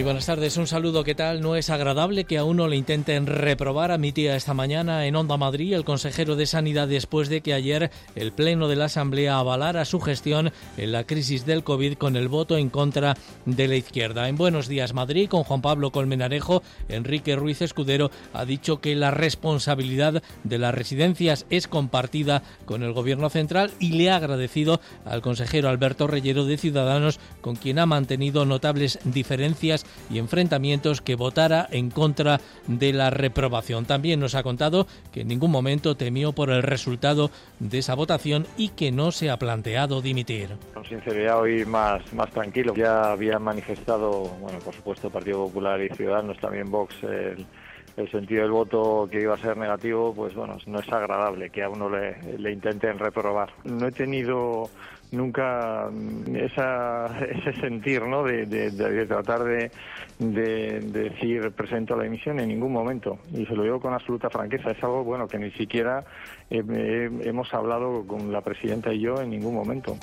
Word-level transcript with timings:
Muy 0.00 0.04
buenas 0.04 0.24
tardes, 0.24 0.56
un 0.56 0.66
saludo, 0.66 1.04
¿qué 1.04 1.14
tal? 1.14 1.42
No 1.42 1.56
es 1.56 1.68
agradable 1.68 2.24
que 2.24 2.38
a 2.38 2.44
uno 2.44 2.68
le 2.68 2.76
intenten 2.76 3.26
reprobar, 3.26 3.90
admitía 3.90 4.34
esta 4.34 4.54
mañana 4.54 5.04
en 5.04 5.14
Onda 5.14 5.36
Madrid 5.36 5.74
el 5.74 5.84
consejero 5.84 6.36
de 6.36 6.46
Sanidad 6.46 6.88
después 6.88 7.28
de 7.28 7.42
que 7.42 7.52
ayer 7.52 7.90
el 8.14 8.32
Pleno 8.32 8.66
de 8.66 8.76
la 8.76 8.86
Asamblea 8.86 9.36
avalara 9.36 9.84
su 9.84 10.00
gestión 10.00 10.52
en 10.78 10.92
la 10.92 11.04
crisis 11.04 11.44
del 11.44 11.64
COVID 11.64 11.98
con 11.98 12.16
el 12.16 12.28
voto 12.28 12.56
en 12.56 12.70
contra 12.70 13.14
de 13.44 13.68
la 13.68 13.76
izquierda. 13.76 14.26
En 14.30 14.36
Buenos 14.36 14.68
Días 14.68 14.94
Madrid, 14.94 15.28
con 15.28 15.44
Juan 15.44 15.60
Pablo 15.60 15.92
Colmenarejo, 15.92 16.62
Enrique 16.88 17.36
Ruiz 17.36 17.60
Escudero 17.60 18.10
ha 18.32 18.46
dicho 18.46 18.80
que 18.80 18.96
la 18.96 19.10
responsabilidad 19.10 20.22
de 20.44 20.58
las 20.58 20.74
residencias 20.74 21.44
es 21.50 21.68
compartida 21.68 22.42
con 22.64 22.82
el 22.82 22.94
Gobierno 22.94 23.28
central 23.28 23.70
y 23.78 23.90
le 23.90 24.08
ha 24.08 24.16
agradecido 24.16 24.80
al 25.04 25.20
consejero 25.20 25.68
Alberto 25.68 26.06
Reyero 26.06 26.46
de 26.46 26.56
Ciudadanos, 26.56 27.20
con 27.42 27.54
quien 27.54 27.78
ha 27.78 27.84
mantenido 27.84 28.46
notables 28.46 28.98
diferencias 29.04 29.84
y 30.08 30.18
enfrentamientos 30.18 31.00
que 31.00 31.14
votara 31.14 31.66
en 31.70 31.90
contra 31.90 32.40
de 32.66 32.92
la 32.92 33.10
reprobación. 33.10 33.84
También 33.84 34.20
nos 34.20 34.34
ha 34.34 34.42
contado 34.42 34.86
que 35.12 35.22
en 35.22 35.28
ningún 35.28 35.50
momento 35.50 35.96
temió 35.96 36.32
por 36.32 36.50
el 36.50 36.62
resultado 36.62 37.30
de 37.58 37.78
esa 37.78 37.94
votación 37.94 38.46
y 38.56 38.70
que 38.70 38.92
no 38.92 39.12
se 39.12 39.30
ha 39.30 39.38
planteado 39.38 40.00
dimitir. 40.00 40.50
Con 40.74 40.84
sinceridad 40.84 41.40
hoy 41.40 41.64
más, 41.64 42.12
más 42.12 42.30
tranquilo. 42.30 42.74
Ya 42.74 43.12
había 43.12 43.38
manifestado, 43.38 44.24
bueno, 44.40 44.58
por 44.60 44.74
supuesto, 44.74 45.10
Partido 45.10 45.46
Popular 45.46 45.80
y 45.80 45.88
Ciudadanos, 45.90 46.38
también 46.38 46.70
Vox, 46.70 46.94
el, 47.02 47.46
el 47.96 48.10
sentido 48.10 48.42
del 48.42 48.50
voto 48.50 49.08
que 49.10 49.20
iba 49.20 49.34
a 49.34 49.38
ser 49.38 49.56
negativo, 49.56 50.14
pues 50.14 50.34
bueno, 50.34 50.56
no 50.66 50.80
es 50.80 50.88
agradable 50.92 51.50
que 51.50 51.62
a 51.62 51.68
uno 51.68 51.88
le, 51.88 52.38
le 52.38 52.52
intenten 52.52 52.98
reprobar. 52.98 53.52
No 53.64 53.86
he 53.88 53.92
tenido 53.92 54.70
nunca 55.12 55.90
esa, 56.34 57.06
ese 57.28 57.52
sentir 57.60 58.02
¿no? 58.02 58.22
de, 58.22 58.46
de, 58.46 58.70
de 58.70 59.06
tratar 59.06 59.44
de, 59.44 59.70
de, 60.18 60.80
decir 60.80 61.50
presento 61.52 61.96
la 61.96 62.06
emisión 62.06 62.38
en 62.40 62.48
ningún 62.48 62.72
momento 62.72 63.18
y 63.32 63.44
se 63.46 63.54
lo 63.54 63.62
digo 63.62 63.80
con 63.80 63.92
absoluta 63.92 64.30
franqueza 64.30 64.70
es 64.70 64.82
algo 64.82 65.04
bueno 65.04 65.26
que 65.26 65.38
ni 65.38 65.50
siquiera 65.52 66.04
hemos 66.50 67.52
hablado 67.54 68.06
con 68.06 68.32
la 68.32 68.40
presidenta 68.40 68.92
y 68.92 69.00
yo 69.00 69.20
en 69.20 69.30
ningún 69.30 69.54
momento. 69.54 69.96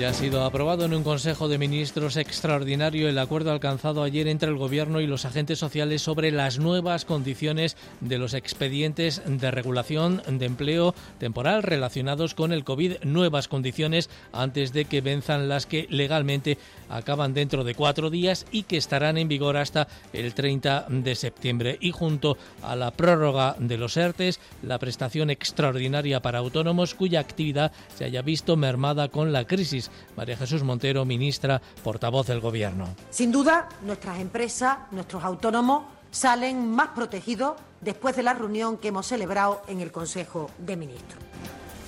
Ya 0.00 0.08
ha 0.08 0.14
sido 0.14 0.46
aprobado 0.46 0.86
en 0.86 0.94
un 0.94 1.04
Consejo 1.04 1.46
de 1.46 1.58
Ministros 1.58 2.16
extraordinario 2.16 3.06
el 3.06 3.18
acuerdo 3.18 3.52
alcanzado 3.52 4.02
ayer 4.02 4.28
entre 4.28 4.48
el 4.48 4.56
Gobierno 4.56 5.02
y 5.02 5.06
los 5.06 5.26
agentes 5.26 5.58
sociales 5.58 6.00
sobre 6.00 6.30
las 6.30 6.58
nuevas 6.58 7.04
condiciones 7.04 7.76
de 8.00 8.16
los 8.16 8.32
expedientes 8.32 9.20
de 9.26 9.50
regulación 9.50 10.22
de 10.26 10.46
empleo 10.46 10.94
temporal 11.18 11.62
relacionados 11.62 12.34
con 12.34 12.54
el 12.54 12.64
COVID. 12.64 13.04
Nuevas 13.04 13.46
condiciones 13.46 14.08
antes 14.32 14.72
de 14.72 14.86
que 14.86 15.02
venzan 15.02 15.50
las 15.50 15.66
que 15.66 15.86
legalmente 15.90 16.56
acaban 16.88 17.34
dentro 17.34 17.62
de 17.62 17.74
cuatro 17.74 18.08
días 18.08 18.46
y 18.50 18.62
que 18.62 18.78
estarán 18.78 19.18
en 19.18 19.28
vigor 19.28 19.58
hasta 19.58 19.86
el 20.14 20.32
30 20.32 20.86
de 20.88 21.14
septiembre. 21.14 21.76
Y 21.78 21.90
junto 21.90 22.38
a 22.62 22.74
la 22.74 22.90
prórroga 22.90 23.54
de 23.58 23.76
los 23.76 23.98
ERTES, 23.98 24.40
la 24.62 24.78
prestación 24.78 25.28
extraordinaria 25.28 26.22
para 26.22 26.38
autónomos 26.38 26.94
cuya 26.94 27.20
actividad 27.20 27.70
se 27.94 28.06
haya 28.06 28.22
visto 28.22 28.56
mermada 28.56 29.08
con 29.08 29.34
la 29.34 29.44
crisis. 29.44 29.89
María 30.16 30.36
Jesús 30.36 30.62
Montero, 30.62 31.04
ministra, 31.04 31.60
portavoz 31.82 32.26
del 32.26 32.40
Gobierno. 32.40 32.88
Sin 33.10 33.32
duda, 33.32 33.68
nuestras 33.82 34.20
empresas, 34.20 34.78
nuestros 34.90 35.24
autónomos 35.24 35.84
salen 36.10 36.70
más 36.70 36.88
protegidos 36.88 37.56
después 37.80 38.16
de 38.16 38.22
la 38.22 38.34
reunión 38.34 38.78
que 38.78 38.88
hemos 38.88 39.06
celebrado 39.06 39.62
en 39.68 39.80
el 39.80 39.92
Consejo 39.92 40.50
de 40.58 40.76
Ministros. 40.76 41.22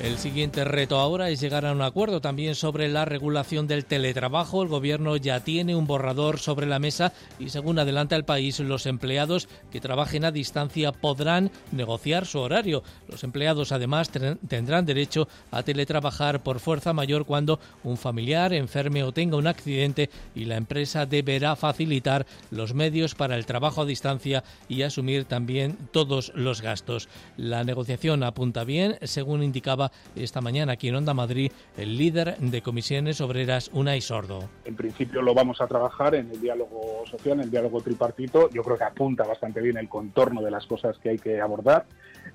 El 0.02 0.18
siguiente 0.18 0.64
reto 0.64 0.98
ahora 0.98 1.30
es 1.30 1.40
llegar 1.40 1.64
a 1.64 1.70
un 1.70 1.80
acuerdo 1.80 2.20
también 2.20 2.56
sobre 2.56 2.88
la 2.88 3.04
regulación 3.04 3.68
del 3.68 3.84
teletrabajo. 3.84 4.60
El 4.60 4.68
Gobierno 4.68 5.16
ya 5.16 5.38
tiene 5.44 5.76
un 5.76 5.86
borrador 5.86 6.40
sobre 6.40 6.66
la 6.66 6.80
mesa 6.80 7.12
y 7.38 7.50
según 7.50 7.78
adelanta 7.78 8.16
el 8.16 8.24
país, 8.24 8.58
los 8.58 8.86
empleados 8.86 9.48
que 9.70 9.80
trabajen 9.80 10.24
a 10.24 10.32
distancia 10.32 10.90
podrán 10.90 11.52
negociar 11.70 12.26
su 12.26 12.40
horario. 12.40 12.82
Los 13.06 13.22
empleados 13.22 13.70
además 13.70 14.10
tendrán 14.48 14.86
derecho 14.86 15.28
a 15.52 15.62
teletrabajar 15.62 16.42
por 16.42 16.58
fuerza 16.58 16.92
mayor 16.92 17.24
cuando 17.24 17.60
un 17.84 17.96
familiar 17.96 18.52
enferme 18.52 19.04
o 19.04 19.12
tenga 19.12 19.36
un 19.36 19.46
accidente 19.46 20.10
y 20.34 20.46
la 20.46 20.56
empresa 20.56 21.06
deberá 21.06 21.54
facilitar 21.54 22.26
los 22.50 22.74
medios 22.74 23.14
para 23.14 23.36
el 23.36 23.46
trabajo 23.46 23.82
a 23.82 23.86
distancia 23.86 24.42
y 24.68 24.82
asumir 24.82 25.26
también 25.26 25.78
todos 25.92 26.32
los 26.34 26.60
gastos. 26.60 27.08
La 27.36 27.62
negociación 27.62 28.24
apunta 28.24 28.64
bien, 28.64 28.98
según 29.02 29.44
indicaba 29.44 29.91
esta 30.16 30.40
mañana 30.40 30.72
aquí 30.72 30.88
en 30.88 30.96
Onda 30.96 31.14
Madrid 31.14 31.50
el 31.76 31.96
líder 31.96 32.36
de 32.38 32.62
comisiones 32.62 33.20
obreras 33.20 33.70
Unai 33.72 34.00
Sordo. 34.00 34.48
En 34.64 34.76
principio 34.76 35.22
lo 35.22 35.34
vamos 35.34 35.60
a 35.60 35.66
trabajar 35.66 36.14
en 36.14 36.30
el 36.30 36.40
diálogo 36.40 37.04
social, 37.10 37.34
en 37.34 37.44
el 37.44 37.50
diálogo 37.50 37.80
tripartito. 37.80 38.50
Yo 38.50 38.62
creo 38.62 38.78
que 38.78 38.84
apunta 38.84 39.24
bastante 39.24 39.60
bien 39.60 39.76
el 39.76 39.88
contorno 39.88 40.42
de 40.42 40.50
las 40.50 40.66
cosas 40.66 40.98
que 40.98 41.10
hay 41.10 41.18
que 41.18 41.40
abordar 41.40 41.86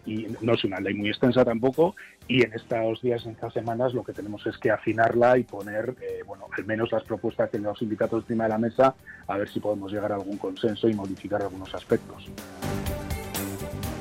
y 0.06 0.28
no 0.42 0.54
es 0.54 0.64
una 0.64 0.80
ley 0.80 0.94
muy 0.94 1.10
extensa 1.10 1.46
tampoco 1.46 1.96
y 2.28 2.44
en 2.44 2.54
estos 2.54 3.02
días, 3.02 3.26
en 3.26 3.32
estas 3.32 3.54
semanas, 3.54 3.94
lo 3.94 4.04
que 4.04 4.12
tenemos 4.12 4.46
es 4.48 4.58
que 4.58 4.70
afinarla 4.70 5.38
y 5.38 5.44
poner, 5.44 5.96
eh, 6.02 6.24
bueno, 6.26 6.48
al 6.58 6.66
menos 6.66 6.92
las 6.92 7.04
propuestas 7.04 7.50
que 7.50 7.58
los 7.58 7.80
sindicatos 7.80 8.24
encima 8.24 8.44
de 8.44 8.50
la 8.50 8.58
mesa, 8.58 8.96
a 9.28 9.38
ver 9.38 9.48
si 9.48 9.62
podemos 9.62 9.92
llegar 9.92 10.12
a 10.12 10.16
algún 10.16 10.38
consenso 10.38 10.90
y 10.90 10.94
modificar 10.94 11.42
algunos 11.42 11.74
aspectos. 11.74 12.30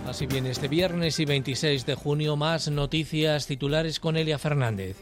Así 0.08 0.26
bien, 0.26 0.46
este 0.46 0.68
viernes 0.68 1.18
y 1.18 1.24
26 1.24 1.84
de 1.84 1.94
junio 1.96 2.36
más 2.36 2.70
noticias 2.70 3.46
titulares 3.46 3.98
con 3.98 4.16
Elia 4.16 4.38
Fernández. 4.38 4.96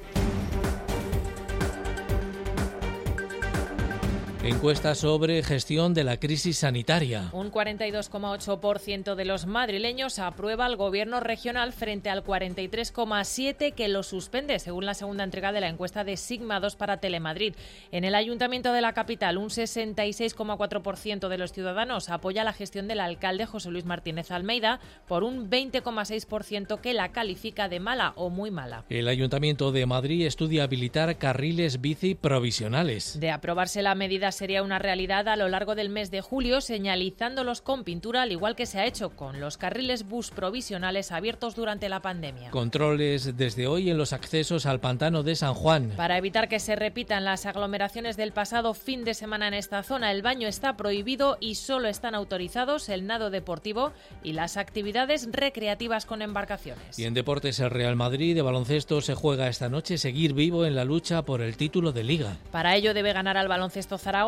Encuesta 4.44 4.94
sobre 4.94 5.42
gestión 5.42 5.94
de 5.94 6.04
la 6.04 6.18
crisis 6.18 6.58
sanitaria. 6.58 7.30
Un 7.32 7.50
42,8% 7.50 9.14
de 9.14 9.24
los 9.24 9.46
madrileños 9.46 10.18
aprueba 10.18 10.66
al 10.66 10.76
gobierno 10.76 11.20
regional 11.20 11.72
frente 11.72 12.10
al 12.10 12.22
43,7% 12.22 13.72
que 13.72 13.88
lo 13.88 14.02
suspende, 14.02 14.58
según 14.58 14.84
la 14.84 14.92
segunda 14.92 15.24
entrega 15.24 15.50
de 15.50 15.62
la 15.62 15.70
encuesta 15.70 16.04
de 16.04 16.18
Sigma 16.18 16.60
2 16.60 16.76
para 16.76 16.98
Telemadrid. 16.98 17.54
En 17.90 18.04
el 18.04 18.14
ayuntamiento 18.14 18.74
de 18.74 18.82
la 18.82 18.92
capital, 18.92 19.38
un 19.38 19.48
66,4% 19.48 21.28
de 21.28 21.38
los 21.38 21.54
ciudadanos 21.54 22.10
apoya 22.10 22.44
la 22.44 22.52
gestión 22.52 22.86
del 22.86 23.00
alcalde 23.00 23.46
José 23.46 23.70
Luis 23.70 23.86
Martínez 23.86 24.30
Almeida 24.30 24.78
por 25.08 25.24
un 25.24 25.48
20,6% 25.48 26.80
que 26.82 26.92
la 26.92 27.12
califica 27.12 27.70
de 27.70 27.80
mala 27.80 28.12
o 28.16 28.28
muy 28.28 28.50
mala. 28.50 28.84
El 28.90 29.08
ayuntamiento 29.08 29.72
de 29.72 29.86
Madrid 29.86 30.26
estudia 30.26 30.64
habilitar 30.64 31.16
carriles 31.16 31.80
bici 31.80 32.14
provisionales. 32.14 33.18
De 33.18 33.30
aprobarse 33.30 33.80
la 33.80 33.94
medida 33.94 34.33
sería 34.34 34.62
una 34.62 34.78
realidad 34.78 35.28
a 35.28 35.36
lo 35.36 35.48
largo 35.48 35.74
del 35.74 35.88
mes 35.88 36.10
de 36.10 36.20
julio, 36.20 36.60
señalizándolos 36.60 37.62
con 37.62 37.84
pintura, 37.84 38.22
al 38.22 38.32
igual 38.32 38.56
que 38.56 38.66
se 38.66 38.80
ha 38.80 38.86
hecho 38.86 39.10
con 39.10 39.40
los 39.40 39.56
carriles 39.56 40.08
bus 40.08 40.30
provisionales 40.30 41.12
abiertos 41.12 41.54
durante 41.54 41.88
la 41.88 42.00
pandemia. 42.00 42.50
Controles 42.50 43.36
desde 43.36 43.66
hoy 43.66 43.90
en 43.90 43.96
los 43.96 44.12
accesos 44.12 44.66
al 44.66 44.80
pantano 44.80 45.22
de 45.22 45.36
San 45.36 45.54
Juan. 45.54 45.92
Para 45.96 46.18
evitar 46.18 46.48
que 46.48 46.60
se 46.60 46.76
repitan 46.76 47.24
las 47.24 47.46
aglomeraciones 47.46 48.16
del 48.16 48.32
pasado 48.32 48.74
fin 48.74 49.04
de 49.04 49.14
semana 49.14 49.48
en 49.48 49.54
esta 49.54 49.82
zona, 49.82 50.10
el 50.10 50.22
baño 50.22 50.48
está 50.48 50.76
prohibido 50.76 51.38
y 51.40 51.54
solo 51.54 51.88
están 51.88 52.14
autorizados 52.14 52.88
el 52.88 53.06
nado 53.06 53.30
deportivo 53.30 53.92
y 54.22 54.32
las 54.32 54.56
actividades 54.56 55.28
recreativas 55.30 56.06
con 56.06 56.22
embarcaciones. 56.22 56.98
Y 56.98 57.04
en 57.04 57.14
deportes, 57.14 57.60
el 57.60 57.70
Real 57.70 57.94
Madrid 57.94 58.34
de 58.34 58.42
baloncesto 58.42 59.00
se 59.00 59.14
juega 59.14 59.48
esta 59.48 59.68
noche 59.68 59.98
seguir 59.98 60.34
vivo 60.34 60.66
en 60.66 60.74
la 60.74 60.84
lucha 60.84 61.22
por 61.22 61.40
el 61.40 61.56
título 61.56 61.92
de 61.92 62.02
liga. 62.02 62.36
Para 62.50 62.74
ello 62.74 62.94
debe 62.94 63.12
ganar 63.12 63.36
al 63.36 63.48
baloncesto 63.48 63.96
Zaragoza 63.96 64.23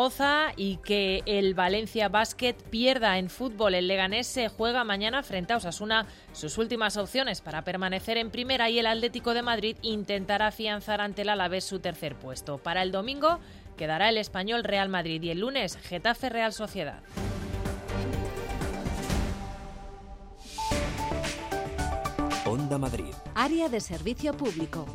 y 0.57 0.77
que 0.79 1.23
el 1.25 1.55
Valencia 1.55 2.09
Basket 2.09 2.55
pierda 2.71 3.17
en 3.19 3.31
fútbol. 3.31 3.75
El 3.75 3.89
Leganés 3.89 4.27
se 4.27 4.49
juega 4.49 4.85
mañana 4.85 5.23
frente 5.23 5.55
a 5.55 5.57
Osasuna 5.57 6.07
sus 6.33 6.59
últimas 6.59 6.99
opciones 6.99 7.41
para 7.41 7.63
permanecer 7.63 8.19
en 8.19 8.31
primera 8.31 8.69
y 8.69 8.79
el 8.79 8.87
Atlético 8.87 9.33
de 9.33 9.41
Madrid 9.41 9.77
intentará 9.81 10.49
afianzar 10.49 11.01
ante 11.01 11.23
el 11.23 11.31
Alavés 11.31 11.65
su 11.65 11.79
tercer 11.79 12.15
puesto. 12.15 12.59
Para 12.59 12.83
el 12.83 12.93
domingo 12.93 13.39
quedará 13.79 14.11
el 14.11 14.19
Español 14.19 14.65
Real 14.65 14.91
Madrid 14.91 15.23
y 15.23 15.31
el 15.31 15.41
lunes 15.41 15.79
Getafe 15.79 16.29
Real 16.29 16.53
Sociedad. 16.53 17.01
Onda 22.45 22.77
Madrid. 22.77 23.15
Área 23.35 23.71
de 23.71 23.81
servicio 23.81 24.35
público. 24.35 24.87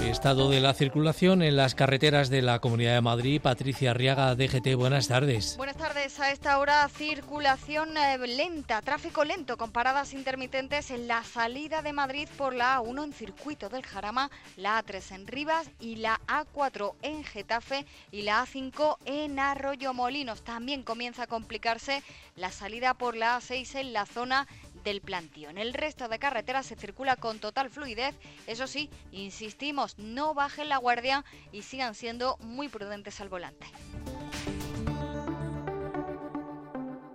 Estado 0.00 0.48
de 0.48 0.60
la 0.60 0.74
circulación 0.74 1.42
en 1.42 1.56
las 1.56 1.74
carreteras 1.74 2.30
de 2.30 2.40
la 2.40 2.60
Comunidad 2.60 2.94
de 2.94 3.00
Madrid. 3.00 3.40
Patricia 3.42 3.90
Arriaga, 3.90 4.34
DGT, 4.34 4.74
buenas 4.74 5.08
tardes. 5.08 5.56
Buenas 5.56 5.76
tardes. 5.76 6.18
A 6.20 6.30
esta 6.30 6.58
hora 6.58 6.88
circulación 6.88 7.96
eh, 7.96 8.16
lenta, 8.18 8.80
tráfico 8.80 9.24
lento 9.24 9.56
con 9.58 9.70
paradas 9.70 10.14
intermitentes 10.14 10.90
en 10.90 11.08
la 11.08 11.24
salida 11.24 11.82
de 11.82 11.92
Madrid 11.92 12.28
por 12.38 12.54
la 12.54 12.78
A1 12.78 13.04
en 13.04 13.12
circuito 13.12 13.68
del 13.68 13.84
Jarama, 13.84 14.30
la 14.56 14.82
A3 14.82 15.14
en 15.16 15.26
Rivas 15.26 15.70
y 15.80 15.96
la 15.96 16.20
A4 16.26 16.94
en 17.02 17.24
Getafe 17.24 17.84
y 18.10 18.22
la 18.22 18.44
A5 18.44 18.98
en 19.04 19.38
Arroyo 19.38 19.92
Molinos. 19.92 20.42
También 20.42 20.84
comienza 20.84 21.24
a 21.24 21.26
complicarse 21.26 22.02
la 22.36 22.50
salida 22.50 22.94
por 22.94 23.16
la 23.16 23.38
A6 23.38 23.80
en 23.80 23.92
la 23.92 24.06
zona 24.06 24.46
del 24.84 25.00
plantío. 25.00 25.50
En 25.50 25.58
el 25.58 25.74
resto 25.74 26.08
de 26.08 26.18
carreteras 26.18 26.66
se 26.66 26.76
circula 26.76 27.16
con 27.16 27.38
total 27.38 27.70
fluidez. 27.70 28.14
Eso 28.46 28.66
sí, 28.66 28.90
insistimos, 29.12 29.98
no 29.98 30.34
bajen 30.34 30.68
la 30.68 30.78
guardia 30.78 31.24
y 31.52 31.62
sigan 31.62 31.94
siendo 31.94 32.36
muy 32.40 32.68
prudentes 32.68 33.20
al 33.20 33.28
volante. 33.28 33.66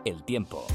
El 0.05 0.23
tiempo. 0.23 0.67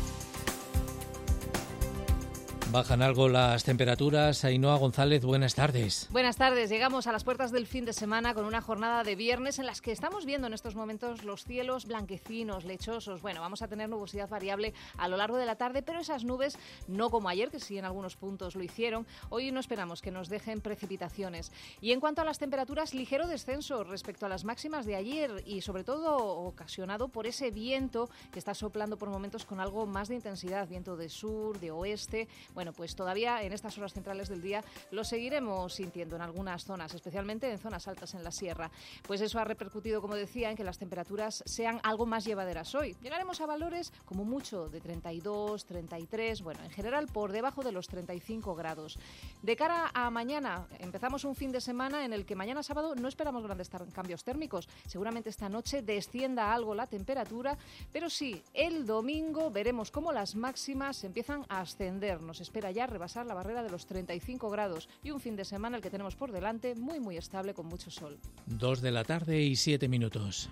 Bajan 2.70 3.00
algo 3.00 3.31
las 3.31 3.65
temperaturas. 3.65 4.44
Ainhoa 4.44 4.76
González, 4.76 5.25
buenas 5.25 5.55
tardes. 5.55 6.06
Buenas 6.11 6.37
tardes. 6.37 6.69
Llegamos 6.69 7.06
a 7.06 7.12
las 7.12 7.25
puertas 7.25 7.50
del 7.50 7.67
fin 7.67 7.87
de 7.87 7.94
semana 7.94 8.35
con 8.35 8.44
una 8.44 8.61
jornada 8.61 9.05
de 9.05 9.17
viernes 9.17 9.59
en 9.59 9.65
las 9.65 9.81
que 9.81 9.91
estamos 9.91 10.26
viendo 10.26 10.49
en 10.49 10.53
estos 10.53 10.75
momentos 10.75 11.25
los 11.25 11.44
cielos 11.44 11.87
blanquecinos, 11.87 12.67
lechosos. 12.67 13.23
Bueno, 13.23 13.41
vamos 13.41 13.62
a 13.62 13.69
tener 13.69 13.88
nubosidad 13.88 14.29
variable 14.29 14.75
a 14.99 15.09
lo 15.09 15.17
largo 15.17 15.38
de 15.38 15.47
la 15.47 15.56
tarde, 15.56 15.82
pero 15.82 16.00
esas 16.00 16.25
nubes, 16.25 16.59
no 16.88 17.09
como 17.09 17.31
ayer, 17.31 17.50
que 17.50 17.59
sí 17.59 17.79
en 17.79 17.87
algunos 17.87 18.17
puntos 18.17 18.55
lo 18.55 18.62
hicieron, 18.62 19.06
hoy 19.31 19.50
no 19.50 19.61
esperamos 19.61 20.03
que 20.03 20.11
nos 20.11 20.29
dejen 20.29 20.61
precipitaciones. 20.61 21.50
Y 21.81 21.93
en 21.93 22.00
cuanto 22.00 22.21
a 22.21 22.26
las 22.26 22.38
temperaturas, 22.38 22.93
ligero 22.93 23.26
descenso 23.29 23.82
respecto 23.82 24.26
a 24.26 24.29
las 24.29 24.44
máximas 24.44 24.85
de 24.85 24.94
ayer 24.94 25.43
y 25.47 25.62
sobre 25.62 25.85
todo 25.85 26.19
ocasionado 26.19 27.09
por 27.09 27.26
ese 27.26 27.50
viento 27.50 28.11
que 28.31 28.38
está 28.38 28.53
soplando 28.53 28.99
por 28.99 29.09
momentos 29.09 29.47
con 29.47 29.59
algo 29.59 29.87
más 29.87 30.09
de 30.09 30.17
intensidad, 30.17 30.69
viento 30.69 30.99
de 30.99 31.09
sur, 31.09 31.59
de 31.61 31.71
oeste. 31.71 32.29
Bueno, 32.59 32.73
pues 32.73 32.97
todavía 32.97 33.41
en 33.45 33.53
estas 33.53 33.79
horas 33.79 33.93
centrales 33.93 34.29
del 34.29 34.43
día 34.43 34.65
lo 34.91 35.05
seguiremos 35.05 35.75
sintiendo 35.75 36.17
en 36.17 36.23
algunas 36.23 36.65
zonas, 36.65 36.93
especialmente 36.93 37.49
en 37.49 37.59
zonas 37.61 37.87
altas 37.87 38.15
en 38.15 38.25
la 38.25 38.33
sierra. 38.33 38.69
Pues 39.07 39.21
eso 39.21 39.39
ha 39.39 39.45
repercutido, 39.45 40.03
como 40.03 40.17
decía, 40.17 40.51
en 40.51 40.57
que 40.57 40.65
las 40.65 40.77
temperaturas 40.77 41.45
sean 41.47 41.79
algo 41.85 42.05
más 42.05 42.25
llevaderas 42.25 42.75
hoy. 42.75 42.97
Llegaremos 43.01 43.41
a 43.41 43.47
valores 43.47 43.93
como 44.05 44.25
mucho 44.25 44.69
de 44.69 44.81
32, 44.81 45.67
33, 45.67 46.43
bueno, 46.43 46.65
en 46.65 46.71
general 46.71 47.07
por 47.07 47.31
debajo 47.31 47.63
de 47.63 47.71
los 47.71 47.87
35 47.87 48.57
grados. 48.57 48.99
De 49.41 49.55
cara 49.55 49.93
a 49.95 50.11
mañana, 50.11 50.67
empezamos 50.81 51.25
un 51.25 51.37
fin 51.37 51.53
de 51.53 51.61
semana 51.61 52.05
en 52.05 52.13
el 52.13 52.27
que 52.27 52.35
mañana 52.35 52.65
sábado 52.65 52.97
no 52.97 53.07
esperamos 53.07 53.45
grandes 53.45 53.71
cambios 53.93 54.25
térmicos. 54.25 54.69
Seguramente 54.85 55.31
esta 55.31 55.49
noche 55.49 55.81
descienda 55.83 56.53
algo 56.53 56.75
la 56.75 56.89
temperatura, 56.89 57.57
pero 57.93 58.11
sí, 58.11 58.43
el 58.53 58.85
domingo 58.85 59.49
veremos 59.49 59.93
cómo 59.93 60.11
las 60.11 60.35
máximas 60.35 61.05
empiezan 61.05 61.47
a 61.49 61.61
ascender. 61.61 62.21
Nos 62.21 62.48
espera 62.49 62.71
ya 62.71 62.87
rebasar 62.87 63.27
la 63.27 63.35
barrera 63.35 63.62
de 63.62 63.69
los 63.69 63.85
35 63.85 64.49
grados 64.49 64.89
y 65.03 65.11
un 65.11 65.21
fin 65.21 65.37
de 65.37 65.45
semana 65.45 65.77
el 65.77 65.83
que 65.83 65.91
tenemos 65.91 66.17
por 66.17 66.33
delante 66.33 66.75
muy 66.75 66.99
muy 66.99 67.19
estable 67.19 67.53
con 67.53 67.67
mucho 67.67 67.91
sol. 67.91 68.19
Dos 68.47 68.81
de 68.81 68.91
la 68.91 69.05
tarde 69.05 69.43
y 69.43 69.55
siete 69.55 69.87
minutos. 69.87 70.49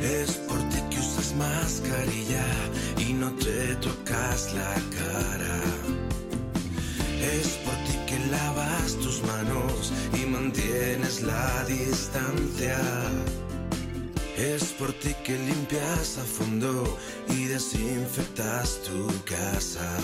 Es 0.00 0.36
por 0.48 0.60
ti 0.70 0.78
que 0.90 0.98
usas 0.98 1.34
mascarilla 1.34 2.46
y 2.98 3.12
no 3.14 3.32
te 3.32 3.74
tocas 3.76 4.54
la 4.54 4.74
cara. 4.98 5.60
Es 7.36 7.48
por 7.64 7.74
ti 7.86 7.96
que 8.06 8.18
lavas 8.30 8.94
tus 9.02 9.22
manos 9.24 9.92
y 10.14 10.26
mantienes 10.26 11.22
la 11.22 11.64
distancia. 11.64 12.78
Es 14.40 14.72
por 14.72 14.94
ti 14.94 15.12
que 15.22 15.36
limpias 15.36 16.16
a 16.16 16.24
fondo 16.24 16.96
y 17.28 17.44
desinfectas 17.44 18.80
tu 18.84 19.06
casa. 19.24 19.98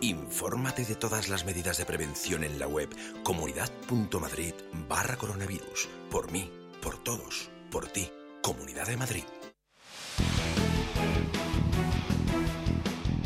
Infórmate 0.00 0.86
de 0.86 0.94
todas 0.94 1.28
las 1.28 1.44
medidas 1.44 1.76
de 1.76 1.84
prevención 1.84 2.42
en 2.42 2.58
la 2.58 2.68
web 2.68 2.88
comunidad.madrid 3.22 4.54
barra 4.88 5.16
coronavirus. 5.16 5.90
Por 6.10 6.32
mí, 6.32 6.50
por 6.80 6.96
todos, 7.04 7.50
por 7.70 7.86
ti. 7.88 8.08
Comunidad 8.42 8.86
de 8.86 8.96
Madrid. 8.96 9.24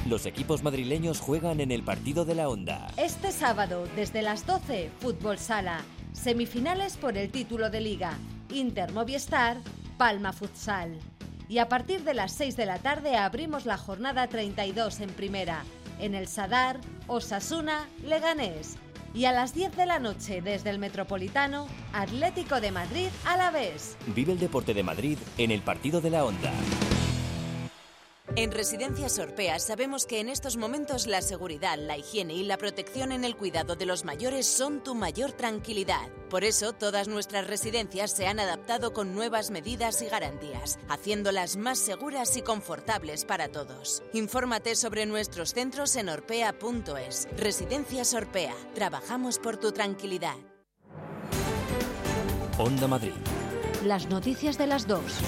Los 0.08 0.26
equipos 0.26 0.64
madrileños 0.64 1.20
juegan 1.20 1.61
en 1.61 1.70
el 1.70 1.85
partido 1.85 2.25
de 2.25 2.35
la 2.35 2.49
Onda. 2.49 2.88
Este 2.97 3.31
sábado, 3.31 3.87
desde 3.94 4.20
las 4.20 4.44
12, 4.47 4.91
Fútbol 4.99 5.38
Sala. 5.38 5.85
Semifinales 6.12 6.97
por 6.97 7.17
el 7.17 7.31
título 7.31 7.70
de 7.70 7.81
Liga. 7.81 8.19
Inter 8.52 8.91
Movistar 8.93 9.58
Palma 10.00 10.32
Futsal. 10.32 10.99
Y 11.47 11.58
a 11.58 11.69
partir 11.69 12.05
de 12.05 12.14
las 12.14 12.32
6 12.32 12.56
de 12.56 12.64
la 12.64 12.79
tarde 12.79 13.17
abrimos 13.17 13.67
la 13.67 13.76
jornada 13.76 14.29
32 14.29 15.00
en 15.00 15.11
primera, 15.11 15.62
en 15.99 16.14
el 16.14 16.26
Sadar, 16.26 16.81
Osasuna, 17.06 17.87
Leganés. 18.02 18.79
Y 19.12 19.26
a 19.26 19.32
las 19.32 19.52
10 19.52 19.76
de 19.76 19.85
la 19.85 19.99
noche 19.99 20.41
desde 20.41 20.70
el 20.70 20.79
Metropolitano, 20.79 21.69
Atlético 21.93 22.62
de 22.62 22.70
Madrid 22.70 23.08
a 23.26 23.37
la 23.37 23.50
vez. 23.50 23.99
Vive 24.17 24.32
el 24.32 24.38
deporte 24.38 24.73
de 24.73 24.82
Madrid 24.82 25.19
en 25.37 25.50
el 25.50 25.61
partido 25.61 26.00
de 26.00 26.08
la 26.08 26.25
onda. 26.25 26.50
En 28.37 28.53
Residencias 28.53 29.19
Orpea 29.19 29.59
sabemos 29.59 30.06
que 30.06 30.21
en 30.21 30.29
estos 30.29 30.56
momentos 30.56 31.09
la 31.09 31.21
seguridad, 31.21 31.77
la 31.77 31.99
higiene 31.99 32.35
y 32.35 32.44
la 32.44 32.59
protección 32.59 33.11
en 33.11 33.25
el 33.25 33.37
cuidado 33.37 33.75
de 33.75 33.87
los 33.87 34.05
mayores 34.05 34.47
son 34.47 34.85
tu 34.85 34.94
mayor 34.94 35.32
tranquilidad. 35.32 36.09
Por 36.29 36.44
eso 36.44 36.73
todas 36.73 37.09
nuestras 37.09 37.49
residencias 37.49 38.12
se 38.12 38.29
han 38.29 38.38
adaptado 38.38 38.93
con 38.93 39.17
nuevas 39.17 39.50
medidas 39.50 40.00
y 40.03 40.06
garantías, 40.06 40.79
haciéndolas 40.88 41.56
más 41.56 41.81
seguras 41.81 42.37
y 42.37 42.43
confortables 42.43 43.25
para 43.25 43.49
todos. 43.49 44.05
Infórmate 44.12 44.76
sobre 44.76 45.06
nuestros 45.06 45.53
centros 45.53 45.97
en 45.97 46.09
orpea.es. 46.09 47.26
Residencias 47.37 48.15
Orpea. 48.15 48.55
Trabajamos 48.75 49.41
por 49.41 49.56
tu 49.56 49.73
tranquilidad. 49.73 50.37
Onda 52.59 52.87
Madrid. 52.87 53.12
Las 53.85 54.09
noticias 54.09 54.56
de 54.56 54.69
las 54.69 54.87
dos. 54.87 55.21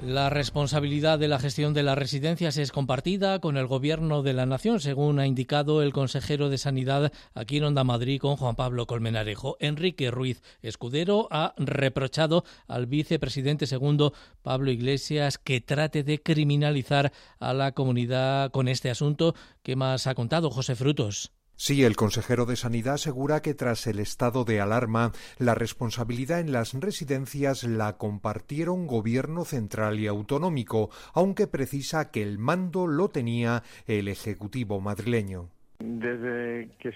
La 0.00 0.30
responsabilidad 0.30 1.18
de 1.18 1.26
la 1.26 1.40
gestión 1.40 1.74
de 1.74 1.82
las 1.82 1.98
residencias 1.98 2.56
es 2.56 2.70
compartida 2.70 3.40
con 3.40 3.56
el 3.56 3.66
Gobierno 3.66 4.22
de 4.22 4.32
la 4.32 4.46
Nación, 4.46 4.78
según 4.78 5.18
ha 5.18 5.26
indicado 5.26 5.82
el 5.82 5.92
consejero 5.92 6.50
de 6.50 6.56
Sanidad 6.56 7.12
aquí 7.34 7.56
en 7.56 7.64
Onda 7.64 7.82
Madrid 7.82 8.20
con 8.20 8.36
Juan 8.36 8.54
Pablo 8.54 8.86
Colmenarejo. 8.86 9.56
Enrique 9.58 10.12
Ruiz 10.12 10.40
Escudero 10.62 11.26
ha 11.32 11.52
reprochado 11.56 12.44
al 12.68 12.86
vicepresidente 12.86 13.66
segundo 13.66 14.12
Pablo 14.42 14.70
Iglesias 14.70 15.36
que 15.36 15.60
trate 15.60 16.04
de 16.04 16.22
criminalizar 16.22 17.12
a 17.40 17.52
la 17.52 17.72
comunidad 17.72 18.52
con 18.52 18.68
este 18.68 18.90
asunto. 18.90 19.34
¿Qué 19.64 19.74
más 19.74 20.06
ha 20.06 20.14
contado 20.14 20.50
José 20.50 20.76
Frutos? 20.76 21.32
Sí, 21.60 21.82
el 21.82 21.96
consejero 21.96 22.46
de 22.46 22.54
Sanidad 22.54 22.94
asegura 22.94 23.42
que 23.42 23.52
tras 23.52 23.88
el 23.88 23.98
estado 23.98 24.44
de 24.44 24.60
alarma, 24.60 25.10
la 25.40 25.56
responsabilidad 25.56 26.38
en 26.38 26.52
las 26.52 26.72
residencias 26.72 27.64
la 27.64 27.96
compartieron 27.96 28.86
gobierno 28.86 29.44
central 29.44 29.98
y 29.98 30.06
autonómico, 30.06 30.90
aunque 31.14 31.48
precisa 31.48 32.12
que 32.12 32.22
el 32.22 32.38
mando 32.38 32.86
lo 32.86 33.08
tenía 33.08 33.64
el 33.88 34.06
Ejecutivo 34.06 34.80
madrileño. 34.80 35.48
Desde 35.80 36.70
que 36.78 36.92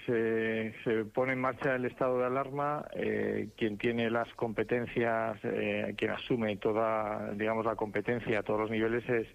se, 0.83 1.05
pone 1.05 1.33
en 1.33 1.41
marcha 1.41 1.75
el 1.75 1.83
estado 1.85 2.19
de 2.19 2.25
alarma, 2.25 2.85
eh, 2.93 3.49
quien 3.57 3.77
tiene 3.77 4.09
las 4.09 4.33
competencias, 4.35 5.39
eh, 5.43 5.93
quien 5.97 6.11
asume 6.11 6.55
toda, 6.55 7.33
digamos, 7.33 7.65
la 7.65 7.75
competencia 7.75 8.39
a 8.39 8.43
todos 8.43 8.61
los 8.61 8.71
niveles 8.71 9.07
es, 9.09 9.27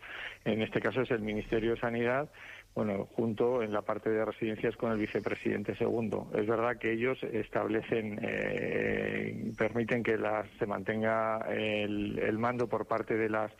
en 0.47 0.63
este 0.63 0.81
caso, 0.81 1.03
es 1.03 1.11
el 1.11 1.21
Ministerio 1.21 1.75
de 1.75 1.81
Sanidad 1.81 2.31
bueno, 2.79 3.09
junto 3.17 3.61
en 3.61 3.73
la 3.73 3.83
parte 3.83 4.09
de 4.09 4.25
residencias 4.25 4.77
con 4.77 4.93
el 4.93 4.99
vicepresidente 4.99 5.75
segundo. 5.75 6.31
Es 6.33 6.47
verdad 6.47 6.79
que 6.79 6.93
ellos 6.93 7.19
establecen, 7.25 8.21
eh, 8.23 9.51
permiten 9.59 10.05
que 10.05 10.17
se 10.61 10.65
mantenga 10.65 11.41
el, 11.51 12.39
mando 12.39 12.69
por 12.69 12.87
parte 12.87 13.17
de 13.17 13.31
las 13.31 13.51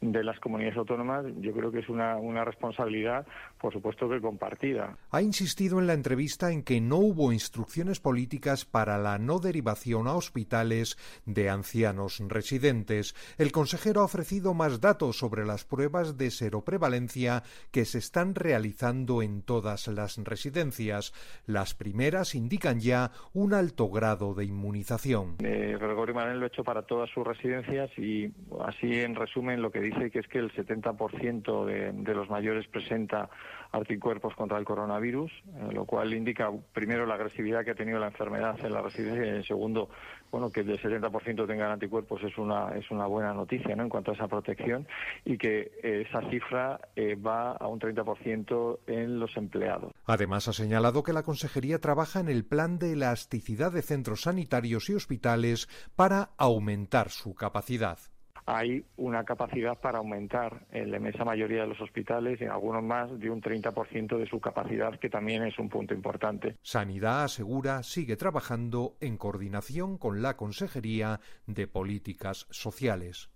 de 0.00 0.24
las 0.24 0.40
comunidades 0.40 0.76
autónomas. 0.76 1.24
Yo 1.38 1.52
creo 1.52 1.70
que 1.70 1.78
es 1.78 1.88
una, 1.88 2.16
una 2.16 2.44
responsabilidad, 2.44 3.24
por 3.64 3.72
supuesto 3.72 4.10
que 4.10 4.20
compartida. 4.20 4.98
Ha 5.10 5.22
insistido 5.22 5.80
en 5.80 5.86
la 5.86 5.94
entrevista 5.94 6.52
en 6.52 6.64
que 6.64 6.82
no 6.82 6.98
hubo 6.98 7.32
instrucciones 7.32 7.98
políticas 7.98 8.66
para 8.66 8.98
la 8.98 9.16
no 9.16 9.38
derivación 9.38 10.06
a 10.06 10.12
hospitales 10.12 10.98
de 11.24 11.48
ancianos 11.48 12.22
residentes. 12.28 13.14
El 13.38 13.52
consejero 13.52 14.02
ha 14.02 14.04
ofrecido 14.04 14.52
más 14.52 14.82
datos 14.82 15.16
sobre 15.16 15.46
las 15.46 15.64
pruebas 15.64 16.18
de 16.18 16.30
seroprevalencia 16.30 17.42
que 17.70 17.86
se 17.86 17.96
están 17.96 18.34
realizando 18.34 19.22
en 19.22 19.40
todas 19.40 19.88
las 19.88 20.18
residencias. 20.18 21.14
Las 21.46 21.72
primeras 21.72 22.34
indican 22.34 22.80
ya 22.80 23.12
un 23.32 23.54
alto 23.54 23.88
grado 23.88 24.34
de 24.34 24.44
inmunización. 24.44 25.36
Eh, 25.42 25.78
Gregorio 25.80 26.14
Manel 26.14 26.38
lo 26.38 26.44
ha 26.44 26.48
hecho 26.48 26.64
para 26.64 26.82
todas 26.82 27.08
sus 27.08 27.26
residencias 27.26 27.90
y 27.98 28.30
así 28.60 29.00
en 29.00 29.14
resumen 29.14 29.62
lo 29.62 29.70
que 29.70 29.80
dice 29.80 30.10
que 30.10 30.18
es 30.18 30.28
que 30.28 30.38
el 30.38 30.52
70% 30.52 31.64
de, 31.64 31.92
de 31.92 32.14
los 32.14 32.28
mayores 32.28 32.66
presenta 32.68 33.30
anticuerpos 33.74 34.34
contra 34.34 34.58
el 34.58 34.64
coronavirus, 34.64 35.30
eh, 35.32 35.72
lo 35.72 35.84
cual 35.84 36.14
indica 36.14 36.50
primero 36.72 37.06
la 37.06 37.14
agresividad 37.14 37.64
que 37.64 37.72
ha 37.72 37.74
tenido 37.74 37.98
la 37.98 38.06
enfermedad 38.06 38.56
en 38.64 38.72
la 38.72 38.82
residencia 38.82 39.26
y 39.26 39.28
en 39.28 39.44
segundo, 39.44 39.88
bueno, 40.30 40.50
que 40.50 40.60
el 40.60 40.80
70% 40.80 41.46
tengan 41.46 41.72
anticuerpos 41.72 42.22
es 42.22 42.36
una 42.38 42.74
es 42.76 42.90
una 42.90 43.06
buena 43.06 43.32
noticia, 43.32 43.74
¿no? 43.74 43.82
En 43.82 43.88
cuanto 43.88 44.12
a 44.12 44.14
esa 44.14 44.28
protección 44.28 44.86
y 45.24 45.36
que 45.36 45.72
eh, 45.82 46.06
esa 46.08 46.20
cifra 46.30 46.80
eh, 46.94 47.16
va 47.16 47.52
a 47.52 47.66
un 47.66 47.80
30% 47.80 48.78
en 48.86 49.18
los 49.18 49.36
empleados. 49.36 49.92
Además 50.06 50.48
ha 50.48 50.52
señalado 50.52 51.02
que 51.02 51.12
la 51.12 51.22
consejería 51.22 51.80
trabaja 51.80 52.20
en 52.20 52.28
el 52.28 52.44
plan 52.44 52.78
de 52.78 52.92
elasticidad 52.92 53.72
de 53.72 53.82
centros 53.82 54.22
sanitarios 54.22 54.88
y 54.88 54.94
hospitales 54.94 55.68
para 55.96 56.30
aumentar 56.36 57.10
su 57.10 57.34
capacidad 57.34 57.98
hay 58.46 58.84
una 58.96 59.24
capacidad 59.24 59.78
para 59.80 59.98
aumentar 59.98 60.66
en 60.70 60.90
la 60.90 60.98
inmensa 60.98 61.24
mayoría 61.24 61.62
de 61.62 61.68
los 61.68 61.80
hospitales 61.80 62.40
en 62.40 62.50
algunos 62.50 62.82
más 62.82 63.18
de 63.18 63.30
un 63.30 63.40
30% 63.40 64.18
de 64.18 64.26
su 64.26 64.40
capacidad, 64.40 64.98
que 64.98 65.08
también 65.08 65.42
es 65.44 65.58
un 65.58 65.68
punto 65.68 65.94
importante. 65.94 66.56
Sanidad 66.62 67.24
asegura 67.24 67.82
sigue 67.82 68.16
trabajando 68.16 68.96
en 69.00 69.16
coordinación 69.16 69.98
con 69.98 70.22
la 70.22 70.36
Consejería 70.36 71.20
de 71.46 71.66
Políticas 71.66 72.46
Sociales. 72.50 73.30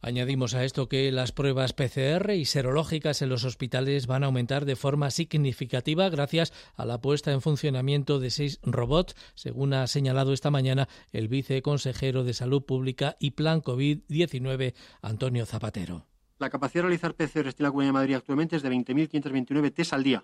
Añadimos 0.00 0.54
a 0.54 0.64
esto 0.64 0.88
que 0.88 1.10
las 1.10 1.32
pruebas 1.32 1.72
PCR 1.72 2.30
y 2.30 2.44
serológicas 2.44 3.20
en 3.20 3.30
los 3.30 3.44
hospitales 3.44 4.06
van 4.06 4.22
a 4.22 4.26
aumentar 4.26 4.64
de 4.64 4.76
forma 4.76 5.10
significativa 5.10 6.08
gracias 6.08 6.52
a 6.76 6.86
la 6.86 7.00
puesta 7.00 7.32
en 7.32 7.40
funcionamiento 7.40 8.20
de 8.20 8.30
seis 8.30 8.60
robots, 8.62 9.16
según 9.34 9.74
ha 9.74 9.86
señalado 9.88 10.32
esta 10.32 10.52
mañana 10.52 10.88
el 11.10 11.26
viceconsejero 11.26 12.22
de 12.22 12.32
Salud 12.32 12.62
Pública 12.62 13.16
y 13.18 13.32
Plan 13.32 13.60
COVID-19, 13.60 14.74
Antonio 15.02 15.46
Zapatero. 15.46 16.06
La 16.38 16.48
capacidad 16.48 16.84
de 16.84 16.88
realizar 16.88 17.14
PCR 17.14 17.48
en 17.48 17.54
la 17.58 17.70
Comunidad 17.70 17.88
de 17.88 17.94
Madrid 17.94 18.14
actualmente 18.14 18.54
es 18.54 18.62
de 18.62 18.70
20.529 18.70 19.74
test 19.74 19.92
al 19.92 20.04
día 20.04 20.22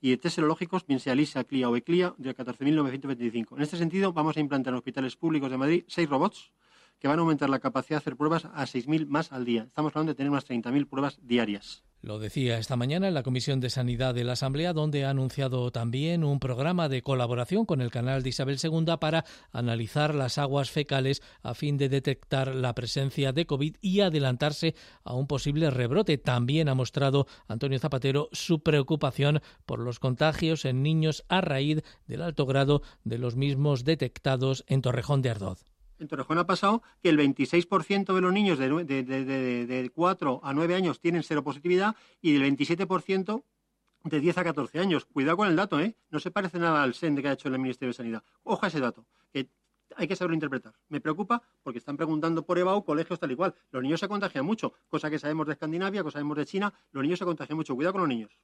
y 0.00 0.10
de 0.10 0.16
test 0.16 0.36
serológicos, 0.36 0.86
bien 0.86 1.00
sea 1.00 1.14
LISA, 1.14 1.44
CLIA 1.44 1.68
o 1.68 1.76
ECLIA, 1.76 2.14
de 2.16 2.34
14.925. 2.34 3.56
En 3.56 3.62
este 3.62 3.76
sentido, 3.76 4.14
vamos 4.14 4.38
a 4.38 4.40
implantar 4.40 4.72
en 4.72 4.78
hospitales 4.78 5.16
públicos 5.16 5.50
de 5.50 5.58
Madrid 5.58 5.84
seis 5.88 6.08
robots 6.08 6.52
que 6.98 7.08
van 7.08 7.18
a 7.18 7.22
aumentar 7.22 7.50
la 7.50 7.58
capacidad 7.58 7.98
de 7.98 8.02
hacer 8.02 8.16
pruebas 8.16 8.44
a 8.46 8.64
6.000 8.64 9.06
más 9.06 9.32
al 9.32 9.44
día. 9.44 9.64
Estamos 9.64 9.92
hablando 9.94 10.12
de 10.12 10.16
tener 10.16 10.30
unas 10.30 10.48
30.000 10.48 10.88
pruebas 10.88 11.18
diarias. 11.22 11.84
Lo 12.04 12.18
decía 12.18 12.58
esta 12.58 12.76
mañana 12.76 13.08
en 13.08 13.14
la 13.14 13.22
Comisión 13.22 13.60
de 13.60 13.70
Sanidad 13.70 14.14
de 14.14 14.24
la 14.24 14.34
Asamblea, 14.34 14.74
donde 14.74 15.06
ha 15.06 15.10
anunciado 15.10 15.72
también 15.72 16.22
un 16.22 16.38
programa 16.38 16.90
de 16.90 17.00
colaboración 17.00 17.64
con 17.64 17.80
el 17.80 17.90
canal 17.90 18.22
de 18.22 18.28
Isabel 18.28 18.58
II 18.62 18.96
para 19.00 19.24
analizar 19.52 20.14
las 20.14 20.36
aguas 20.36 20.70
fecales 20.70 21.22
a 21.42 21.54
fin 21.54 21.78
de 21.78 21.88
detectar 21.88 22.54
la 22.54 22.74
presencia 22.74 23.32
de 23.32 23.46
COVID 23.46 23.76
y 23.80 24.00
adelantarse 24.00 24.74
a 25.02 25.14
un 25.14 25.26
posible 25.26 25.70
rebrote. 25.70 26.18
También 26.18 26.68
ha 26.68 26.74
mostrado 26.74 27.26
Antonio 27.48 27.78
Zapatero 27.78 28.28
su 28.32 28.62
preocupación 28.62 29.40
por 29.64 29.78
los 29.78 29.98
contagios 29.98 30.66
en 30.66 30.82
niños 30.82 31.24
a 31.30 31.40
raíz 31.40 31.82
del 32.06 32.20
alto 32.20 32.44
grado 32.44 32.82
de 33.04 33.16
los 33.16 33.34
mismos 33.34 33.82
detectados 33.82 34.62
en 34.66 34.82
Torrejón 34.82 35.22
de 35.22 35.30
Ardoz. 35.30 35.73
En 36.04 36.08
Torrejón 36.08 36.36
ha 36.36 36.44
pasado 36.44 36.82
que 37.02 37.08
el 37.08 37.18
26% 37.18 38.14
de 38.14 38.20
los 38.20 38.30
niños 38.30 38.58
de, 38.58 38.84
de, 38.84 39.90
4 39.94 40.40
a 40.42 40.52
9 40.52 40.74
años 40.74 41.00
tienen 41.00 41.22
seropositividad 41.22 41.96
y 42.20 42.34
del 42.34 42.42
27% 42.42 43.42
de 44.04 44.20
10 44.20 44.36
a 44.36 44.44
14 44.44 44.80
años. 44.80 45.06
Cuidado 45.06 45.38
con 45.38 45.48
el 45.48 45.56
dato, 45.56 45.80
¿eh? 45.80 45.96
No 46.10 46.20
se 46.20 46.30
parece 46.30 46.58
nada 46.58 46.82
al 46.82 46.92
SEN 46.92 47.16
que 47.16 47.26
ha 47.26 47.32
hecho 47.32 47.48
el 47.48 47.58
Ministerio 47.58 47.88
de 47.88 47.94
Sanidad. 47.94 48.22
Ojo 48.42 48.66
a 48.66 48.68
ese 48.68 48.80
dato, 48.80 49.06
que 49.32 49.48
hay 49.96 50.06
que 50.06 50.14
saberlo 50.14 50.34
interpretar. 50.34 50.74
Me 50.90 51.00
preocupa 51.00 51.40
porque 51.62 51.78
están 51.78 51.96
preguntando 51.96 52.44
por 52.44 52.58
EBAU 52.58 52.84
colegios 52.84 53.18
tal 53.18 53.32
y 53.32 53.36
cual. 53.36 53.54
Los 53.70 53.82
niños 53.82 53.98
se 53.98 54.06
contagian 54.06 54.44
mucho, 54.44 54.74
cosa 54.90 55.08
que 55.08 55.18
sabemos 55.18 55.46
de 55.46 55.54
Escandinavia, 55.54 56.02
cosa 56.02 56.18
que 56.18 56.20
sabemos 56.20 56.36
de 56.36 56.44
China. 56.44 56.74
Los 56.92 57.02
niños 57.02 57.18
se 57.18 57.24
contagian 57.24 57.56
mucho. 57.56 57.74
Cuidado 57.74 57.94
con 57.94 58.02
los 58.02 58.08
niños. 58.10 58.38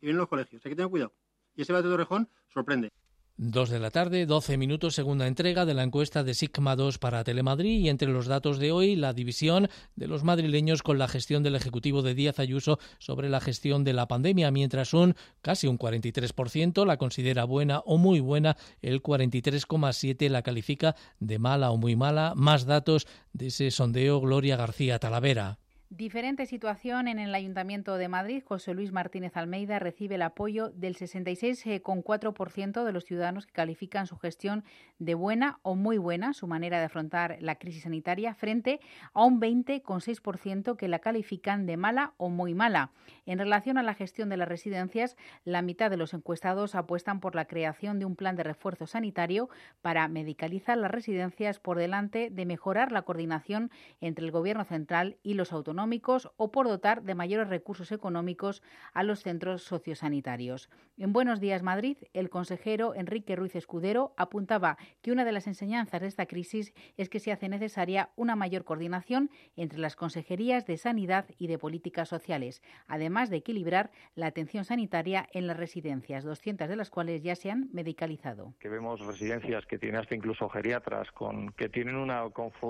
Y 0.00 0.06
vienen 0.06 0.18
los 0.18 0.28
colegios. 0.28 0.66
Hay 0.66 0.70
que 0.70 0.74
tener 0.74 0.90
cuidado. 0.90 1.12
Y 1.54 1.62
ese 1.62 1.72
dato 1.72 1.86
de 1.86 1.92
Torrejón 1.92 2.28
sorprende. 2.48 2.90
Dos 3.36 3.68
de 3.68 3.80
la 3.80 3.90
tarde, 3.90 4.26
12 4.26 4.56
minutos, 4.56 4.94
segunda 4.94 5.26
entrega 5.26 5.66
de 5.66 5.74
la 5.74 5.82
encuesta 5.82 6.22
de 6.22 6.34
Sigma 6.34 6.76
2 6.76 6.98
para 6.98 7.24
Telemadrid 7.24 7.80
y 7.80 7.88
entre 7.88 8.06
los 8.06 8.26
datos 8.26 8.60
de 8.60 8.70
hoy, 8.70 8.94
la 8.94 9.12
división 9.12 9.68
de 9.96 10.06
los 10.06 10.22
madrileños 10.22 10.84
con 10.84 10.98
la 10.98 11.08
gestión 11.08 11.42
del 11.42 11.56
Ejecutivo 11.56 12.02
de 12.02 12.14
Díaz 12.14 12.38
Ayuso 12.38 12.78
sobre 13.00 13.28
la 13.28 13.40
gestión 13.40 13.82
de 13.82 13.92
la 13.92 14.06
pandemia, 14.06 14.52
mientras 14.52 14.94
un 14.94 15.16
casi 15.42 15.66
un 15.66 15.80
43% 15.80 16.86
la 16.86 16.96
considera 16.96 17.42
buena 17.42 17.80
o 17.80 17.98
muy 17.98 18.20
buena, 18.20 18.56
el 18.82 19.02
43,7% 19.02 20.28
la 20.28 20.42
califica 20.42 20.94
de 21.18 21.40
mala 21.40 21.72
o 21.72 21.76
muy 21.76 21.96
mala. 21.96 22.34
Más 22.36 22.66
datos 22.66 23.08
de 23.32 23.48
ese 23.48 23.72
sondeo 23.72 24.20
Gloria 24.20 24.56
García 24.56 25.00
Talavera. 25.00 25.58
Diferente 25.96 26.46
situación 26.46 27.06
en 27.06 27.20
el 27.20 27.32
Ayuntamiento 27.36 27.96
de 27.98 28.08
Madrid. 28.08 28.42
José 28.44 28.74
Luis 28.74 28.90
Martínez 28.90 29.36
Almeida 29.36 29.78
recibe 29.78 30.16
el 30.16 30.22
apoyo 30.22 30.70
del 30.70 30.96
66,4% 30.96 32.82
de 32.82 32.92
los 32.92 33.04
ciudadanos 33.04 33.46
que 33.46 33.52
califican 33.52 34.08
su 34.08 34.16
gestión 34.16 34.64
de 34.98 35.14
buena 35.14 35.60
o 35.62 35.76
muy 35.76 35.96
buena, 35.98 36.32
su 36.32 36.48
manera 36.48 36.80
de 36.80 36.86
afrontar 36.86 37.36
la 37.38 37.54
crisis 37.60 37.84
sanitaria, 37.84 38.34
frente 38.34 38.80
a 39.12 39.24
un 39.24 39.40
20,6% 39.40 40.76
que 40.76 40.88
la 40.88 40.98
califican 40.98 41.64
de 41.64 41.76
mala 41.76 42.14
o 42.16 42.28
muy 42.28 42.54
mala. 42.54 42.90
En 43.24 43.38
relación 43.38 43.78
a 43.78 43.84
la 43.84 43.94
gestión 43.94 44.28
de 44.28 44.36
las 44.36 44.48
residencias, 44.48 45.16
la 45.44 45.62
mitad 45.62 45.90
de 45.90 45.96
los 45.96 46.12
encuestados 46.12 46.74
apuestan 46.74 47.20
por 47.20 47.36
la 47.36 47.44
creación 47.44 48.00
de 48.00 48.04
un 48.04 48.16
plan 48.16 48.34
de 48.34 48.42
refuerzo 48.42 48.88
sanitario 48.88 49.48
para 49.80 50.08
medicalizar 50.08 50.76
las 50.76 50.90
residencias 50.90 51.60
por 51.60 51.78
delante 51.78 52.30
de 52.30 52.46
mejorar 52.46 52.90
la 52.90 53.02
coordinación 53.02 53.70
entre 54.00 54.24
el 54.24 54.32
Gobierno 54.32 54.64
central 54.64 55.18
y 55.22 55.34
los 55.34 55.52
autonómicos 55.84 56.30
o 56.36 56.50
por 56.50 56.66
dotar 56.66 57.02
de 57.02 57.14
mayores 57.14 57.48
recursos 57.48 57.92
económicos 57.92 58.62
a 58.94 59.02
los 59.02 59.20
centros 59.20 59.62
sociosanitarios. 59.64 60.70
En 60.96 61.12
Buenos 61.12 61.40
Días 61.40 61.62
Madrid, 61.62 61.96
el 62.14 62.30
consejero 62.30 62.94
Enrique 62.94 63.36
Ruiz 63.36 63.54
Escudero 63.54 64.14
apuntaba 64.16 64.78
que 65.02 65.12
una 65.12 65.24
de 65.24 65.32
las 65.32 65.46
enseñanzas 65.46 66.00
de 66.00 66.06
esta 66.06 66.26
crisis 66.26 66.72
es 66.96 67.08
que 67.08 67.20
se 67.20 67.32
hace 67.32 67.48
necesaria 67.48 68.10
una 68.16 68.36
mayor 68.36 68.64
coordinación 68.64 69.30
entre 69.56 69.78
las 69.78 69.96
consejerías 69.96 70.66
de 70.66 70.78
Sanidad 70.78 71.26
y 71.36 71.48
de 71.48 71.58
Políticas 71.58 72.08
Sociales, 72.08 72.62
además 72.86 73.28
de 73.28 73.38
equilibrar 73.38 73.90
la 74.14 74.26
atención 74.26 74.64
sanitaria 74.64 75.28
en 75.32 75.46
las 75.46 75.56
residencias, 75.56 76.24
200 76.24 76.68
de 76.68 76.76
las 76.76 76.90
cuales 76.90 77.22
ya 77.22 77.34
se 77.34 77.50
han 77.50 77.68
medicalizado. 77.72 78.54
Que 78.60 78.68
vemos 78.68 79.04
residencias 79.04 79.66
que 79.66 79.78
tienen 79.78 80.00
hasta 80.00 80.14
incluso 80.14 80.48
geriatras 80.48 81.10
con 81.12 81.50
que 81.52 81.68
tienen 81.68 81.96
una, 81.96 82.22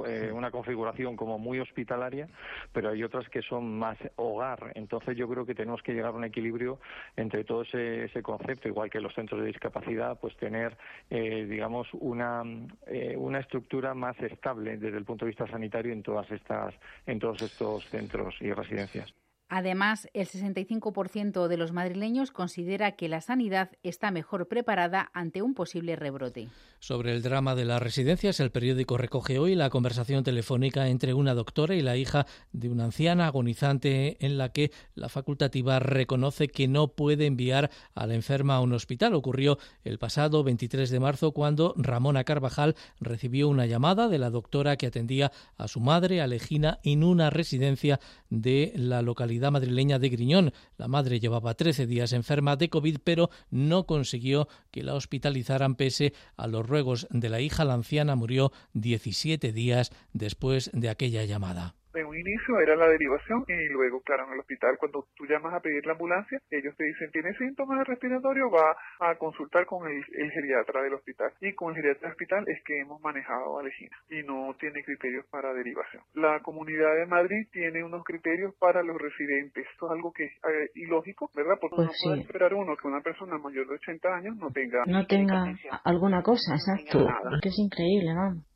eh, 0.07 0.33
una 0.33 0.51
configuración 0.51 1.17
como 1.17 1.39
muy 1.39 1.61
hospitalaria, 1.61 2.29
pero 2.73 2.91
hay 2.91 2.94
otras 3.03 3.29
que 3.29 3.43
son 3.43 3.79
más 3.79 3.99
hogar. 4.17 4.73
Entonces 4.75 5.17
yo 5.17 5.29
creo 5.29 5.45
que 5.45 5.55
tenemos 5.55 5.83
que 5.83 5.93
llegar 5.93 6.13
a 6.13 6.17
un 6.17 6.25
equilibrio 6.25 6.79
entre 7.17 7.45
todo 7.45 7.63
ese, 7.63 8.23
concepto, 8.23 8.69
igual 8.69 8.91
que 8.91 9.01
los 9.01 9.15
centros 9.15 9.41
de 9.41 9.49
discapacidad, 9.49 10.19
pues 10.21 10.37
tener, 10.37 10.77
eh, 11.11 11.47
digamos, 11.49 11.89
una, 11.95 12.43
eh, 12.87 13.17
una 13.17 13.41
estructura 13.41 13.95
más 13.95 14.19
estable 14.21 14.77
desde 14.77 14.99
el 14.99 15.05
punto 15.05 15.25
de 15.25 15.31
vista 15.31 15.47
sanitario 15.47 15.93
en 15.93 16.03
todas 16.03 16.31
estas, 16.31 16.75
en 17.07 17.19
todos 17.19 17.43
estos 17.43 17.85
centros 17.89 18.35
y 18.41 18.53
residencias. 18.53 19.24
Además, 19.49 20.09
el 20.15 20.27
65% 20.27 21.49
de 21.49 21.57
los 21.57 21.73
madrileños 21.73 22.31
considera 22.31 22.93
que 22.93 23.09
la 23.09 23.21
sanidad 23.21 23.71
está 23.83 24.11
mejor 24.11 24.49
preparada 24.49 25.11
ante 25.13 25.43
un 25.43 25.55
posible 25.55 25.97
rebrote. 25.97 26.49
Sobre 26.79 27.13
el 27.13 27.23
drama 27.23 27.55
de 27.55 27.65
las 27.65 27.83
residencias, 27.83 28.41
el 28.41 28.51
periódico 28.51 28.97
recoge 28.97 29.39
hoy 29.39 29.55
la 29.55 29.71
conversación 29.71 30.25
telefónica 30.25 30.89
entre 30.89 31.15
una 31.15 31.35
doctora 31.35 31.75
y 31.75 31.83
la 31.83 31.97
hija 31.97 32.27
de 32.53 32.71
una 32.71 32.85
anciana 32.85 33.27
agonizante 33.27 34.17
en 34.25 34.39
la 34.39 34.51
que 34.51 34.71
la 34.95 35.09
facultativa 35.09 35.79
reconoce 35.79 36.49
que 36.49 36.67
no 36.67 36.89
puede 36.89 37.27
enviar 37.27 37.71
a 37.95 38.07
la 38.07 38.15
enferma 38.15 38.57
a 38.57 38.61
un 38.61 38.73
hospital. 38.73 39.15
Ocurrió 39.15 39.59
el 39.85 39.99
pasado 39.99 40.43
23 40.43 40.91
de 40.91 41.01
marzo 41.01 41.33
cuando 41.33 41.75
Ramona 41.77 42.25
Carvajal 42.25 42.77
recibió 43.01 43.49
una 43.49 43.67
llamada 43.67 44.09
de 44.09 44.19
la 44.19 44.31
doctora 44.31 44.77
que 44.77 44.87
atendía 44.87 45.33
a 45.57 45.69
su 45.69 45.81
madre, 45.81 46.21
Alejina, 46.21 46.81
en 46.83 47.05
una 47.05 47.31
residencia 47.31 48.01
de 48.31 48.73
la 48.77 49.03
localidad 49.03 49.34
madrileña 49.51 49.99
de 49.99 50.09
Griñón. 50.09 50.53
La 50.77 50.89
madre 50.89 51.21
llevaba 51.21 51.55
13 51.55 51.87
días 51.87 52.13
enferma 52.13 52.57
de 52.57 52.69
COVID, 52.71 52.99
pero 53.05 53.31
no 53.51 53.87
consiguió 53.87 54.49
que 54.71 54.83
la 54.83 54.95
hospitalizaran 54.95 55.75
pese 55.75 56.13
a 56.37 56.47
los 56.47 56.67
ruegos 56.67 57.07
de 57.11 57.29
la 57.29 57.41
hija. 57.41 57.65
La 57.65 57.75
anciana 57.75 58.17
murió 58.17 58.53
17 58.75 59.53
días 59.53 59.93
después 60.13 60.71
de 60.73 60.89
aquella 60.89 61.25
llamada. 61.25 61.75
En 61.95 62.07
un 62.07 62.19
inicio 62.19 62.59
era 62.61 62.77
la 62.77 62.89
derivación 62.89 63.45
y 63.47 63.69
luego, 63.69 64.01
claro, 64.03 64.27
en 64.27 64.35
el 64.35 64.41
hospital, 64.41 64.77
cuando 64.79 65.07
tú 65.17 65.27
llamas 65.27 65.55
a 65.55 65.61
pedir 65.61 65.87
la 65.87 65.93
ambulancia, 65.93 66.41
ellos 66.51 66.75
te 66.77 66.85
dicen, 66.85 67.11
tiene 67.13 67.33
síntomas 67.35 67.87
respiratorios, 67.87 68.51
va 68.53 68.77
a 69.01 69.17
consultar 69.17 69.65
con 69.67 69.87
el, 69.91 70.05
geriatra 70.33 70.83
del 70.83 70.95
hospital. 70.95 71.33
Y 71.41 71.53
con 71.55 71.71
el 71.71 71.77
geriatra 71.77 72.09
del 72.09 72.13
hospital 72.13 72.45
es 72.49 72.63
que 72.65 72.81
hemos 72.81 73.01
manejado 73.01 73.59
a 73.59 73.63
Legina 73.63 73.97
y 74.11 74.23
no 74.23 74.55
tiene 74.59 74.83
criterios 74.83 75.25
para 75.31 75.53
derivación. 75.53 76.03
La 76.15 76.41
Comunidad 76.41 76.95
de 76.97 77.07
Madrid 77.07 77.47
tiene 77.53 77.85
unos 77.85 78.05
criterios 78.05 78.55
para 78.59 78.83
los 78.83 78.97
residentes. 79.01 79.67
Esto 79.73 79.87
es 79.87 79.93
algo 79.93 80.13
que 80.13 80.25
es 80.25 80.33
eh, 80.33 80.71
ilógico, 80.75 81.31
¿verdad? 81.35 81.55
Porque 81.61 81.77
pues 81.77 81.89
no 81.89 82.11
puede 82.11 82.21
esperar 82.23 82.55
uno 82.55 82.77
que 82.77 82.89
una 82.89 83.01
persona 83.01 83.39
mayor 83.39 83.69
de 83.69 83.75
80 83.75 84.09
años 84.09 84.37
no 84.37 84.51
tenga... 84.51 84.83
No 84.87 85.07
tenga 85.07 85.45
alguna 85.85 86.23
cosa, 86.23 86.55
exacto. 86.55 87.07
Que 87.43 87.49
es 87.49 87.59
increíble, 87.59 88.15
¿no? 88.15 88.54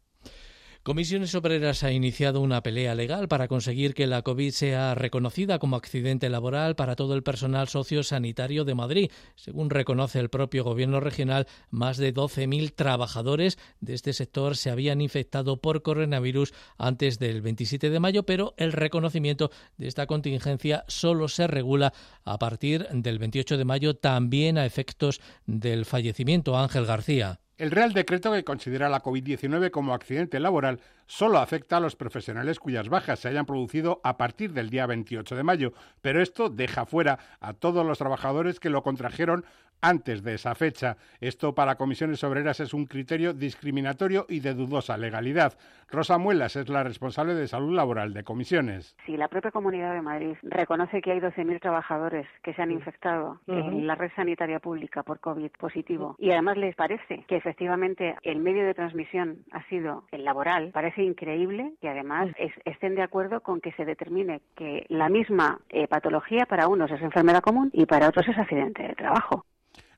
Comisiones 0.89 1.35
Obreras 1.35 1.85
ha 1.85 1.93
iniciado 1.93 2.41
una 2.41 2.63
pelea 2.63 2.95
legal 2.95 3.29
para 3.29 3.47
conseguir 3.47 3.93
que 3.93 4.07
la 4.07 4.23
COVID 4.23 4.53
sea 4.53 4.95
reconocida 4.95 5.59
como 5.59 5.77
accidente 5.77 6.31
laboral 6.31 6.77
para 6.77 6.97
todo 6.97 7.15
el 7.15 7.23
personal 7.23 7.69
sociosanitario 7.69 8.65
de 8.65 8.75
Madrid. 8.75 9.11
Según 9.35 9.69
reconoce 9.69 10.19
el 10.19 10.31
propio 10.31 10.65
Gobierno 10.65 10.99
regional, 10.99 11.47
más 11.69 11.99
de 11.99 12.15
12.000 12.15 12.75
trabajadores 12.75 13.59
de 13.81 13.93
este 13.93 14.15
sector 14.15 14.57
se 14.57 14.71
habían 14.71 15.03
infectado 15.03 15.61
por 15.61 15.83
coronavirus 15.83 16.55
antes 16.79 17.19
del 17.19 17.43
27 17.43 17.91
de 17.91 18.01
mayo, 18.01 18.23
pero 18.23 18.55
el 18.57 18.73
reconocimiento 18.73 19.51
de 19.77 19.89
esta 19.89 20.07
contingencia 20.07 20.87
solo 20.89 21.29
se 21.29 21.49
regula 21.49 21.93
a 22.25 22.39
partir 22.39 22.89
del 22.93 23.19
28 23.19 23.59
de 23.59 23.65
mayo, 23.67 23.95
también 23.95 24.57
a 24.57 24.65
efectos 24.65 25.21
del 25.45 25.85
fallecimiento. 25.85 26.57
Ángel 26.57 26.87
García. 26.87 27.41
El 27.59 27.73
Real 27.73 27.93
Decreto 27.93 28.33
que 28.33 28.45
considera 28.45 28.89
la 28.89 29.03
COVID-19 29.03 29.73
como 29.73 29.93
accidente 29.93 30.39
laboral 30.39 30.79
solo 31.09 31.39
afecta 31.39 31.79
a 31.79 31.81
los 31.81 31.97
profesionales 31.97 32.61
cuyas 32.61 32.89
bajas 32.89 33.19
se 33.19 33.29
hayan 33.29 33.47
producido 33.47 34.01
a 34.05 34.17
partir 34.17 34.53
del 34.53 34.71
día 34.71 34.87
28 34.87 35.35
de 35.35 35.43
mayo, 35.43 35.73
pero 36.01 36.23
esto 36.23 36.51
deja 36.51 36.87
fuera 36.87 37.19
a 37.41 37.55
todos 37.55 37.85
los 37.85 37.99
trabajadores 37.99 38.61
que 38.61 38.71
lo 38.71 38.83
contrajeron 38.83 39.45
antes 39.81 40.23
de 40.23 40.35
esa 40.35 40.55
fecha. 40.55 40.97
Esto 41.21 41.55
para 41.55 41.77
comisiones 41.77 42.23
obreras 42.25 42.61
es 42.61 42.75
un 42.75 42.87
criterio 42.87 43.33
discriminatorio 43.33 44.27
y 44.29 44.41
de 44.41 44.55
dudosa 44.55 44.97
legalidad. 44.97 45.59
Rosa 45.91 46.19
Muelas 46.19 46.57
es 46.57 46.69
la 46.69 46.83
responsable 46.83 47.35
de 47.35 47.49
salud 47.49 47.75
laboral 47.75 48.13
de 48.13 48.25
comisiones. 48.25 48.97
Si 49.07 49.17
la 49.17 49.29
propia 49.29 49.51
Comunidad 49.51 49.95
de 49.95 50.03
Madrid 50.03 50.37
reconoce 50.43 51.01
que 51.01 51.13
hay 51.13 51.21
12.000 51.21 51.61
trabajadores 51.61 52.27
que 52.43 52.53
se 52.55 52.63
han 52.63 52.71
infectado 52.71 53.41
en 53.47 53.87
la 53.87 53.95
red 53.95 54.11
sanitaria 54.15 54.59
pública 54.59 55.03
por 55.03 55.21
COVID 55.21 55.51
positivo 55.59 56.17
y 56.19 56.31
además 56.31 56.57
les 56.59 56.75
parece 56.75 57.25
que 57.27 57.37
efectivamente 57.37 58.17
el 58.23 58.41
medio 58.41 58.67
de 58.67 58.75
transmisión 58.75 59.39
ha 59.53 59.67
sido 59.69 60.05
el 60.11 60.25
laboral, 60.25 60.71
parece 60.73 60.98
increíble 61.03 61.75
que 61.81 61.89
además 61.89 62.29
estén 62.65 62.95
de 62.95 63.03
acuerdo 63.03 63.41
con 63.41 63.61
que 63.61 63.73
se 63.73 63.85
determine 63.85 64.41
que 64.57 64.87
la 64.89 65.09
misma 65.09 65.61
eh, 65.69 65.89
patología 65.89 66.47
para 66.47 66.69
unos 66.69 66.91
es 66.91 67.03
enfermedad 67.03 67.43
común 67.43 67.71
y 67.73 67.87
para 67.87 68.09
otros 68.09 68.29
es 68.29 68.39
accidente 68.39 68.83
de 68.83 68.95
trabajo. 68.95 69.45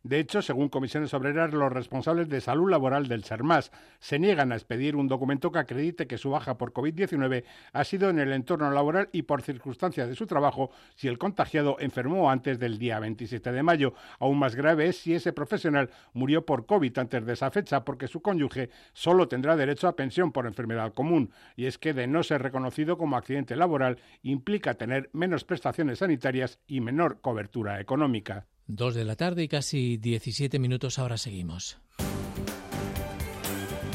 De 0.03 0.19
hecho, 0.19 0.41
según 0.41 0.71
comisiones 0.71 1.13
obreras, 1.13 1.53
los 1.53 1.71
responsables 1.71 2.31
de 2.31 2.41
salud 2.41 2.71
laboral 2.71 3.07
del 3.07 3.23
SERMAS 3.23 3.71
se 3.99 4.19
niegan 4.19 4.51
a 4.51 4.55
expedir 4.55 4.97
un 4.97 5.09
documento 5.09 5.53
que 5.53 5.59
acredite 5.59 6.07
que 6.07 6.17
su 6.17 6.31
baja 6.31 6.57
por 6.57 6.73
COVID-19 6.73 7.45
ha 7.75 7.85
sido 7.85 8.09
en 8.09 8.19
el 8.19 8.33
entorno 8.33 8.71
laboral 8.71 9.11
y 9.13 9.23
por 9.23 9.43
circunstancias 9.43 10.09
de 10.09 10.15
su 10.15 10.27
trabajo 10.27 10.71
si 10.95 11.07
el 11.09 11.19
contagiado 11.19 11.77
enfermó 11.81 12.31
antes 12.31 12.59
del 12.59 12.79
día 12.79 12.99
27 12.99 13.53
de 13.53 13.63
mayo. 13.63 13.93
Aún 14.19 14.39
más 14.39 14.57
grave 14.57 14.87
es 14.87 14.97
si 14.97 15.15
ese 15.15 15.35
profesional 15.35 15.91
murió 16.15 16.47
por 16.47 16.65
COVID 16.65 16.97
antes 16.99 17.27
de 17.27 17.35
esa 17.35 17.51
fecha, 17.51 17.85
porque 17.85 18.09
su 18.09 18.23
cónyuge 18.23 18.71
solo 18.95 19.29
tendrá 19.29 19.55
derecho 19.55 19.87
a 19.87 19.97
pensión 19.97 20.33
por 20.33 20.47
enfermedad 20.47 20.95
común. 20.95 21.31
Y 21.57 21.67
es 21.67 21.77
que 21.77 21.93
de 21.93 22.07
no 22.07 22.23
ser 22.23 22.41
reconocido 22.41 22.97
como 22.97 23.19
accidente 23.19 23.55
laboral 23.55 23.99
implica 24.23 24.75
tener 24.75 25.11
menos 25.13 25.45
prestaciones 25.45 25.99
sanitarias 25.99 26.59
y 26.67 26.81
menor 26.81 27.21
cobertura 27.21 27.81
económica. 27.81 28.47
Dos 28.73 28.95
de 28.95 29.05
la 29.05 29.17
tarde 29.17 29.43
y 29.43 29.49
casi 29.49 29.97
17 29.97 30.61
minutos 30.61 31.01
ahora 31.01 31.19
seguimos. 31.19 31.79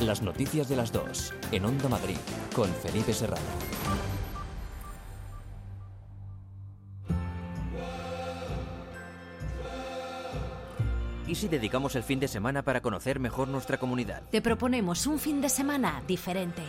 Las 0.02 0.22
noticias 0.22 0.68
de 0.68 0.76
las 0.76 0.92
dos 0.92 1.34
en 1.54 1.64
Onda 1.64 1.88
Madrid 1.88 2.18
con 2.54 2.68
Felipe 2.74 3.14
Serrano. 3.14 4.15
¿Y 11.28 11.36
si 11.36 11.48
dedicamos 11.48 11.96
el 11.96 12.04
fin 12.04 12.20
de 12.20 12.28
semana 12.28 12.62
para 12.62 12.82
conocer 12.82 13.20
mejor 13.20 13.48
nuestra 13.48 13.80
comunidad? 13.80 14.22
Te 14.30 14.42
proponemos 14.42 15.08
un 15.08 15.18
fin 15.18 15.42
de 15.42 15.50
semana 15.50 16.04
diferente. 16.08 16.62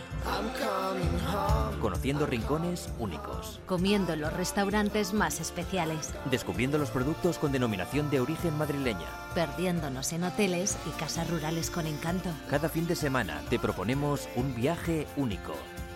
Conociendo 1.79 2.25
rincones 2.25 2.89
únicos. 2.97 3.59
Comiendo 3.67 4.13
en 4.13 4.21
los 4.21 4.33
restaurantes 4.33 5.13
más 5.13 5.39
especiales. 5.39 6.11
Descubriendo 6.31 6.79
los 6.79 6.89
productos 6.89 7.37
con 7.37 7.51
denominación 7.51 8.09
de 8.09 8.19
origen 8.19 8.57
madrileña. 8.57 9.07
Perdiéndonos 9.35 10.11
en 10.13 10.23
hoteles 10.23 10.77
y 10.87 10.89
casas 10.99 11.29
rurales 11.29 11.69
con 11.69 11.85
encanto. 11.85 12.29
Cada 12.49 12.69
fin 12.69 12.87
de 12.87 12.95
semana 12.95 13.41
te 13.49 13.59
proponemos 13.59 14.27
un 14.35 14.55
viaje 14.55 15.05
único. 15.17 15.53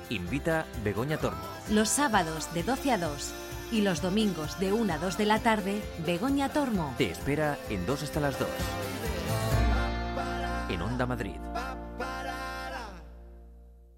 Invita 0.09 0.65
Begoña 0.83 1.17
Tormo. 1.17 1.41
Los 1.71 1.89
sábados 1.89 2.53
de 2.53 2.63
12 2.63 2.91
a 2.91 2.97
2 2.97 3.33
y 3.71 3.81
los 3.81 4.01
domingos 4.01 4.59
de 4.59 4.73
1 4.73 4.93
a 4.93 4.97
2 4.97 5.17
de 5.17 5.25
la 5.25 5.39
tarde, 5.39 5.81
Begoña 6.05 6.49
Tormo. 6.49 6.93
Te 6.97 7.11
espera 7.11 7.57
en 7.69 7.85
2 7.85 8.03
hasta 8.03 8.19
las 8.19 8.37
2. 8.37 8.47
En 10.69 10.81
Onda 10.81 11.05
Madrid. 11.05 11.35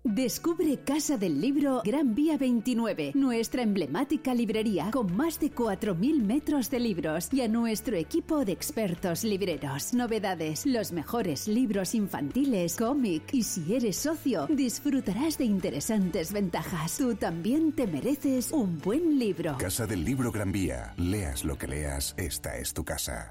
Descubre 0.06 0.80
Casa 0.84 1.18
del 1.18 1.40
Libro 1.40 1.82
Gran 1.86 2.14
Vía 2.14 2.38
29, 2.38 3.14
nuestra 3.16 3.62
emblemática 3.62 4.34
librería 4.34 4.92
con 4.92 5.16
más 5.16 5.40
de 5.40 5.50
4.000 5.50 6.22
metros 6.22 6.70
de 6.70 6.82
libros 6.82 7.30
y 7.32 7.40
a 7.40 7.48
nuestro 7.48 7.96
equipo 7.96 8.44
de 8.44 8.52
expertos 8.52 9.24
libreros. 9.24 9.94
Novedades, 9.94 10.66
los 10.66 10.92
mejores 10.92 11.48
libros 11.48 11.96
infantiles, 11.96 12.76
cómic 12.76 13.34
y 13.34 13.44
si 13.44 13.74
eres 13.74 13.96
socio, 13.96 14.46
disfrutarás 14.48 15.38
de 15.38 15.46
interesantes 15.46 16.34
ventajas. 16.34 16.98
Tú 16.98 17.16
también 17.16 17.72
te 17.72 17.88
mereces 17.88 18.52
un 18.52 18.80
buen 18.80 19.18
libro. 19.18 19.58
Casa 19.58 19.88
del 19.88 20.04
Libro 20.04 20.34
Gran 20.34 20.52
Vía. 20.52 20.94
Leas 20.98 21.46
lo 21.46 21.58
que 21.58 21.70
leas, 21.70 22.14
esta 22.18 22.58
es 22.58 22.74
tu 22.74 22.84
casa. 22.84 23.30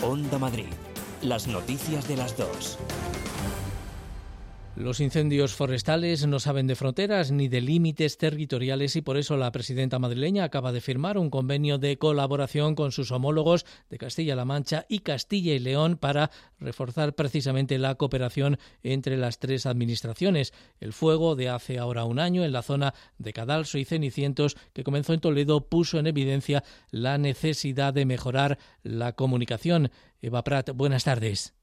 Onda 0.00 0.38
Madrid. 0.38 0.68
Las 1.22 1.48
noticias 1.48 2.06
de 2.06 2.16
las 2.16 2.36
dos. 2.36 2.78
Los 4.78 5.00
incendios 5.00 5.56
forestales 5.56 6.24
no 6.28 6.38
saben 6.38 6.68
de 6.68 6.76
fronteras 6.76 7.32
ni 7.32 7.48
de 7.48 7.60
límites 7.60 8.16
territoriales 8.16 8.94
y 8.94 9.02
por 9.02 9.16
eso 9.16 9.36
la 9.36 9.50
presidenta 9.50 9.98
madrileña 9.98 10.44
acaba 10.44 10.70
de 10.70 10.80
firmar 10.80 11.18
un 11.18 11.30
convenio 11.30 11.78
de 11.78 11.98
colaboración 11.98 12.76
con 12.76 12.92
sus 12.92 13.10
homólogos 13.10 13.66
de 13.90 13.98
Castilla-La 13.98 14.44
Mancha 14.44 14.86
y 14.88 15.00
Castilla 15.00 15.52
y 15.52 15.58
León 15.58 15.96
para 15.96 16.30
reforzar 16.60 17.16
precisamente 17.16 17.76
la 17.76 17.96
cooperación 17.96 18.56
entre 18.84 19.16
las 19.16 19.40
tres 19.40 19.66
administraciones. 19.66 20.52
El 20.78 20.92
fuego 20.92 21.34
de 21.34 21.48
hace 21.48 21.80
ahora 21.80 22.04
un 22.04 22.20
año 22.20 22.44
en 22.44 22.52
la 22.52 22.62
zona 22.62 22.94
de 23.18 23.32
Cadalso 23.32 23.78
y 23.78 23.84
Cenicientos 23.84 24.56
que 24.74 24.84
comenzó 24.84 25.12
en 25.12 25.18
Toledo 25.18 25.68
puso 25.68 25.98
en 25.98 26.06
evidencia 26.06 26.62
la 26.92 27.18
necesidad 27.18 27.92
de 27.92 28.06
mejorar 28.06 28.58
la 28.84 29.14
comunicación. 29.16 29.90
Eva 30.22 30.44
Prat, 30.44 30.70
buenas 30.72 31.02
tardes. 31.02 31.57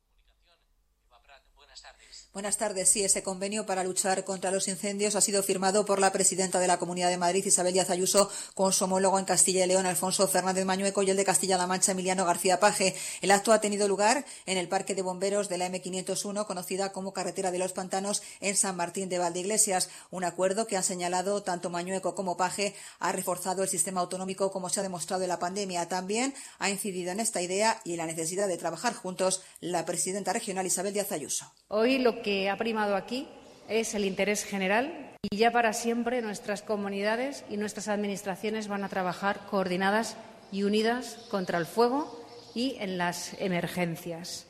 Buenas 2.36 2.58
tardes. 2.58 2.92
Sí, 2.92 3.02
ese 3.02 3.24
convenio 3.24 3.66
para 3.66 3.86
luchar 3.86 4.26
contra 4.26 4.52
los 4.52 4.68
incendios 4.68 5.16
ha 5.16 5.22
sido 5.22 5.42
firmado 5.42 5.86
por 5.86 6.00
la 6.00 6.12
presidenta 6.12 6.60
de 6.60 6.68
la 6.68 6.78
Comunidad 6.78 7.08
de 7.08 7.16
Madrid, 7.16 7.46
Isabel 7.46 7.72
Díaz 7.72 7.90
Ayuso, 7.90 8.30
con 8.54 8.74
su 8.74 8.84
homólogo 8.84 9.18
en 9.18 9.24
Castilla 9.24 9.64
y 9.64 9.68
León, 9.70 9.86
Alfonso 9.86 10.28
Fernández 10.28 10.66
Mañueco, 10.66 11.02
y 11.02 11.10
el 11.10 11.16
de 11.16 11.24
Castilla-La 11.24 11.66
Mancha, 11.66 11.94
Emiliano 11.94 12.26
García 12.26 12.60
Paje. 12.60 12.94
El 13.22 13.32
acto 13.32 13.54
ha 13.54 13.62
tenido 13.62 13.88
lugar 13.88 14.26
en 14.48 14.58
el 14.58 14.68
Parque 14.68 14.96
de 14.96 15.02
Bomberos 15.02 15.48
de 15.48 15.58
la 15.58 15.70
M501, 15.70 16.46
conocida 16.46 16.92
como 16.92 17.14
Carretera 17.14 17.52
de 17.52 17.58
los 17.58 17.72
Pantanos, 17.72 18.22
en 18.42 18.58
San 18.58 18.76
Martín 18.76 19.08
de 19.08 19.18
Valdeiglesias. 19.18 19.90
Un 20.12 20.26
acuerdo 20.26 20.68
que 20.68 20.76
han 20.76 20.84
señalado 20.84 21.42
tanto 21.42 21.70
Mañueco 21.70 22.16
como 22.16 22.36
Paje 22.36 22.76
ha 23.00 23.14
reforzado 23.14 23.64
el 23.64 23.70
sistema 23.70 24.02
autonómico, 24.02 24.52
como 24.52 24.68
se 24.68 24.82
ha 24.82 24.84
demostrado 24.84 25.24
en 25.24 25.30
la 25.30 25.40
pandemia. 25.40 25.88
También 25.88 26.34
ha 26.60 26.70
incidido 26.70 27.14
en 27.14 27.22
esta 27.22 27.42
idea 27.42 27.80
y 27.86 27.94
en 27.94 28.00
la 28.00 28.08
necesidad 28.08 28.50
de 28.50 28.58
trabajar 28.58 28.94
juntos 28.94 29.42
la 29.62 29.86
presidenta 29.86 30.34
regional, 30.34 30.68
Isabel 30.68 30.94
Díaz 30.94 31.14
Ayuso. 31.14 31.50
Hoy 31.70 31.98
lo 31.98 32.25
que 32.26 32.50
ha 32.50 32.58
primado 32.58 32.96
aquí 32.96 33.28
es 33.70 33.94
el 33.94 34.04
interés 34.04 34.46
general 34.46 35.14
y 35.22 35.38
ya 35.38 35.52
para 35.52 35.74
siempre 35.74 36.24
nuestras 36.24 36.64
comunidades 36.64 37.46
y 37.52 37.58
nuestras 37.58 37.88
administraciones 37.88 38.68
van 38.68 38.84
a 38.84 38.90
trabajar 38.90 39.42
coordinadas 39.46 40.18
y 40.52 40.64
unidas 40.64 41.20
contra 41.30 41.60
el 41.60 41.68
fuego 41.68 42.20
y 42.56 42.78
en 42.80 42.98
las 42.98 43.40
emergencias. 43.40 44.48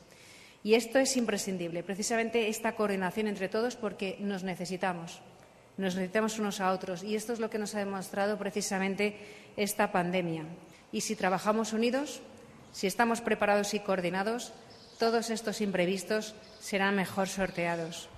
Y 0.64 0.72
esto 0.72 0.98
es 0.98 1.18
imprescindible, 1.18 1.82
precisamente 1.82 2.48
esta 2.48 2.74
coordinación 2.76 3.26
entre 3.26 3.50
todos, 3.50 3.76
porque 3.76 4.16
nos 4.20 4.42
necesitamos, 4.42 5.20
nos 5.76 5.96
necesitamos 5.96 6.38
unos 6.38 6.60
a 6.60 6.72
otros. 6.72 7.04
Y 7.04 7.14
esto 7.14 7.34
es 7.34 7.40
lo 7.40 7.50
que 7.50 7.58
nos 7.58 7.74
ha 7.74 7.80
demostrado 7.80 8.38
precisamente 8.38 9.18
esta 9.58 9.92
pandemia. 9.92 10.44
Y 10.92 11.02
si 11.02 11.14
trabajamos 11.14 11.74
unidos, 11.74 12.22
si 12.72 12.86
estamos 12.86 13.20
preparados 13.20 13.74
y 13.74 13.80
coordinados, 13.80 14.54
todos 14.98 15.28
estos 15.28 15.60
imprevistos 15.60 16.34
serán 16.66 16.96
mejor 16.96 17.28
sorteados. 17.28 18.08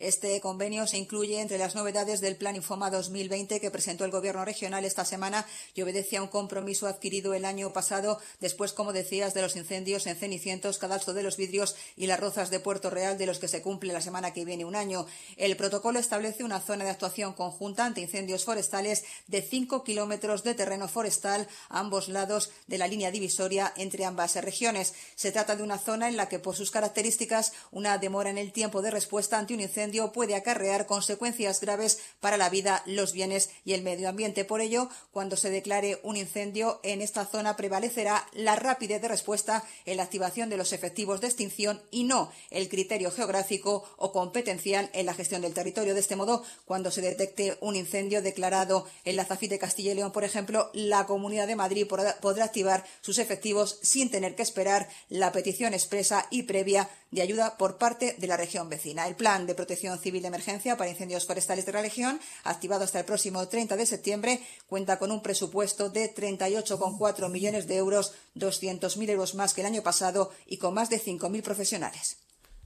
Este 0.00 0.40
convenio 0.40 0.86
se 0.86 0.96
incluye 0.96 1.42
entre 1.42 1.58
las 1.58 1.74
novedades 1.74 2.22
del 2.22 2.36
Plan 2.36 2.56
Infoma 2.56 2.90
2020 2.90 3.60
que 3.60 3.70
presentó 3.70 4.06
el 4.06 4.10
Gobierno 4.10 4.46
regional 4.46 4.86
esta 4.86 5.04
semana 5.04 5.46
y 5.74 5.82
obedece 5.82 6.16
a 6.16 6.22
un 6.22 6.28
compromiso 6.28 6.86
adquirido 6.86 7.34
el 7.34 7.44
año 7.44 7.70
pasado 7.74 8.18
después, 8.40 8.72
como 8.72 8.94
decías, 8.94 9.34
de 9.34 9.42
los 9.42 9.56
incendios 9.56 10.06
en 10.06 10.16
Cenicientos, 10.16 10.78
Cadalso 10.78 11.12
de 11.12 11.22
los 11.22 11.36
Vidrios 11.36 11.76
y 11.98 12.06
las 12.06 12.18
Rozas 12.18 12.48
de 12.48 12.60
Puerto 12.60 12.88
Real, 12.88 13.18
de 13.18 13.26
los 13.26 13.38
que 13.38 13.46
se 13.46 13.60
cumple 13.60 13.92
la 13.92 14.00
semana 14.00 14.32
que 14.32 14.46
viene 14.46 14.64
un 14.64 14.74
año. 14.74 15.04
El 15.36 15.54
protocolo 15.54 15.98
establece 15.98 16.44
una 16.44 16.60
zona 16.60 16.84
de 16.84 16.90
actuación 16.92 17.34
conjunta 17.34 17.84
ante 17.84 18.00
incendios 18.00 18.46
forestales 18.46 19.04
de 19.26 19.42
cinco 19.42 19.84
kilómetros 19.84 20.44
de 20.44 20.54
terreno 20.54 20.88
forestal 20.88 21.46
a 21.68 21.78
ambos 21.78 22.08
lados 22.08 22.50
de 22.68 22.78
la 22.78 22.88
línea 22.88 23.10
divisoria 23.10 23.74
entre 23.76 24.06
ambas 24.06 24.34
regiones. 24.36 24.94
Se 25.14 25.30
trata 25.30 25.56
de 25.56 25.62
una 25.62 25.76
zona 25.76 26.08
en 26.08 26.16
la 26.16 26.26
que, 26.30 26.38
por 26.38 26.56
sus 26.56 26.70
características, 26.70 27.52
una 27.70 27.98
demora 27.98 28.30
en 28.30 28.38
el 28.38 28.52
tiempo 28.52 28.80
de 28.80 28.90
respuesta 28.90 29.38
ante 29.38 29.52
un 29.52 29.60
incendio 29.60 29.89
puede 30.12 30.34
acarrear 30.34 30.86
consecuencias 30.86 31.60
graves 31.60 31.98
para 32.20 32.36
la 32.36 32.50
vida, 32.50 32.82
los 32.86 33.12
bienes 33.12 33.50
y 33.64 33.72
el 33.72 33.82
medio 33.82 34.08
ambiente. 34.08 34.44
Por 34.44 34.60
ello, 34.60 34.88
cuando 35.12 35.36
se 35.36 35.50
declare 35.50 36.00
un 36.02 36.16
incendio 36.16 36.80
en 36.82 37.02
esta 37.02 37.26
zona 37.26 37.56
prevalecerá 37.56 38.26
la 38.32 38.56
rapidez 38.56 39.02
de 39.02 39.08
respuesta 39.08 39.64
en 39.84 39.96
la 39.96 40.04
activación 40.04 40.50
de 40.50 40.56
los 40.56 40.72
efectivos 40.72 41.20
de 41.20 41.26
extinción 41.26 41.82
y 41.90 42.04
no 42.04 42.30
el 42.50 42.68
criterio 42.68 43.10
geográfico 43.10 43.84
o 43.96 44.12
competencial 44.12 44.90
en 44.92 45.06
la 45.06 45.14
gestión 45.14 45.42
del 45.42 45.54
territorio. 45.54 45.94
De 45.94 46.00
este 46.00 46.16
modo, 46.16 46.44
cuando 46.64 46.90
se 46.90 47.00
detecte 47.00 47.56
un 47.60 47.76
incendio 47.76 48.22
declarado 48.22 48.86
en 49.04 49.16
la 49.16 49.24
Zafit 49.24 49.50
de 49.50 49.58
Castilla 49.58 49.92
y 49.92 49.94
León, 49.96 50.12
por 50.12 50.24
ejemplo, 50.24 50.70
la 50.72 51.06
Comunidad 51.06 51.46
de 51.46 51.56
Madrid 51.56 51.86
podrá 51.86 52.44
activar 52.44 52.84
sus 53.00 53.18
efectivos 53.18 53.78
sin 53.82 54.10
tener 54.10 54.34
que 54.34 54.42
esperar 54.42 54.88
la 55.08 55.32
petición 55.32 55.74
expresa 55.74 56.26
y 56.30 56.44
previa 56.44 56.88
de 57.10 57.22
ayuda 57.22 57.56
por 57.56 57.76
parte 57.76 58.14
de 58.18 58.26
la 58.26 58.36
región 58.36 58.68
vecina. 58.68 59.06
El 59.06 59.16
plan 59.16 59.46
de 59.46 59.54
protección 59.54 59.79
civil 59.98 60.22
de 60.22 60.28
emergencia 60.28 60.76
para 60.76 60.90
incendios 60.90 61.26
forestales 61.26 61.66
de 61.66 61.72
la 61.72 61.82
región, 61.82 62.20
activado 62.44 62.84
hasta 62.84 63.00
el 63.00 63.04
próximo 63.04 63.46
30 63.48 63.76
de 63.76 63.86
septiembre, 63.86 64.40
cuenta 64.68 64.98
con 64.98 65.10
un 65.10 65.22
presupuesto 65.22 65.90
de 65.90 66.14
38,4 66.14 67.28
millones 67.30 67.66
de 67.66 67.76
euros, 67.76 68.12
200.000 68.36 69.10
euros 69.10 69.34
más 69.34 69.54
que 69.54 69.62
el 69.62 69.66
año 69.66 69.82
pasado 69.82 70.30
y 70.46 70.58
con 70.58 70.74
más 70.74 70.90
de 70.90 71.00
5.000 71.00 71.42
profesionales. 71.42 72.19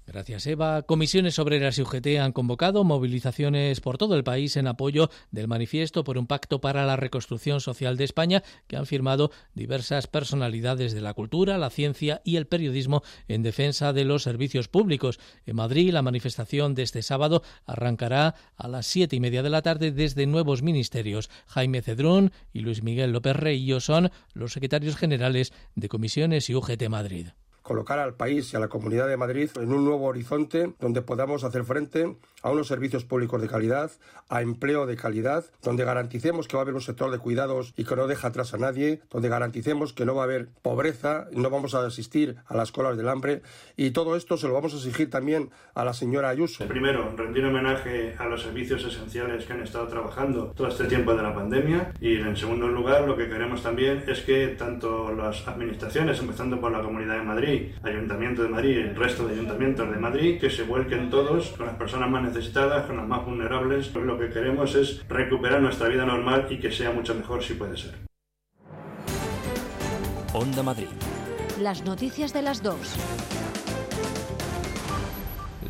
Gracias, 0.06 0.46
Eva. 0.46 0.82
Comisiones 0.82 1.38
obreras 1.38 1.78
y 1.78 1.82
UGT 1.82 2.18
han 2.20 2.32
convocado 2.32 2.84
movilizaciones 2.84 3.80
por 3.80 3.96
todo 3.96 4.16
el 4.16 4.22
país 4.22 4.54
en 4.58 4.66
apoyo 4.66 5.08
del 5.30 5.48
manifiesto 5.48 6.04
por 6.04 6.18
un 6.18 6.26
pacto 6.26 6.60
para 6.60 6.84
la 6.84 6.96
reconstrucción 6.96 7.62
social 7.62 7.96
de 7.96 8.04
España 8.04 8.42
que 8.66 8.76
han 8.76 8.84
firmado 8.84 9.30
diversas 9.54 10.06
personalidades 10.06 10.92
de 10.92 11.00
la 11.00 11.14
cultura, 11.14 11.56
la 11.56 11.70
ciencia 11.70 12.20
y 12.22 12.36
el 12.36 12.46
periodismo 12.46 13.02
en 13.28 13.42
defensa 13.42 13.94
de 13.94 14.04
los 14.04 14.22
servicios 14.22 14.68
públicos. 14.68 15.18
En 15.46 15.56
Madrid, 15.56 15.90
la 15.90 16.02
manifestación 16.02 16.74
de 16.74 16.82
este 16.82 17.02
sábado 17.02 17.42
arrancará 17.64 18.34
a 18.56 18.68
las 18.68 18.86
siete 18.86 19.16
y 19.16 19.20
media 19.20 19.42
de 19.42 19.50
la 19.50 19.62
tarde 19.62 19.90
desde 19.90 20.26
nuevos 20.26 20.62
ministerios. 20.62 21.30
Jaime 21.46 21.80
Cedrón 21.80 22.30
y 22.52 22.60
Luis 22.60 22.82
Miguel 22.82 23.12
López 23.12 23.36
Reillo 23.36 23.80
son 23.80 24.12
los 24.34 24.52
secretarios 24.52 24.96
generales 24.96 25.54
de 25.74 25.88
Comisiones 25.88 26.50
y 26.50 26.54
UGT 26.54 26.88
Madrid 26.90 27.28
colocar 27.64 27.98
al 27.98 28.14
país 28.14 28.52
y 28.52 28.56
a 28.56 28.60
la 28.60 28.68
Comunidad 28.68 29.08
de 29.08 29.16
Madrid 29.16 29.50
en 29.56 29.72
un 29.72 29.84
nuevo 29.84 30.04
horizonte 30.04 30.74
donde 30.78 31.00
podamos 31.02 31.44
hacer 31.44 31.64
frente 31.64 32.14
a 32.42 32.50
unos 32.50 32.68
servicios 32.68 33.06
públicos 33.06 33.40
de 33.40 33.48
calidad, 33.48 33.90
a 34.28 34.42
empleo 34.42 34.84
de 34.84 34.96
calidad, 34.96 35.46
donde 35.62 35.84
garanticemos 35.86 36.46
que 36.46 36.56
va 36.56 36.60
a 36.60 36.64
haber 36.64 36.74
un 36.74 36.82
sector 36.82 37.10
de 37.10 37.18
cuidados 37.18 37.72
y 37.74 37.84
que 37.84 37.96
no 37.96 38.06
deja 38.06 38.28
atrás 38.28 38.52
a 38.52 38.58
nadie, 38.58 39.00
donde 39.10 39.30
garanticemos 39.30 39.94
que 39.94 40.04
no 40.04 40.14
va 40.14 40.22
a 40.22 40.24
haber 40.24 40.48
pobreza, 40.60 41.26
no 41.32 41.48
vamos 41.48 41.74
a 41.74 41.86
asistir 41.86 42.36
a 42.46 42.54
las 42.54 42.70
colas 42.70 42.98
del 42.98 43.08
hambre 43.08 43.40
y 43.78 43.92
todo 43.92 44.14
esto 44.14 44.36
se 44.36 44.46
lo 44.46 44.52
vamos 44.52 44.74
a 44.74 44.76
exigir 44.76 45.08
también 45.08 45.48
a 45.74 45.86
la 45.86 45.94
señora 45.94 46.28
Ayuso. 46.28 46.68
Primero, 46.68 47.16
rendir 47.16 47.46
homenaje 47.46 48.14
a 48.18 48.26
los 48.26 48.42
servicios 48.42 48.84
esenciales 48.84 49.46
que 49.46 49.54
han 49.54 49.62
estado 49.62 49.88
trabajando 49.88 50.52
todo 50.54 50.68
este 50.68 50.84
tiempo 50.84 51.14
de 51.14 51.22
la 51.22 51.34
pandemia 51.34 51.94
y 51.98 52.16
en 52.16 52.36
segundo 52.36 52.68
lugar 52.68 53.08
lo 53.08 53.16
que 53.16 53.26
queremos 53.26 53.62
también 53.62 54.04
es 54.06 54.20
que 54.20 54.48
tanto 54.48 55.14
las 55.14 55.48
administraciones, 55.48 56.20
empezando 56.20 56.60
por 56.60 56.70
la 56.70 56.82
Comunidad 56.82 57.16
de 57.16 57.22
Madrid, 57.22 57.53
Ayuntamiento 57.82 58.42
de 58.42 58.48
Madrid 58.48 58.76
y 58.76 58.80
el 58.80 58.96
resto 58.96 59.26
de 59.26 59.34
ayuntamientos 59.34 59.90
de 59.90 59.96
Madrid, 59.96 60.40
que 60.40 60.50
se 60.50 60.62
vuelquen 60.62 61.10
todos 61.10 61.50
con 61.50 61.66
las 61.66 61.76
personas 61.76 62.10
más 62.10 62.22
necesitadas, 62.22 62.86
con 62.86 62.96
las 62.96 63.06
más 63.06 63.24
vulnerables. 63.24 63.88
Pues 63.88 64.04
lo 64.04 64.18
que 64.18 64.30
queremos 64.30 64.74
es 64.74 65.04
recuperar 65.08 65.60
nuestra 65.60 65.88
vida 65.88 66.04
normal 66.04 66.46
y 66.50 66.58
que 66.58 66.70
sea 66.70 66.90
mucho 66.92 67.14
mejor 67.14 67.42
si 67.42 67.54
puede 67.54 67.76
ser. 67.76 67.94
Onda 70.32 70.62
Madrid. 70.62 70.88
Las 71.60 71.84
noticias 71.84 72.32
de 72.32 72.42
las 72.42 72.62
dos. 72.62 72.96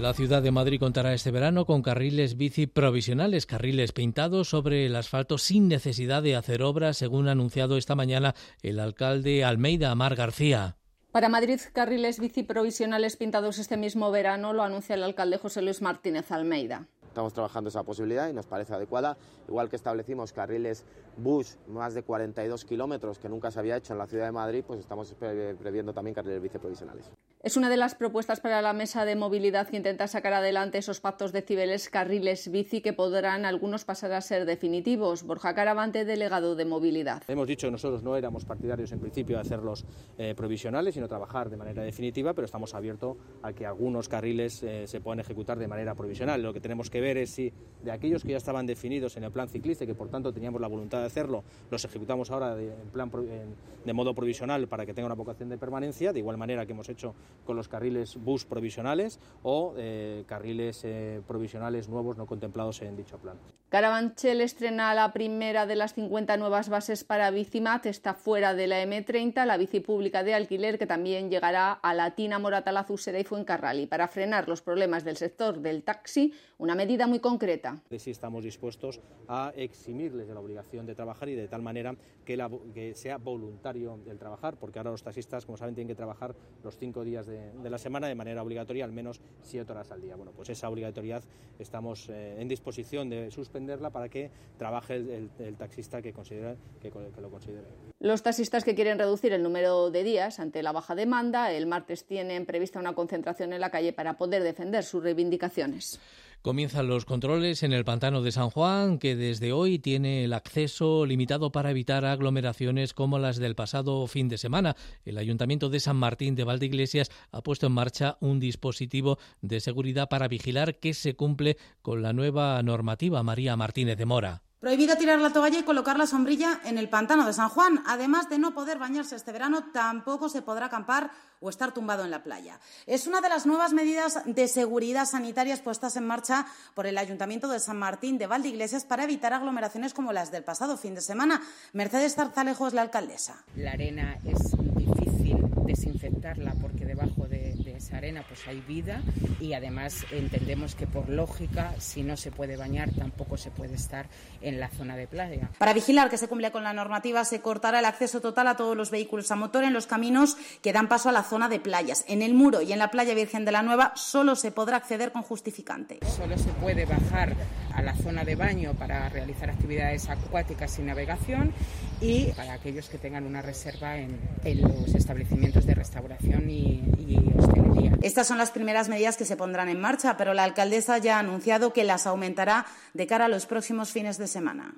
La 0.01 0.13
ciudad 0.13 0.43
de 0.43 0.51
Madrid 0.51 0.81
contará 0.81 1.15
este 1.15 1.31
verano 1.31 1.67
con 1.67 1.81
carriles 1.83 2.37
bici 2.37 2.67
provisionales, 2.67 3.47
carriles 3.47 3.93
pintados 3.93 4.49
sobre 4.49 4.87
el 4.87 4.97
asfalto 4.97 5.39
sin 5.39 5.69
necesidad 5.69 6.23
de 6.23 6.35
hacer 6.35 6.63
obras, 6.63 6.97
según 6.97 7.29
ha 7.29 7.33
anunciado 7.33 7.77
esta 7.77 7.95
mañana 7.95 8.35
el 8.63 8.81
alcalde 8.81 9.45
Almeida 9.45 9.93
Amar 9.93 10.17
García. 10.17 10.77
Para 11.15 11.29
Madrid, 11.29 11.61
carriles 11.73 12.19
bici 12.19 12.43
provisionales 12.43 13.15
pintados 13.15 13.61
este 13.61 13.77
mismo 13.77 14.11
verano 14.11 14.53
lo 14.53 14.65
anuncia 14.65 14.97
el 14.97 15.05
alcalde 15.05 15.39
José 15.39 15.63
Luis 15.63 15.81
Martínez 15.81 16.33
Almeida. 16.33 16.89
Estamos 17.15 17.33
trabajando 17.33 17.69
esa 17.69 17.85
posibilidad 17.85 18.29
y 18.29 18.33
nos 18.33 18.47
parece 18.47 18.75
adecuada, 18.75 19.17
igual 19.47 19.71
que 19.71 19.77
establecimos 19.77 20.33
carriles 20.33 20.85
bus 21.17 21.59
más 21.69 21.95
de 21.95 22.03
42 22.03 22.65
kilómetros 22.65 23.21
que 23.21 23.29
nunca 23.29 23.53
se 23.53 23.61
había 23.61 23.77
hecho 23.77 23.93
en 23.93 24.01
la 24.01 24.09
ciudad 24.09 24.25
de 24.25 24.33
Madrid, 24.33 24.65
pues 24.67 24.81
estamos 24.81 25.15
previendo 25.15 25.93
también 25.93 26.13
carriles 26.13 26.43
bici 26.43 26.59
provisionales. 26.59 27.13
Es 27.45 27.59
una 27.59 27.69
de 27.69 27.77
las 27.77 27.95
propuestas 27.95 28.41
para 28.41 28.63
la 28.63 28.73
mesa 28.73 29.05
de 29.05 29.17
movilidad 29.17 29.69
que 29.69 29.77
intenta 29.77 30.09
sacar 30.09 30.33
adelante 30.33 30.79
esos 30.79 31.01
pactos 31.01 31.31
de 31.31 31.43
cibeles 31.43 31.91
carriles 31.91 32.51
bici 32.51 32.81
que 32.81 32.95
podrán 32.95 33.45
algunos 33.45 33.85
pasar 33.85 34.13
a 34.13 34.23
ser 34.23 34.47
definitivos. 34.47 35.25
Borja 35.25 35.55
Caravante, 35.55 36.07
delegado 36.07 36.57
de 36.57 36.65
movilidad. 36.65 37.23
Hemos 37.29 37.47
dicho 37.47 37.67
que 37.67 37.73
nosotros 37.73 38.03
no 38.03 38.17
éramos 38.17 38.47
partidarios 38.47 38.93
en 38.93 38.99
principio 38.99 39.37
de 39.37 39.43
hacerlos 39.43 39.85
eh, 40.17 40.35
provisionales, 40.35 40.95
sino 40.95 41.07
trabajar 41.07 41.51
de 41.51 41.59
manera 41.59 41.83
definitiva, 41.83 42.33
pero 42.33 42.47
estamos 42.47 42.75
abiertos 42.75 43.19
a 43.43 43.53
que 43.53 43.67
algunos 43.67 44.09
carriles 44.09 44.63
eh, 44.63 44.87
se 44.87 45.03
puedan 45.03 45.21
ejecutar 45.21 45.59
de 45.59 45.69
manera 45.69 45.95
provisional. 45.95 46.43
Lo 46.43 46.55
que 46.55 46.61
tenemos 46.61 46.89
que 46.89 47.03
ver 47.03 47.04
es 47.07 47.31
si 47.31 47.53
de 47.85 47.93
aquellos 47.93 48.23
que 48.23 48.31
ya 48.31 48.39
estaban 48.39 48.67
definidos 48.67 49.17
en 49.17 49.25
el 49.25 49.31
plan 49.31 49.49
ciclista 49.49 49.85
y 49.85 49.87
que 49.87 49.95
por 49.95 50.09
tanto 50.09 50.33
teníamos 50.33 50.61
la 50.61 50.69
voluntad 50.69 51.01
de 51.01 51.07
hacerlo, 51.07 51.45
los 51.71 51.85
ejecutamos 51.85 52.31
ahora 52.31 52.57
de 52.57 53.93
modo 53.93 54.15
provisional 54.15 54.67
para 54.69 54.87
que 54.87 54.95
tenga 54.95 55.07
una 55.07 55.15
vocación 55.15 55.51
de 55.51 55.59
permanencia, 55.59 56.13
de 56.13 56.19
igual 56.19 56.39
manera 56.39 56.65
que 56.67 56.73
hemos 56.73 56.89
hecho 56.89 57.15
con 57.45 57.57
los 57.57 57.69
carriles 57.69 58.17
bus 58.17 58.47
provisionales 58.47 59.21
o 59.43 59.75
eh, 59.77 60.25
carriles 60.27 60.81
eh, 60.85 61.21
provisionales 61.27 61.89
nuevos 61.89 62.17
no 62.17 62.27
contemplados 62.27 62.81
en 62.83 62.97
dicho 62.97 63.19
plan. 63.19 63.37
Carabanchel 63.75 64.41
estrena 64.41 64.95
la 64.95 65.13
primera 65.13 65.67
de 65.67 65.75
las 65.75 65.95
50 65.95 66.37
nuevas 66.37 66.69
bases 66.69 67.03
para 67.03 67.33
Bicimat, 67.33 67.87
está 67.87 68.15
fuera 68.15 68.55
de 68.55 68.69
la 68.69 68.81
M30, 68.85 69.45
la 69.45 69.57
bici 69.57 69.81
pública 69.81 70.23
de 70.23 70.33
alquiler 70.33 70.79
que 70.79 70.87
también 70.87 71.29
llegará 71.29 71.73
a 71.73 71.93
Latina, 71.93 72.39
Moratalaz, 72.39 72.89
Usera 72.91 73.19
y 73.19 73.25
Fuencarrali. 73.25 73.89
Para 73.89 74.07
frenar 74.07 74.49
los 74.49 74.63
problemas 74.63 75.03
del 75.03 75.17
sector 75.17 75.59
del 75.59 75.83
taxi, 75.83 76.33
una 76.59 76.77
medida 76.77 77.09
muy 77.09 77.19
concreta. 77.19 77.83
Sí 77.99 78.13
estamos 78.13 78.45
dispuestos 78.45 79.01
a 79.27 79.53
eximirles 79.57 80.29
de 80.29 80.35
la 80.35 80.39
obligación 80.39 80.87
de 80.87 80.95
trabajar 80.95 81.29
y 81.29 81.35
de 81.35 81.49
tal 81.49 81.63
manera 81.63 81.97
que, 82.25 82.37
la, 82.37 82.49
que 82.73 82.95
sea 82.95 83.19
voluntario 83.19 83.99
el 84.07 84.21
trabajar, 84.21 84.57
porque 84.57 84.79
ahora 84.79 84.93
los 84.93 85.03
taxistas, 85.03 85.47
como 85.47 85.59
saben, 85.59 85.75
tienen 85.75 85.89
que 85.89 85.97
trabajar 85.97 86.37
los 86.63 86.79
cinco 86.79 87.03
días 87.03 87.27
de, 87.27 87.51
la 87.69 87.79
semana 87.79 88.07
de 88.07 88.15
manera 88.15 88.41
obligatoria, 88.41 88.85
al 88.85 88.93
menos 88.93 89.21
siete 89.43 89.73
horas 89.73 89.91
al 89.91 90.01
día. 90.01 90.15
Bueno, 90.15 90.31
pues 90.31 90.49
esa 90.49 90.69
obligatoriedad 90.69 91.25
estamos 91.59 92.09
eh, 92.09 92.41
en 92.41 92.47
disposición 92.47 93.09
de 93.09 93.33
suspender 93.33 93.64
para 93.93 94.09
que 94.09 94.31
trabaje 94.59 94.97
el, 94.97 95.57
taxista 95.57 96.01
que, 96.01 96.13
considera, 96.13 96.57
que, 96.81 96.91
lo 96.91 97.31
considere. 97.31 97.67
Los 98.01 98.23
taxistas 98.23 98.65
que 98.65 98.75
quieren 98.75 98.99
reducir 98.99 99.33
el 99.33 99.43
número 99.43 99.91
de 99.91 100.05
días 100.05 100.41
ante 100.41 100.63
la 100.63 100.73
baja 100.73 100.95
demanda, 100.95 101.53
el 101.53 101.67
martes 101.67 102.05
tienen 102.05 102.47
prevista 102.47 102.79
una 102.79 102.95
concentración 102.95 103.53
en 103.53 103.61
la 103.61 103.71
calle 103.71 103.93
para 103.93 104.17
poder 104.17 104.43
defender 104.43 104.85
sus 104.85 105.03
reivindicaciones. 105.03 106.01
Comienzan 106.45 106.89
los 106.89 107.07
controles 107.07 107.63
en 107.63 107.73
el 107.73 107.87
pantano 107.87 108.21
de 108.21 108.31
San 108.31 108.51
Juan, 108.51 108.99
que 108.99 109.17
desde 109.17 109.55
hoy 109.55 109.79
tiene 109.79 110.25
el 110.25 110.35
acceso 110.35 111.07
limitado 111.07 111.51
para 111.53 111.71
evitar 111.71 112.05
aglomeraciones 112.05 112.93
como 112.93 113.19
las 113.19 113.39
del 113.39 113.55
pasado 113.55 114.07
fin 114.09 114.29
de 114.29 114.37
semana. 114.37 114.77
El 115.07 115.17
Ayuntamiento 115.17 115.71
de 115.71 115.81
San 115.81 115.97
Martín 115.97 116.35
de 116.35 116.45
Valdeiglesias 116.45 117.11
ha 117.33 117.41
puesto 117.41 117.67
en 117.67 117.73
marcha 117.73 118.19
un 118.21 118.41
dispositivo 118.41 119.19
de 119.41 119.59
seguridad 119.61 120.11
para 120.11 120.29
vigilar 120.29 120.79
que 120.81 120.93
se 120.93 121.17
cumple 121.17 121.57
con 121.81 122.03
la 122.03 122.13
nueva 122.13 122.63
normativa. 122.63 123.23
María 123.23 123.57
Martínez 123.57 123.97
de 123.97 124.05
Mora. 124.05 124.43
Prohibido 124.65 124.97
tirar 124.97 125.21
la 125.21 125.29
toalla 125.29 125.59
y 125.59 125.63
colocar 125.63 125.99
la 125.99 126.07
sombrilla 126.07 126.59
en 126.65 126.79
el 126.79 126.89
pantano 126.89 127.27
de 127.27 127.35
San 127.35 127.51
Juan. 127.51 127.83
Además 127.85 128.31
de 128.31 128.39
no 128.39 128.55
poder 128.55 128.79
bañarse 128.79 129.15
este 129.15 129.31
verano, 129.31 129.65
tampoco 129.75 130.31
se 130.31 130.41
podrá 130.41 130.65
acampar 130.65 131.11
o 131.41 131.51
estar 131.51 131.75
tumbado 131.75 132.03
en 132.03 132.11
la 132.11 132.23
playa. 132.23 132.59
Es 132.87 133.07
una 133.07 133.21
de 133.21 133.29
las 133.29 133.45
nuevas 133.45 133.75
medidas 133.75 134.21
de 134.25 134.49
seguridad 134.49 135.05
sanitarias 135.05 135.61
puestas 135.61 135.97
en 135.97 136.07
marcha 136.07 136.47
por 136.73 136.87
el 136.87 136.97
Ayuntamiento 136.97 137.49
de 137.49 137.61
San 137.61 137.79
Martín 137.79 138.17
de 138.17 138.27
Valdeiglesias 138.27 138.87
para 138.87 139.05
evitar 139.05 139.35
aglomeraciones 139.35 139.93
como 139.93 140.15
las 140.15 140.33
del 140.33 140.45
pasado 140.45 140.79
fin 140.79 140.95
de 140.95 141.03
semana. 141.03 141.43
Mercedes 141.75 142.15
Tarzalejo 142.15 142.67
es 142.67 142.73
la 142.73 142.81
alcaldesa. 142.81 143.45
La 143.57 143.73
arena 143.73 144.17
es 144.25 144.39
difícil 144.75 145.45
desinfectarla 145.67 146.55
porque 146.63 146.87
debajo 146.87 147.27
de 147.29 147.34
esa 147.77 147.97
arena 147.97 148.25
pues 148.27 148.47
hay 148.47 148.61
vida 148.61 149.03
y 149.41 149.53
además 149.53 150.07
entendemos 150.11 150.75
que 150.75 150.87
por 150.87 151.09
lógica 151.09 151.75
si 151.79 152.03
no 152.03 152.17
se 152.17 152.31
puede 152.31 152.57
bañar 152.57 152.91
tampoco 152.93 153.37
se 153.37 153.51
puede 153.51 153.75
estar 153.75 154.07
en 154.41 154.61
la 154.61 154.69
zona 154.69 154.97
de 154.97 155.07
playa. 155.07 155.51
Para 155.59 155.73
vigilar 155.73 156.11
que 156.11 156.19
se 156.19 156.29
cumpla 156.29 156.51
con 156.51 156.65
la 156.65 156.73
normativa 156.73 157.25
se 157.25 157.41
cortará 157.41 157.81
el 157.81 157.85
acceso 157.85 158.21
total 158.21 158.49
a 158.49 158.57
todos 158.57 158.77
los 158.77 158.91
vehículos 158.91 159.31
a 159.31 159.37
motor 159.37 159.65
en 159.65 159.73
los 159.73 159.87
caminos 159.87 160.37
que 160.63 160.73
dan 160.73 160.89
paso 160.89 161.09
a 161.09 161.13
la 161.13 161.23
zona 161.23 161.49
de 161.49 161.61
playas. 161.61 162.05
En 162.09 162.23
el 162.23 162.35
muro 162.35 162.63
y 162.63 162.73
en 162.73 162.79
la 162.79 162.91
playa 162.91 163.15
Virgen 163.15 163.45
de 163.45 163.53
la 163.53 163.63
Nueva 163.63 163.93
solo 163.97 164.37
se 164.37 164.51
podrá 164.51 164.77
acceder 164.77 165.13
con 165.13 165.23
justificante. 165.23 165.99
Solo 166.17 166.37
se 166.39 166.51
puede 166.55 166.85
bajar 166.85 167.35
a 167.75 167.83
la 167.83 167.95
zona 167.97 168.25
de 168.25 168.37
baño 168.37 168.75
para 168.75 169.09
realizar 169.09 169.51
actividades 169.51 170.09
acuáticas 170.09 170.79
y 170.79 170.83
navegación 170.83 171.53
y 172.01 172.27
para 172.33 172.55
aquellos 172.55 172.89
que 172.89 172.99
tengan 172.99 173.25
una 173.25 173.43
reserva 173.43 173.97
en, 173.97 174.19
los 174.45 174.95
establecimientos 174.95 175.67
de 175.67 175.75
restauración 175.75 176.49
y, 176.51 176.83
y 176.99 177.33
hostelería. 177.37 177.74
Estas 178.03 178.27
son 178.27 178.39
las 178.39 178.51
primeras 178.51 178.89
medidas 178.89 179.17
que 179.17 179.25
se 179.25 179.37
pondrán 179.37 179.69
en 179.69 179.81
marcha, 179.81 180.17
pero 180.17 180.35
la 180.35 180.45
alcaldesa 180.45 180.99
ya 180.99 181.17
ha 181.17 181.21
anunciado 181.21 181.73
que 181.73 181.85
las 181.85 182.07
aumentará 182.07 182.67
de 182.93 183.07
cara 183.07 183.27
a 183.27 183.29
los 183.29 183.47
próximos 183.47 183.91
fines 183.93 184.19
de 184.19 184.27
semana. 184.27 184.75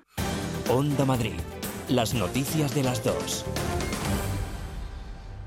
Onda 0.68 1.04
Madrid. 1.04 1.35
Las 1.88 2.14
noticias 2.14 2.74
de 2.74 2.82
las 2.82 3.04
dos. 3.04 3.44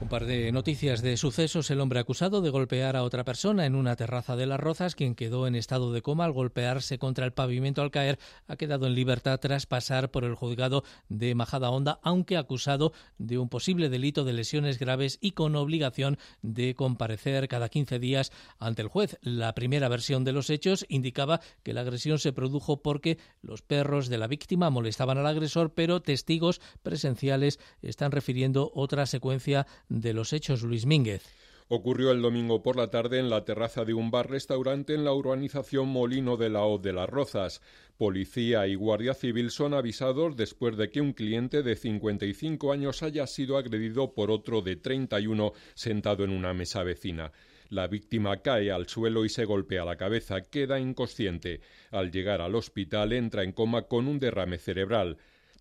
Par 0.10 0.26
de 0.26 0.52
noticias 0.52 1.04
de 1.04 1.18
sucesos. 1.18 1.70
El 1.70 1.80
hombre 1.80 2.00
acusado 2.00 2.42
de 2.42 2.50
golpear 2.50 2.96
a 2.96 3.04
otra 3.04 3.24
persona 3.24 3.68
en 3.68 3.76
una 3.76 3.96
terraza 3.96 4.36
de 4.36 4.48
Las 4.48 4.60
Rozas, 4.60 4.96
quien 4.96 5.14
quedó 5.14 5.46
en 5.46 5.54
estado 5.54 5.94
de 5.94 6.02
coma 6.02 6.26
al 6.26 6.32
golpearse 6.32 6.98
contra 6.98 7.26
el 7.26 7.32
pavimento 7.32 7.84
al 7.84 7.92
caer, 7.92 8.18
ha 8.48 8.56
quedado 8.56 8.88
en 8.88 8.96
libertad 8.96 9.40
tras 9.40 9.68
pasar 9.68 10.10
por 10.10 10.24
el 10.24 10.34
juzgado 10.34 10.84
de 11.10 11.36
Majada 11.36 11.70
Honda, 11.70 12.00
aunque 12.02 12.38
acusado 12.38 12.92
de 13.20 13.38
un 13.38 13.50
posible 13.50 13.90
delito 13.90 14.24
de 14.24 14.34
lesiones 14.34 14.80
graves 14.80 15.20
y 15.22 15.34
con 15.34 15.56
obligación 15.56 16.18
de 16.42 16.74
comparecer 16.74 17.48
cada 17.48 17.70
15 17.70 18.00
días 18.00 18.32
ante 18.58 18.82
el 18.82 18.88
juez. 18.88 19.20
La 19.22 19.54
primera 19.54 19.90
versión 19.90 20.24
de 20.24 20.34
los 20.34 20.50
hechos 20.50 20.88
indicaba 20.90 21.40
que 21.62 21.74
la 21.74 21.82
agresión 21.82 22.18
se 22.18 22.34
produjo 22.34 22.82
porque 22.82 23.20
los 23.44 23.62
perros 23.62 24.10
de 24.10 24.18
la 24.18 24.26
víctima 24.26 24.72
molestaban 24.72 25.20
al 25.20 25.28
agresor, 25.28 25.76
pero 25.76 26.02
testigos 26.02 26.62
presenciales 26.82 27.60
están 27.84 28.12
refiriendo 28.12 28.72
otra 28.74 29.06
secuencia 29.06 29.68
los 30.14 30.34
hechos, 30.34 30.64
Luis 30.64 30.86
Mínguez. 30.86 31.24
Ocurrió 31.72 32.12
el 32.12 32.24
domingo 32.24 32.64
por 32.64 32.78
la 32.78 32.90
tarde 32.90 33.20
en 33.20 33.30
la 33.30 33.46
terraza 33.46 33.86
de 33.86 33.94
un 33.94 34.10
bar-restaurante 34.10 34.96
en 34.96 35.06
la 35.06 35.14
urbanización 35.14 35.88
Molino 35.88 36.36
de 36.36 36.50
la 36.50 36.64
O 36.64 36.80
de 36.80 36.94
las 36.94 37.08
Rozas. 37.08 37.62
Policía 37.96 38.66
y 38.66 38.74
Guardia 38.74 39.14
Civil 39.14 39.52
son 39.52 39.76
avisados 39.76 40.36
después 40.36 40.78
de 40.78 40.90
que 40.90 41.00
un 41.00 41.14
cliente 41.14 41.62
de 41.62 41.76
55 41.76 42.72
años 42.72 43.04
haya 43.04 43.28
sido 43.28 43.56
agredido 43.56 44.16
por 44.16 44.32
otro 44.32 44.62
de 44.62 44.78
31 44.78 45.54
sentado 45.76 46.24
en 46.24 46.32
una 46.32 46.56
mesa 46.56 46.82
vecina. 46.82 47.32
La 47.70 47.86
víctima 47.86 48.42
cae 48.42 48.72
al 48.72 48.88
suelo 48.88 49.24
y 49.24 49.30
se 49.30 49.46
golpea 49.46 49.86
la 49.86 49.96
cabeza, 49.96 50.42
queda 50.42 50.80
inconsciente. 50.80 51.62
Al 51.92 52.10
llegar 52.10 52.42
al 52.42 52.56
hospital 52.56 53.14
entra 53.14 53.44
en 53.44 53.52
coma 53.52 53.84
con 53.84 54.08
un 54.08 54.18
derrame 54.18 54.58
cerebral. 54.58 55.18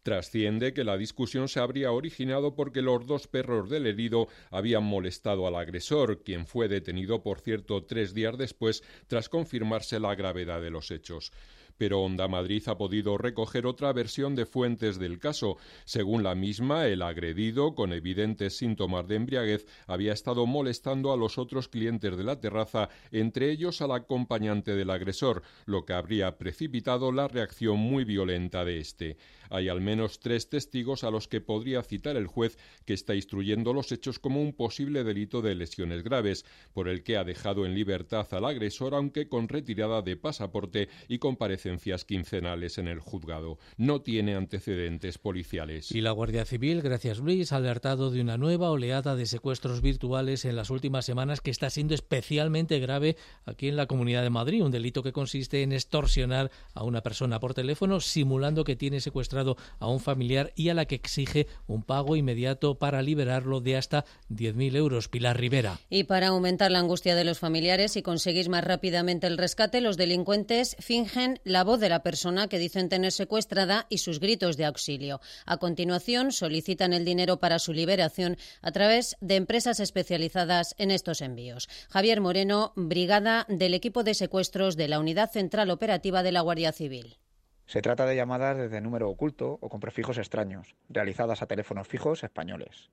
Trasciende 0.08 0.72
que 0.72 0.84
la 0.84 0.96
discusión 0.96 1.48
se 1.48 1.60
habría 1.60 1.92
originado 1.92 2.54
porque 2.54 2.80
los 2.80 3.06
dos 3.06 3.26
perros 3.26 3.68
del 3.68 3.86
herido 3.86 4.26
habían 4.50 4.82
molestado 4.82 5.46
al 5.46 5.54
agresor, 5.54 6.22
quien 6.22 6.46
fue 6.46 6.66
detenido, 6.66 7.22
por 7.22 7.40
cierto, 7.40 7.84
tres 7.84 8.14
días 8.14 8.38
después, 8.38 8.82
tras 9.06 9.28
confirmarse 9.28 10.00
la 10.00 10.14
gravedad 10.14 10.62
de 10.62 10.70
los 10.70 10.90
hechos 10.90 11.30
pero 11.78 12.02
Onda 12.02 12.28
Madrid 12.28 12.62
ha 12.66 12.76
podido 12.76 13.16
recoger 13.16 13.66
otra 13.66 13.92
versión 13.92 14.34
de 14.34 14.44
fuentes 14.44 14.98
del 14.98 15.18
caso. 15.18 15.56
Según 15.84 16.22
la 16.22 16.34
misma, 16.34 16.86
el 16.86 17.02
agredido, 17.02 17.74
con 17.74 17.92
evidentes 17.92 18.56
síntomas 18.56 19.08
de 19.08 19.16
embriaguez, 19.16 19.66
había 19.86 20.12
estado 20.12 20.44
molestando 20.46 21.12
a 21.12 21.16
los 21.16 21.38
otros 21.38 21.68
clientes 21.68 22.16
de 22.16 22.24
la 22.24 22.40
terraza, 22.40 22.90
entre 23.12 23.50
ellos 23.50 23.80
al 23.80 23.92
acompañante 23.92 24.74
del 24.74 24.90
agresor, 24.90 25.42
lo 25.64 25.84
que 25.84 25.92
habría 25.94 26.36
precipitado 26.36 27.12
la 27.12 27.28
reacción 27.28 27.78
muy 27.78 28.04
violenta 28.04 28.64
de 28.64 28.78
este. 28.78 29.16
Hay 29.50 29.68
al 29.68 29.80
menos 29.80 30.20
tres 30.20 30.50
testigos 30.50 31.04
a 31.04 31.10
los 31.10 31.28
que 31.28 31.40
podría 31.40 31.82
citar 31.82 32.16
el 32.16 32.26
juez 32.26 32.58
que 32.84 32.92
está 32.92 33.14
instruyendo 33.14 33.72
los 33.72 33.92
hechos 33.92 34.18
como 34.18 34.42
un 34.42 34.52
posible 34.52 35.04
delito 35.04 35.40
de 35.40 35.54
lesiones 35.54 36.02
graves, 36.02 36.44
por 36.74 36.88
el 36.88 37.02
que 37.02 37.16
ha 37.16 37.24
dejado 37.24 37.64
en 37.64 37.74
libertad 37.74 38.26
al 38.32 38.44
agresor 38.44 38.94
aunque 38.94 39.28
con 39.28 39.48
retirada 39.48 40.02
de 40.02 40.16
pasaporte 40.16 40.88
y 41.08 41.18
comparecencias 41.68 42.04
quincenales 42.04 42.78
en 42.78 42.88
el 42.88 43.00
juzgado. 43.00 43.58
No 43.76 44.00
tiene 44.00 44.34
antecedentes 44.34 45.18
policiales. 45.18 45.92
Y 45.92 46.00
la 46.00 46.12
Guardia 46.12 46.44
Civil, 46.44 46.80
gracias 46.80 47.18
Luis, 47.18 47.52
ha 47.52 47.56
alertado 47.56 48.10
de 48.10 48.20
una 48.20 48.38
nueva 48.38 48.70
oleada 48.70 49.16
de 49.16 49.26
secuestros 49.26 49.82
virtuales 49.82 50.44
en 50.44 50.56
las 50.56 50.70
últimas 50.70 51.04
semanas 51.04 51.40
que 51.40 51.50
está 51.50 51.68
siendo 51.70 51.94
especialmente 51.94 52.78
grave 52.78 53.16
aquí 53.44 53.68
en 53.68 53.76
la 53.76 53.86
Comunidad 53.86 54.22
de 54.22 54.30
Madrid, 54.30 54.62
un 54.62 54.70
delito 54.70 55.02
que 55.02 55.12
consiste 55.12 55.62
en 55.62 55.72
extorsionar 55.72 56.50
a 56.74 56.84
una 56.84 57.02
persona 57.02 57.38
por 57.38 57.54
teléfono 57.54 58.00
simulando 58.00 58.64
que 58.64 58.76
tiene 58.76 59.00
secuestrado 59.00 59.56
a 59.78 59.88
un 59.88 60.00
familiar 60.00 60.52
y 60.56 60.70
a 60.70 60.74
la 60.74 60.86
que 60.86 60.94
exige 60.94 61.46
un 61.66 61.82
pago 61.82 62.16
inmediato 62.16 62.78
para 62.78 63.02
liberarlo 63.02 63.60
de 63.60 63.76
hasta 63.76 64.04
10.000 64.30 64.76
euros. 64.76 65.08
Pilar 65.08 65.38
Rivera. 65.38 65.78
Y 65.90 66.04
para 66.04 66.28
aumentar 66.28 66.70
la 66.70 66.78
angustia 66.78 67.14
de 67.14 67.24
los 67.24 67.38
familiares 67.38 67.96
y 67.96 68.02
conseguir 68.02 68.48
más 68.48 68.64
rápidamente 68.64 69.26
el 69.26 69.38
rescate, 69.38 69.80
los 69.80 69.96
delincuentes 69.96 70.76
fingen 70.78 71.40
la 71.44 71.57
voz 71.64 71.80
de 71.80 71.88
la 71.88 72.02
persona 72.02 72.48
que 72.48 72.58
dicen 72.58 72.88
tener 72.88 73.12
secuestrada 73.12 73.86
y 73.88 73.98
sus 73.98 74.20
gritos 74.20 74.56
de 74.56 74.64
auxilio. 74.64 75.20
A 75.46 75.56
continuación, 75.56 76.32
solicitan 76.32 76.92
el 76.92 77.04
dinero 77.04 77.38
para 77.38 77.58
su 77.58 77.72
liberación 77.72 78.36
a 78.62 78.72
través 78.72 79.16
de 79.20 79.36
empresas 79.36 79.80
especializadas 79.80 80.74
en 80.78 80.90
estos 80.90 81.20
envíos. 81.20 81.68
Javier 81.90 82.20
Moreno, 82.20 82.72
brigada 82.76 83.46
del 83.48 83.74
equipo 83.74 84.02
de 84.02 84.14
secuestros 84.14 84.76
de 84.76 84.88
la 84.88 84.98
Unidad 84.98 85.30
Central 85.30 85.70
Operativa 85.70 86.22
de 86.22 86.32
la 86.32 86.40
Guardia 86.40 86.72
Civil. 86.72 87.18
Se 87.66 87.82
trata 87.82 88.06
de 88.06 88.16
llamadas 88.16 88.56
desde 88.56 88.80
número 88.80 89.10
oculto 89.10 89.58
o 89.60 89.68
con 89.68 89.80
prefijos 89.80 90.16
extraños, 90.16 90.74
realizadas 90.88 91.42
a 91.42 91.46
teléfonos 91.46 91.86
fijos 91.86 92.24
españoles. 92.24 92.90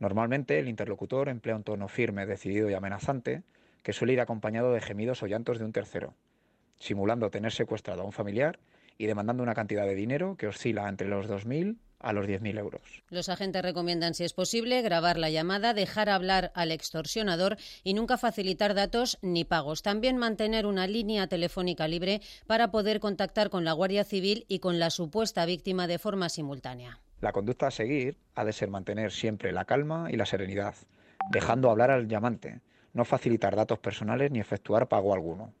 Normalmente 0.00 0.58
el 0.58 0.68
interlocutor 0.68 1.28
emplea 1.28 1.56
un 1.56 1.64
tono 1.64 1.88
firme, 1.88 2.26
decidido 2.26 2.68
y 2.70 2.74
amenazante, 2.74 3.44
que 3.82 3.92
suele 3.92 4.14
ir 4.14 4.20
acompañado 4.20 4.72
de 4.72 4.80
gemidos 4.80 5.22
o 5.22 5.26
llantos 5.26 5.58
de 5.58 5.64
un 5.64 5.72
tercero, 5.72 6.14
simulando 6.78 7.30
tener 7.30 7.52
secuestrado 7.52 8.02
a 8.02 8.04
un 8.04 8.12
familiar 8.12 8.58
y 8.98 9.06
demandando 9.06 9.42
una 9.42 9.54
cantidad 9.54 9.86
de 9.86 9.94
dinero 9.94 10.36
que 10.36 10.48
oscila 10.48 10.88
entre 10.88 11.08
los 11.08 11.28
2.000 11.28 11.78
a 12.00 12.12
los 12.12 12.26
10.000 12.26 12.58
euros. 12.58 13.02
Los 13.10 13.28
agentes 13.28 13.62
recomiendan, 13.62 14.14
si 14.14 14.24
es 14.24 14.32
posible, 14.32 14.82
grabar 14.82 15.18
la 15.18 15.30
llamada, 15.30 15.74
dejar 15.74 16.08
hablar 16.08 16.52
al 16.54 16.70
extorsionador 16.70 17.56
y 17.82 17.94
nunca 17.94 18.18
facilitar 18.18 18.74
datos 18.74 19.18
ni 19.22 19.44
pagos. 19.44 19.82
También 19.82 20.16
mantener 20.16 20.66
una 20.66 20.86
línea 20.86 21.26
telefónica 21.26 21.88
libre 21.88 22.20
para 22.46 22.70
poder 22.70 23.00
contactar 23.00 23.50
con 23.50 23.64
la 23.64 23.72
Guardia 23.72 24.04
Civil 24.04 24.44
y 24.48 24.60
con 24.60 24.78
la 24.78 24.90
supuesta 24.90 25.44
víctima 25.44 25.86
de 25.86 25.98
forma 25.98 26.28
simultánea. 26.28 27.00
La 27.20 27.32
conducta 27.32 27.66
a 27.66 27.72
seguir 27.72 28.16
ha 28.34 28.44
de 28.44 28.52
ser 28.52 28.70
mantener 28.70 29.10
siempre 29.10 29.52
la 29.52 29.64
calma 29.64 30.08
y 30.10 30.16
la 30.16 30.26
serenidad, 30.26 30.74
dejando 31.30 31.70
hablar 31.70 31.90
al 31.90 32.06
llamante, 32.06 32.60
no 32.92 33.04
facilitar 33.04 33.56
datos 33.56 33.80
personales 33.80 34.30
ni 34.30 34.38
efectuar 34.38 34.88
pago 34.88 35.12
alguno. 35.12 35.52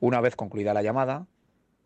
Una 0.00 0.20
vez 0.20 0.36
concluida 0.36 0.74
la 0.74 0.82
llamada, 0.82 1.26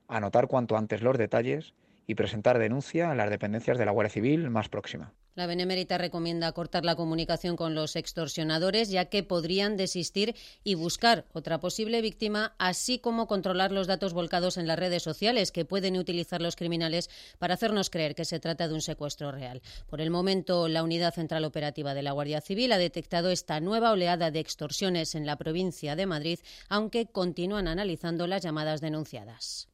anotar 0.09 0.47
cuanto 0.47 0.77
antes 0.77 1.03
los 1.03 1.17
detalles 1.17 1.75
y 2.07 2.15
presentar 2.15 2.59
denuncia 2.59 3.11
a 3.11 3.15
las 3.15 3.31
dependencias 3.31 3.79
de 3.79 3.87
la 3.87 3.93
Guardia 3.93 4.13
Civil 4.13 4.51
más 4.51 4.69
próxima. 4.69 5.13
La 5.35 5.47
Benemérita 5.47 5.97
recomienda 5.97 6.53
cortar 6.53 6.85
la 6.85 6.95
comunicación 6.95 7.57
con 7.57 7.75
los 7.75 7.97
extorsionadores, 7.97 8.91
ya 8.91 9.07
que 9.07 9.23
podrían 9.23 9.79
desistir 9.79 10.35
y 10.63 10.75
buscar 10.75 11.25
otra 11.33 11.59
posible 11.59 12.03
víctima, 12.03 12.55
así 12.59 12.99
como 12.99 13.27
controlar 13.27 13.73
los 13.73 13.87
datos 13.87 14.13
volcados 14.13 14.59
en 14.59 14.67
las 14.67 14.79
redes 14.79 15.03
sociales 15.03 15.51
que 15.51 15.65
pueden 15.65 15.97
utilizar 15.97 16.43
los 16.43 16.55
criminales 16.55 17.09
para 17.39 17.55
hacernos 17.55 17.89
creer 17.89 18.15
que 18.15 18.27
se 18.27 18.41
trata 18.41 18.69
de 18.69 18.75
un 18.75 18.83
secuestro 18.83 19.33
real. 19.33 19.63
Por 19.89 20.03
el 20.03 20.11
momento, 20.11 20.69
la 20.69 20.83
Unidad 20.83 21.15
Central 21.15 21.47
Operativa 21.47 21.95
de 21.95 22.03
la 22.03 22.13
Guardia 22.13 22.43
Civil 22.43 22.73
ha 22.73 22.79
detectado 22.79 23.31
esta 23.31 23.59
nueva 23.61 23.93
oleada 23.93 24.31
de 24.31 24.41
extorsiones 24.41 25.15
en 25.15 25.25
la 25.25 25.37
provincia 25.37 25.97
de 25.97 26.05
Madrid, 26.05 26.41
aunque 26.69 27.07
continúan 27.07 27.69
analizando 27.69 28.27
las 28.27 28.43
llamadas 28.43 28.83
denunciadas. 28.83 29.69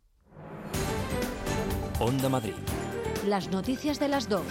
Onda 2.01 2.29
Madrid. 2.29 2.55
Las 3.27 3.51
noticias 3.51 3.99
de 3.99 4.09
las 4.09 4.29
dos. 4.29 4.45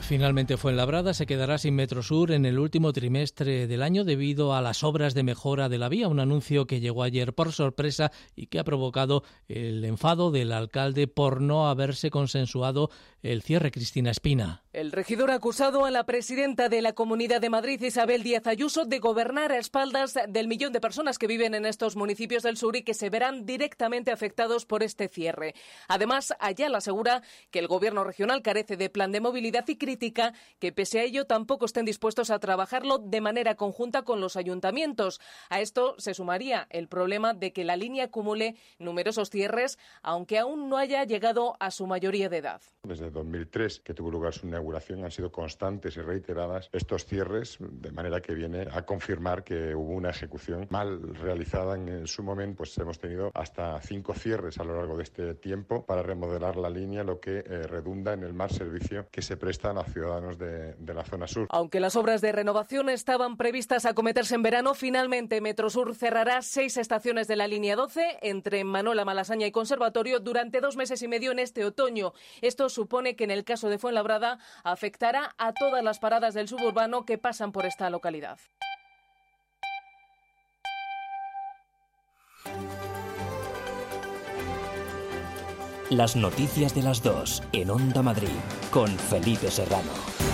Finalmente 0.00 0.56
Fuenlabrada 0.56 1.14
se 1.14 1.26
quedará 1.26 1.58
sin 1.58 1.74
Metro 1.74 2.02
Sur 2.02 2.30
en 2.30 2.44
el 2.46 2.58
último 2.60 2.92
trimestre 2.92 3.66
del 3.66 3.82
año 3.82 4.04
debido 4.04 4.54
a 4.54 4.60
las 4.60 4.84
obras 4.84 5.14
de 5.14 5.24
mejora 5.24 5.68
de 5.68 5.78
la 5.78 5.88
vía, 5.88 6.06
un 6.06 6.20
anuncio 6.20 6.66
que 6.66 6.78
llegó 6.78 7.02
ayer 7.02 7.34
por 7.34 7.52
sorpresa 7.52 8.12
y 8.36 8.46
que 8.46 8.60
ha 8.60 8.64
provocado 8.64 9.24
el 9.48 9.84
enfado 9.84 10.30
del 10.30 10.52
alcalde 10.52 11.08
por 11.08 11.40
no 11.40 11.68
haberse 11.68 12.10
consensuado 12.10 12.90
el 13.22 13.42
cierre 13.42 13.72
Cristina 13.72 14.10
Espina. 14.12 14.62
El 14.76 14.92
regidor 14.92 15.30
ha 15.30 15.36
acusado 15.36 15.86
a 15.86 15.90
la 15.90 16.04
presidenta 16.04 16.68
de 16.68 16.82
la 16.82 16.92
Comunidad 16.92 17.40
de 17.40 17.48
Madrid, 17.48 17.80
Isabel 17.80 18.22
Díaz 18.22 18.46
Ayuso, 18.46 18.84
de 18.84 18.98
gobernar 18.98 19.50
a 19.50 19.56
espaldas 19.56 20.18
del 20.28 20.48
millón 20.48 20.74
de 20.74 20.82
personas 20.82 21.16
que 21.16 21.26
viven 21.26 21.54
en 21.54 21.64
estos 21.64 21.96
municipios 21.96 22.42
del 22.42 22.58
sur 22.58 22.76
y 22.76 22.82
que 22.82 22.92
se 22.92 23.08
verán 23.08 23.46
directamente 23.46 24.12
afectados 24.12 24.66
por 24.66 24.82
este 24.82 25.08
cierre. 25.08 25.54
Además, 25.88 26.34
Ayala 26.40 26.76
asegura 26.76 27.22
que 27.50 27.58
el 27.58 27.68
gobierno 27.68 28.04
regional 28.04 28.42
carece 28.42 28.76
de 28.76 28.90
plan 28.90 29.12
de 29.12 29.22
movilidad 29.22 29.66
y 29.66 29.78
critica 29.78 30.34
que, 30.58 30.72
pese 30.72 31.00
a 31.00 31.04
ello, 31.04 31.24
tampoco 31.24 31.64
estén 31.64 31.86
dispuestos 31.86 32.28
a 32.28 32.38
trabajarlo 32.38 32.98
de 32.98 33.22
manera 33.22 33.54
conjunta 33.54 34.02
con 34.02 34.20
los 34.20 34.36
ayuntamientos. 34.36 35.22
A 35.48 35.62
esto 35.62 35.94
se 35.96 36.12
sumaría 36.12 36.66
el 36.68 36.86
problema 36.88 37.32
de 37.32 37.54
que 37.54 37.64
la 37.64 37.78
línea 37.78 38.04
acumule 38.04 38.56
numerosos 38.78 39.30
cierres, 39.30 39.78
aunque 40.02 40.38
aún 40.38 40.68
no 40.68 40.76
haya 40.76 41.02
llegado 41.04 41.56
a 41.60 41.70
su 41.70 41.86
mayoría 41.86 42.28
de 42.28 42.36
edad. 42.36 42.60
Desde 42.82 43.10
2003, 43.10 43.80
que 43.80 43.94
tuvo 43.94 44.10
lugar 44.10 44.34
su 44.34 44.46
han 44.74 45.10
sido 45.10 45.30
constantes 45.30 45.96
y 45.96 46.00
reiteradas 46.00 46.68
estos 46.72 47.04
cierres, 47.04 47.58
de 47.60 47.90
manera 47.92 48.20
que 48.20 48.34
viene 48.34 48.66
a 48.72 48.82
confirmar 48.82 49.44
que 49.44 49.74
hubo 49.74 49.92
una 49.92 50.10
ejecución 50.10 50.66
mal 50.70 51.14
realizada 51.16 51.74
en 51.74 52.06
su 52.06 52.22
momento. 52.22 52.58
Pues 52.58 52.76
hemos 52.78 52.98
tenido 52.98 53.30
hasta 53.34 53.80
cinco 53.80 54.14
cierres 54.14 54.58
a 54.58 54.64
lo 54.64 54.76
largo 54.76 54.96
de 54.96 55.02
este 55.02 55.34
tiempo 55.34 55.84
para 55.84 56.02
remodelar 56.02 56.56
la 56.56 56.70
línea, 56.70 57.04
lo 57.04 57.20
que 57.20 57.38
eh, 57.38 57.66
redunda 57.66 58.12
en 58.12 58.22
el 58.22 58.32
mal 58.32 58.50
servicio 58.50 59.06
que 59.10 59.22
se 59.22 59.36
presta 59.36 59.66
a 59.70 59.84
ciudadanos 59.84 60.38
de, 60.38 60.74
de 60.74 60.94
la 60.94 61.04
zona 61.04 61.26
sur. 61.26 61.48
Aunque 61.50 61.80
las 61.80 61.96
obras 61.96 62.20
de 62.20 62.32
renovación 62.32 62.88
estaban 62.88 63.36
previstas 63.36 63.84
a 63.84 63.94
cometerse 63.94 64.34
en 64.34 64.42
verano, 64.42 64.74
finalmente 64.74 65.40
Metrosur 65.40 65.94
cerrará 65.94 66.42
seis 66.42 66.76
estaciones 66.76 67.26
de 67.26 67.36
la 67.36 67.48
línea 67.48 67.74
12 67.74 68.18
entre 68.22 68.62
Manola, 68.64 69.04
Malasaña 69.04 69.46
y 69.46 69.50
Conservatorio 69.50 70.20
durante 70.20 70.60
dos 70.60 70.76
meses 70.76 71.02
y 71.02 71.08
medio 71.08 71.32
en 71.32 71.40
este 71.40 71.64
otoño. 71.64 72.12
Esto 72.42 72.68
supone 72.68 73.16
que 73.16 73.24
en 73.24 73.30
el 73.30 73.44
caso 73.44 73.68
de 73.68 73.78
Fuenlabrada 73.78 74.38
afectará 74.64 75.34
a 75.38 75.52
todas 75.52 75.82
las 75.82 75.98
paradas 75.98 76.34
del 76.34 76.48
suburbano 76.48 77.04
que 77.04 77.18
pasan 77.18 77.52
por 77.52 77.66
esta 77.66 77.90
localidad. 77.90 78.38
Las 85.90 86.16
noticias 86.16 86.74
de 86.74 86.82
las 86.82 87.00
dos 87.00 87.44
en 87.52 87.70
Onda 87.70 88.02
Madrid 88.02 88.28
con 88.72 88.88
Felipe 88.88 89.50
Serrano. 89.52 90.25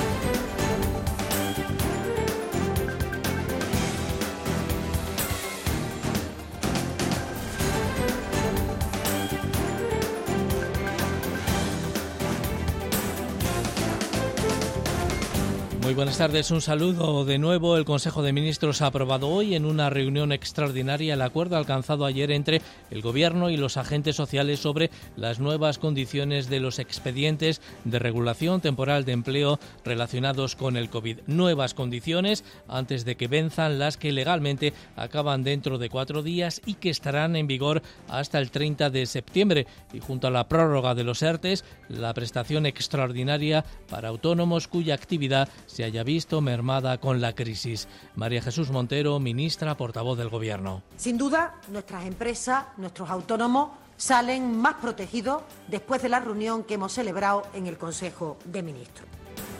Muy 15.92 15.96
buenas 15.96 16.16
tardes, 16.16 16.50
un 16.50 16.62
saludo 16.62 17.26
de 17.26 17.36
nuevo. 17.36 17.76
El 17.76 17.84
Consejo 17.84 18.22
de 18.22 18.32
Ministros 18.32 18.80
ha 18.80 18.86
aprobado 18.86 19.28
hoy 19.28 19.54
en 19.54 19.66
una 19.66 19.90
reunión 19.90 20.32
extraordinaria 20.32 21.12
el 21.12 21.20
acuerdo 21.20 21.58
alcanzado 21.58 22.06
ayer 22.06 22.30
entre 22.30 22.62
el 22.90 23.02
Gobierno 23.02 23.50
y 23.50 23.58
los 23.58 23.76
agentes 23.76 24.16
sociales 24.16 24.58
sobre 24.58 24.90
las 25.16 25.38
nuevas 25.38 25.76
condiciones 25.76 26.48
de 26.48 26.60
los 26.60 26.78
expedientes 26.78 27.60
de 27.84 27.98
regulación 27.98 28.62
temporal 28.62 29.04
de 29.04 29.12
empleo 29.12 29.60
relacionados 29.84 30.56
con 30.56 30.78
el 30.78 30.88
COVID. 30.88 31.18
Nuevas 31.26 31.74
condiciones 31.74 32.42
antes 32.68 33.04
de 33.04 33.18
que 33.18 33.28
venzan 33.28 33.78
las 33.78 33.98
que 33.98 34.12
legalmente 34.12 34.72
acaban 34.96 35.44
dentro 35.44 35.76
de 35.76 35.90
cuatro 35.90 36.22
días 36.22 36.62
y 36.64 36.72
que 36.72 36.88
estarán 36.88 37.36
en 37.36 37.46
vigor 37.46 37.82
hasta 38.08 38.38
el 38.38 38.50
30 38.50 38.88
de 38.88 39.04
septiembre. 39.04 39.66
Y 39.92 40.00
junto 40.00 40.28
a 40.28 40.30
la 40.30 40.48
prórroga 40.48 40.94
de 40.94 41.04
los 41.04 41.20
ERTES, 41.22 41.66
la 41.90 42.14
prestación 42.14 42.64
extraordinaria 42.64 43.62
para 43.90 44.08
autónomos 44.08 44.68
cuya 44.68 44.94
actividad 44.94 45.50
se 45.66 45.81
haya 45.84 46.02
visto 46.02 46.40
mermada 46.40 46.98
con 46.98 47.20
la 47.20 47.34
crisis. 47.34 47.88
María 48.14 48.42
Jesús 48.42 48.70
Montero, 48.70 49.18
ministra 49.20 49.76
portavoz 49.76 50.18
del 50.18 50.28
Gobierno. 50.28 50.82
Sin 50.96 51.18
duda, 51.18 51.60
nuestras 51.68 52.06
empresas, 52.06 52.64
nuestros 52.76 53.10
autónomos 53.10 53.70
salen 53.96 54.60
más 54.60 54.74
protegidos 54.74 55.42
después 55.68 56.02
de 56.02 56.08
la 56.08 56.20
reunión 56.20 56.64
que 56.64 56.74
hemos 56.74 56.92
celebrado 56.92 57.44
en 57.54 57.66
el 57.66 57.78
Consejo 57.78 58.36
de 58.44 58.62
Ministros. 58.62 59.08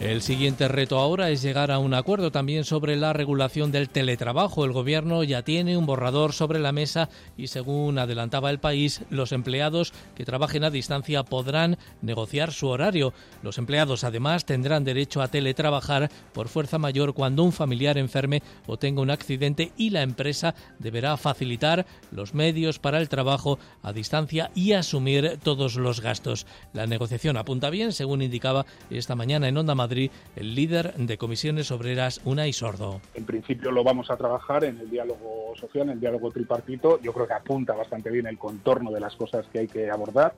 El 0.00 0.20
siguiente 0.20 0.66
reto 0.66 0.98
ahora 0.98 1.30
es 1.30 1.42
llegar 1.42 1.70
a 1.70 1.78
un 1.78 1.94
acuerdo 1.94 2.32
también 2.32 2.64
sobre 2.64 2.96
la 2.96 3.12
regulación 3.12 3.70
del 3.70 3.88
teletrabajo. 3.88 4.64
El 4.64 4.72
Gobierno 4.72 5.22
ya 5.22 5.42
tiene 5.42 5.76
un 5.76 5.86
borrador 5.86 6.32
sobre 6.32 6.58
la 6.58 6.72
mesa 6.72 7.08
y, 7.36 7.46
según 7.46 7.98
adelantaba 7.98 8.50
el 8.50 8.58
país, 8.58 9.02
los 9.10 9.30
empleados 9.30 9.92
que 10.16 10.24
trabajen 10.24 10.64
a 10.64 10.70
distancia 10.70 11.22
podrán 11.22 11.78
negociar 12.00 12.52
su 12.52 12.66
horario. 12.66 13.12
Los 13.42 13.58
empleados, 13.58 14.02
además, 14.02 14.44
tendrán 14.44 14.82
derecho 14.82 15.22
a 15.22 15.28
teletrabajar 15.28 16.10
por 16.32 16.48
fuerza 16.48 16.78
mayor 16.78 17.14
cuando 17.14 17.44
un 17.44 17.52
familiar 17.52 17.96
enferme 17.96 18.42
o 18.66 18.78
tenga 18.78 19.02
un 19.02 19.10
accidente 19.10 19.72
y 19.76 19.90
la 19.90 20.02
empresa 20.02 20.56
deberá 20.80 21.16
facilitar 21.16 21.86
los 22.10 22.34
medios 22.34 22.80
para 22.80 22.98
el 22.98 23.08
trabajo 23.08 23.60
a 23.82 23.92
distancia 23.92 24.50
y 24.54 24.72
asumir 24.72 25.38
todos 25.44 25.76
los 25.76 26.00
gastos. 26.00 26.46
La 26.72 26.88
negociación 26.88 27.36
apunta 27.36 27.70
bien, 27.70 27.92
según 27.92 28.22
indicaba 28.22 28.66
esta 28.90 29.14
mañana 29.14 29.46
en 29.46 29.56
Onda 29.56 29.76
Madrid 29.82 30.10
el 30.36 30.54
líder 30.54 30.94
de 30.94 31.18
comisiones 31.18 31.70
obreras 31.72 32.20
Unai 32.24 32.52
Sordo. 32.52 33.00
En 33.14 33.24
principio 33.24 33.70
lo 33.70 33.82
vamos 33.82 34.10
a 34.10 34.16
trabajar 34.16 34.64
en 34.64 34.78
el 34.78 34.88
diálogo 34.88 35.54
social, 35.56 35.84
en 35.84 35.94
el 35.94 36.00
diálogo 36.00 36.30
tripartito. 36.30 37.00
Yo 37.02 37.12
creo 37.12 37.26
que 37.26 37.34
apunta 37.34 37.74
bastante 37.74 38.10
bien 38.10 38.26
el 38.26 38.38
contorno 38.38 38.90
de 38.90 39.00
las 39.00 39.16
cosas 39.16 39.46
que 39.52 39.60
hay 39.60 39.66
que 39.66 39.90
abordar 39.90 40.34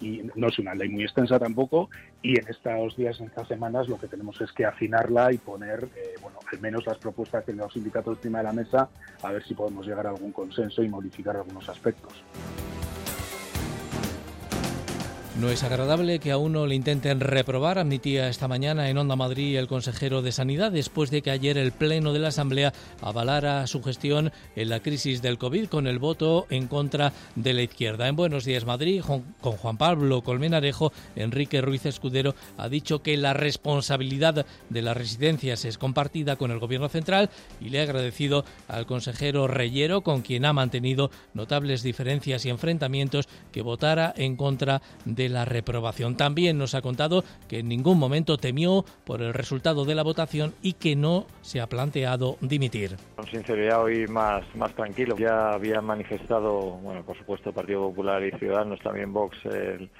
y 0.00 0.22
no 0.34 0.48
es 0.48 0.58
una 0.58 0.74
ley 0.74 0.88
muy 0.88 1.04
extensa 1.04 1.38
tampoco 1.38 1.88
y 2.22 2.38
en 2.38 2.46
estos 2.48 2.96
días, 2.96 3.18
en 3.20 3.26
estas 3.26 3.48
semanas, 3.48 3.88
lo 3.88 3.98
que 3.98 4.08
tenemos 4.08 4.40
es 4.40 4.52
que 4.52 4.64
afinarla 4.64 5.32
y 5.32 5.38
poner, 5.38 5.88
eh, 5.96 6.14
bueno, 6.20 6.38
al 6.52 6.60
menos 6.60 6.86
las 6.86 6.98
propuestas 6.98 7.44
que 7.44 7.52
los 7.52 7.72
sindicatos 7.72 8.18
encima 8.18 8.38
de 8.38 8.44
la 8.44 8.52
mesa, 8.52 8.88
a 9.22 9.32
ver 9.32 9.42
si 9.44 9.54
podemos 9.54 9.86
llegar 9.86 10.06
a 10.06 10.10
algún 10.10 10.32
consenso 10.32 10.82
y 10.82 10.88
modificar 10.88 11.36
algunos 11.36 11.68
aspectos. 11.68 12.12
No 15.42 15.50
es 15.50 15.64
agradable 15.64 16.20
que 16.20 16.30
a 16.30 16.38
uno 16.38 16.68
le 16.68 16.76
intenten 16.76 17.18
reprobar, 17.18 17.76
admitía 17.76 18.28
esta 18.28 18.46
mañana 18.46 18.88
en 18.88 18.96
Onda 18.96 19.16
Madrid 19.16 19.58
el 19.58 19.66
consejero 19.66 20.22
de 20.22 20.30
Sanidad, 20.30 20.70
después 20.70 21.10
de 21.10 21.20
que 21.20 21.32
ayer 21.32 21.58
el 21.58 21.72
Pleno 21.72 22.12
de 22.12 22.20
la 22.20 22.28
Asamblea 22.28 22.72
avalara 23.00 23.66
su 23.66 23.82
gestión 23.82 24.30
en 24.54 24.68
la 24.68 24.78
crisis 24.78 25.20
del 25.20 25.38
COVID 25.38 25.66
con 25.66 25.88
el 25.88 25.98
voto 25.98 26.46
en 26.48 26.68
contra 26.68 27.12
de 27.34 27.54
la 27.54 27.62
izquierda. 27.62 28.06
En 28.06 28.14
Buenos 28.14 28.44
Días 28.44 28.66
Madrid, 28.66 29.02
con 29.02 29.24
Juan 29.40 29.78
Pablo 29.78 30.22
Colmenarejo, 30.22 30.92
Enrique 31.16 31.60
Ruiz 31.60 31.86
Escudero 31.86 32.36
ha 32.56 32.68
dicho 32.68 33.02
que 33.02 33.16
la 33.16 33.32
responsabilidad 33.32 34.46
de 34.70 34.82
las 34.82 34.96
residencias 34.96 35.64
es 35.64 35.76
compartida 35.76 36.36
con 36.36 36.52
el 36.52 36.60
Gobierno 36.60 36.88
central 36.88 37.30
y 37.60 37.70
le 37.70 37.80
ha 37.80 37.82
agradecido 37.82 38.44
al 38.68 38.86
consejero 38.86 39.48
Reyero, 39.48 40.02
con 40.02 40.22
quien 40.22 40.44
ha 40.44 40.52
mantenido 40.52 41.10
notables 41.34 41.82
diferencias 41.82 42.46
y 42.46 42.50
enfrentamientos, 42.50 43.28
que 43.50 43.62
votara 43.62 44.14
en 44.16 44.36
contra 44.36 44.82
de 45.04 45.31
la 45.32 45.44
reprobación. 45.44 46.16
También 46.16 46.58
nos 46.58 46.74
ha 46.74 46.82
contado 46.82 47.24
que 47.48 47.60
en 47.60 47.68
ningún 47.68 47.98
momento 47.98 48.36
temió 48.36 48.84
por 49.04 49.22
el 49.22 49.34
resultado 49.34 49.84
de 49.84 49.94
la 49.94 50.02
votación 50.02 50.54
y 50.62 50.74
que 50.74 50.96
no 50.96 51.26
se 51.40 51.60
ha 51.60 51.66
planteado 51.66 52.36
dimitir. 52.40 52.96
Con 53.16 53.26
sinceridad 53.26 53.82
hoy 53.82 54.06
más, 54.06 54.44
más 54.54 54.72
tranquilo. 54.74 55.16
Ya 55.16 55.52
había 55.52 55.80
manifestado, 55.80 56.60
bueno, 56.82 57.02
por 57.02 57.16
supuesto, 57.16 57.52
Partido 57.52 57.80
Popular 57.88 58.22
y 58.22 58.30
Ciudadanos, 58.38 58.80
también 58.80 59.12
Vox, 59.12 59.36
el, 59.46 59.90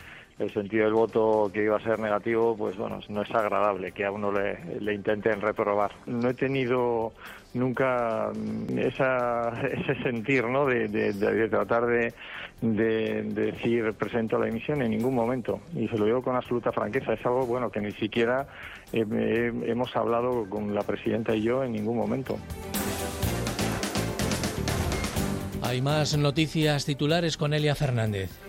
sentido 0.53 0.87
del 0.87 0.95
voto 0.95 1.51
que 1.55 1.63
iba 1.63 1.77
a 1.77 1.81
ser 1.85 2.01
negativo, 2.01 2.57
pues 2.57 2.77
bueno, 2.77 2.99
no 3.09 3.23
es 3.23 3.31
agradable 3.31 3.93
que 3.93 4.05
a 4.05 4.11
uno 4.11 4.33
le, 4.33 4.93
intenten 4.93 5.41
reprobar. 5.41 5.93
No 6.07 6.31
he 6.31 6.35
tenido 6.35 7.13
nunca 7.55 8.33
esa, 8.77 9.53
ese 9.63 10.03
sentir 10.03 10.45
¿no? 10.47 10.67
de, 10.67 11.49
tratar 11.49 11.87
de, 11.87 12.13
de, 12.63 13.23
decir 13.25 13.93
presento 13.95 14.39
la 14.39 14.49
emisión 14.49 14.81
en 14.81 14.93
ningún 14.93 15.15
momento. 15.15 15.61
Y 15.75 15.89
se 15.89 15.99
lo 15.99 16.07
digo 16.07 16.23
con 16.23 16.37
absoluta 16.37 16.73
franqueza. 16.73 17.13
Es 17.13 17.27
algo 17.27 17.45
bueno 17.45 17.71
que 17.71 17.81
ni 17.81 17.93
siquiera 17.93 18.47
hemos 18.93 19.95
hablado 19.95 20.49
con 20.49 20.75
la 20.75 20.83
presidenta 20.83 21.35
y 21.35 21.43
yo 21.43 21.63
en 21.65 21.73
ningún 21.73 21.97
momento. 21.97 22.39
Hay 25.63 25.81
más 25.81 26.17
noticias 26.17 26.85
titulares 26.85 27.37
con 27.37 27.55
Elia 27.55 27.75
Fernández. 27.75 28.42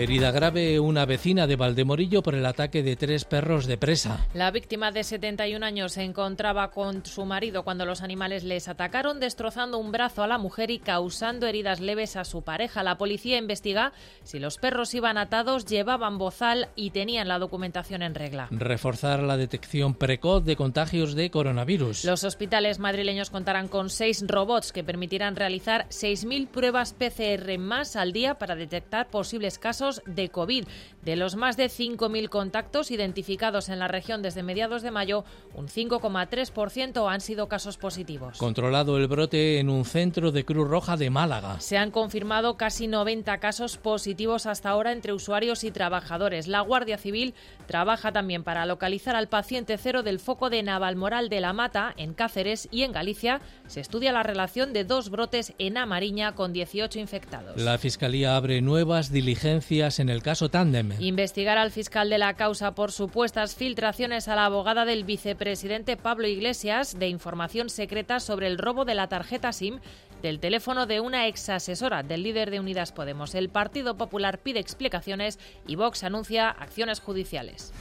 Herida 0.00 0.30
grave 0.30 0.80
una 0.80 1.04
vecina 1.04 1.46
de 1.46 1.56
Valdemorillo 1.56 2.22
por 2.22 2.34
el 2.34 2.46
ataque 2.46 2.82
de 2.82 2.96
tres 2.96 3.26
perros 3.26 3.66
de 3.66 3.76
presa. 3.76 4.26
La 4.32 4.50
víctima 4.50 4.92
de 4.92 5.04
71 5.04 5.66
años 5.66 5.92
se 5.92 6.02
encontraba 6.04 6.70
con 6.70 7.04
su 7.04 7.26
marido 7.26 7.64
cuando 7.64 7.84
los 7.84 8.00
animales 8.00 8.42
les 8.42 8.66
atacaron, 8.68 9.20
destrozando 9.20 9.76
un 9.76 9.92
brazo 9.92 10.22
a 10.22 10.26
la 10.26 10.38
mujer 10.38 10.70
y 10.70 10.78
causando 10.78 11.46
heridas 11.46 11.80
leves 11.80 12.16
a 12.16 12.24
su 12.24 12.40
pareja. 12.40 12.82
La 12.82 12.96
policía 12.96 13.36
investiga 13.36 13.92
si 14.22 14.38
los 14.38 14.56
perros 14.56 14.94
iban 14.94 15.18
atados, 15.18 15.66
llevaban 15.66 16.16
bozal 16.16 16.70
y 16.76 16.92
tenían 16.92 17.28
la 17.28 17.38
documentación 17.38 18.00
en 18.00 18.14
regla. 18.14 18.48
Reforzar 18.50 19.22
la 19.22 19.36
detección 19.36 19.92
precoz 19.92 20.46
de 20.46 20.56
contagios 20.56 21.14
de 21.14 21.30
coronavirus. 21.30 22.06
Los 22.06 22.24
hospitales 22.24 22.78
madrileños 22.78 23.28
contarán 23.28 23.68
con 23.68 23.90
seis 23.90 24.24
robots 24.26 24.72
que 24.72 24.82
permitirán 24.82 25.36
realizar 25.36 25.86
6.000 25.90 26.48
pruebas 26.48 26.94
PCR 26.94 27.58
más 27.58 27.96
al 27.96 28.14
día 28.14 28.36
para 28.36 28.56
detectar 28.56 29.08
posibles 29.08 29.58
casos 29.58 29.89
casos 29.90 30.02
de 30.06 30.28
COVID. 30.28 30.64
De 31.02 31.16
los 31.16 31.34
más 31.34 31.56
de 31.56 31.66
5.000 31.66 32.28
contactos 32.28 32.90
identificados 32.90 33.68
en 33.68 33.78
la 33.78 33.88
región 33.88 34.22
desde 34.22 34.42
mediados 34.42 34.82
de 34.82 34.90
mayo, 34.90 35.24
un 35.54 35.66
5,3% 35.68 37.10
han 37.10 37.20
sido 37.20 37.48
casos 37.48 37.78
positivos. 37.78 38.36
Controlado 38.38 38.98
el 38.98 39.08
brote 39.08 39.58
en 39.58 39.70
un 39.70 39.84
centro 39.84 40.30
de 40.30 40.44
Cruz 40.44 40.68
Roja 40.68 40.96
de 40.96 41.08
Málaga. 41.08 41.58
Se 41.60 41.78
han 41.78 41.90
confirmado 41.90 42.56
casi 42.56 42.86
90 42.86 43.38
casos 43.38 43.78
positivos 43.78 44.46
hasta 44.46 44.68
ahora 44.68 44.92
entre 44.92 45.14
usuarios 45.14 45.64
y 45.64 45.70
trabajadores. 45.70 46.48
La 46.48 46.60
Guardia 46.60 46.98
Civil 46.98 47.34
trabaja 47.66 48.12
también 48.12 48.44
para 48.44 48.66
localizar 48.66 49.16
al 49.16 49.28
paciente 49.28 49.78
cero 49.78 50.02
del 50.02 50.20
foco 50.20 50.50
de 50.50 50.62
Navalmoral 50.62 51.28
de 51.28 51.40
la 51.40 51.52
Mata, 51.52 51.94
en 51.96 52.12
Cáceres 52.12 52.68
y 52.70 52.82
en 52.82 52.92
Galicia. 52.92 53.40
Se 53.66 53.80
estudia 53.80 54.12
la 54.12 54.22
relación 54.22 54.72
de 54.72 54.84
dos 54.84 55.08
brotes 55.08 55.54
en 55.58 55.78
Amariña 55.78 56.34
con 56.34 56.52
18 56.52 56.98
infectados. 56.98 57.60
La 57.60 57.78
Fiscalía 57.78 58.36
abre 58.36 58.60
nuevas 58.60 59.10
diligencias 59.10 59.40
en 59.80 60.10
el 60.10 60.22
caso 60.22 60.50
Tandem. 60.50 60.92
Investigar 60.98 61.56
al 61.56 61.70
fiscal 61.70 62.10
de 62.10 62.18
la 62.18 62.34
causa 62.34 62.74
por 62.74 62.92
supuestas 62.92 63.54
filtraciones 63.54 64.28
a 64.28 64.36
la 64.36 64.44
abogada 64.44 64.84
del 64.84 65.04
vicepresidente 65.04 65.96
Pablo 65.96 66.26
Iglesias 66.28 66.98
de 66.98 67.08
información 67.08 67.70
secreta 67.70 68.20
sobre 68.20 68.46
el 68.46 68.58
robo 68.58 68.84
de 68.84 68.94
la 68.94 69.08
tarjeta 69.08 69.52
SIM 69.52 69.80
del 70.20 70.38
teléfono 70.38 70.84
de 70.84 71.00
una 71.00 71.28
ex 71.28 71.48
asesora 71.48 72.02
del 72.02 72.24
líder 72.24 72.50
de 72.50 72.60
Unidas 72.60 72.92
Podemos. 72.92 73.34
El 73.34 73.48
Partido 73.48 73.96
Popular 73.96 74.38
pide 74.40 74.60
explicaciones 74.60 75.38
y 75.66 75.76
Vox 75.76 76.04
anuncia 76.04 76.50
acciones 76.50 77.00
judiciales. 77.00 77.72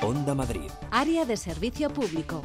Onda 0.00 0.34
Madrid. 0.34 0.70
Área 0.90 1.26
de 1.26 1.36
servicio 1.36 1.90
público. 1.90 2.42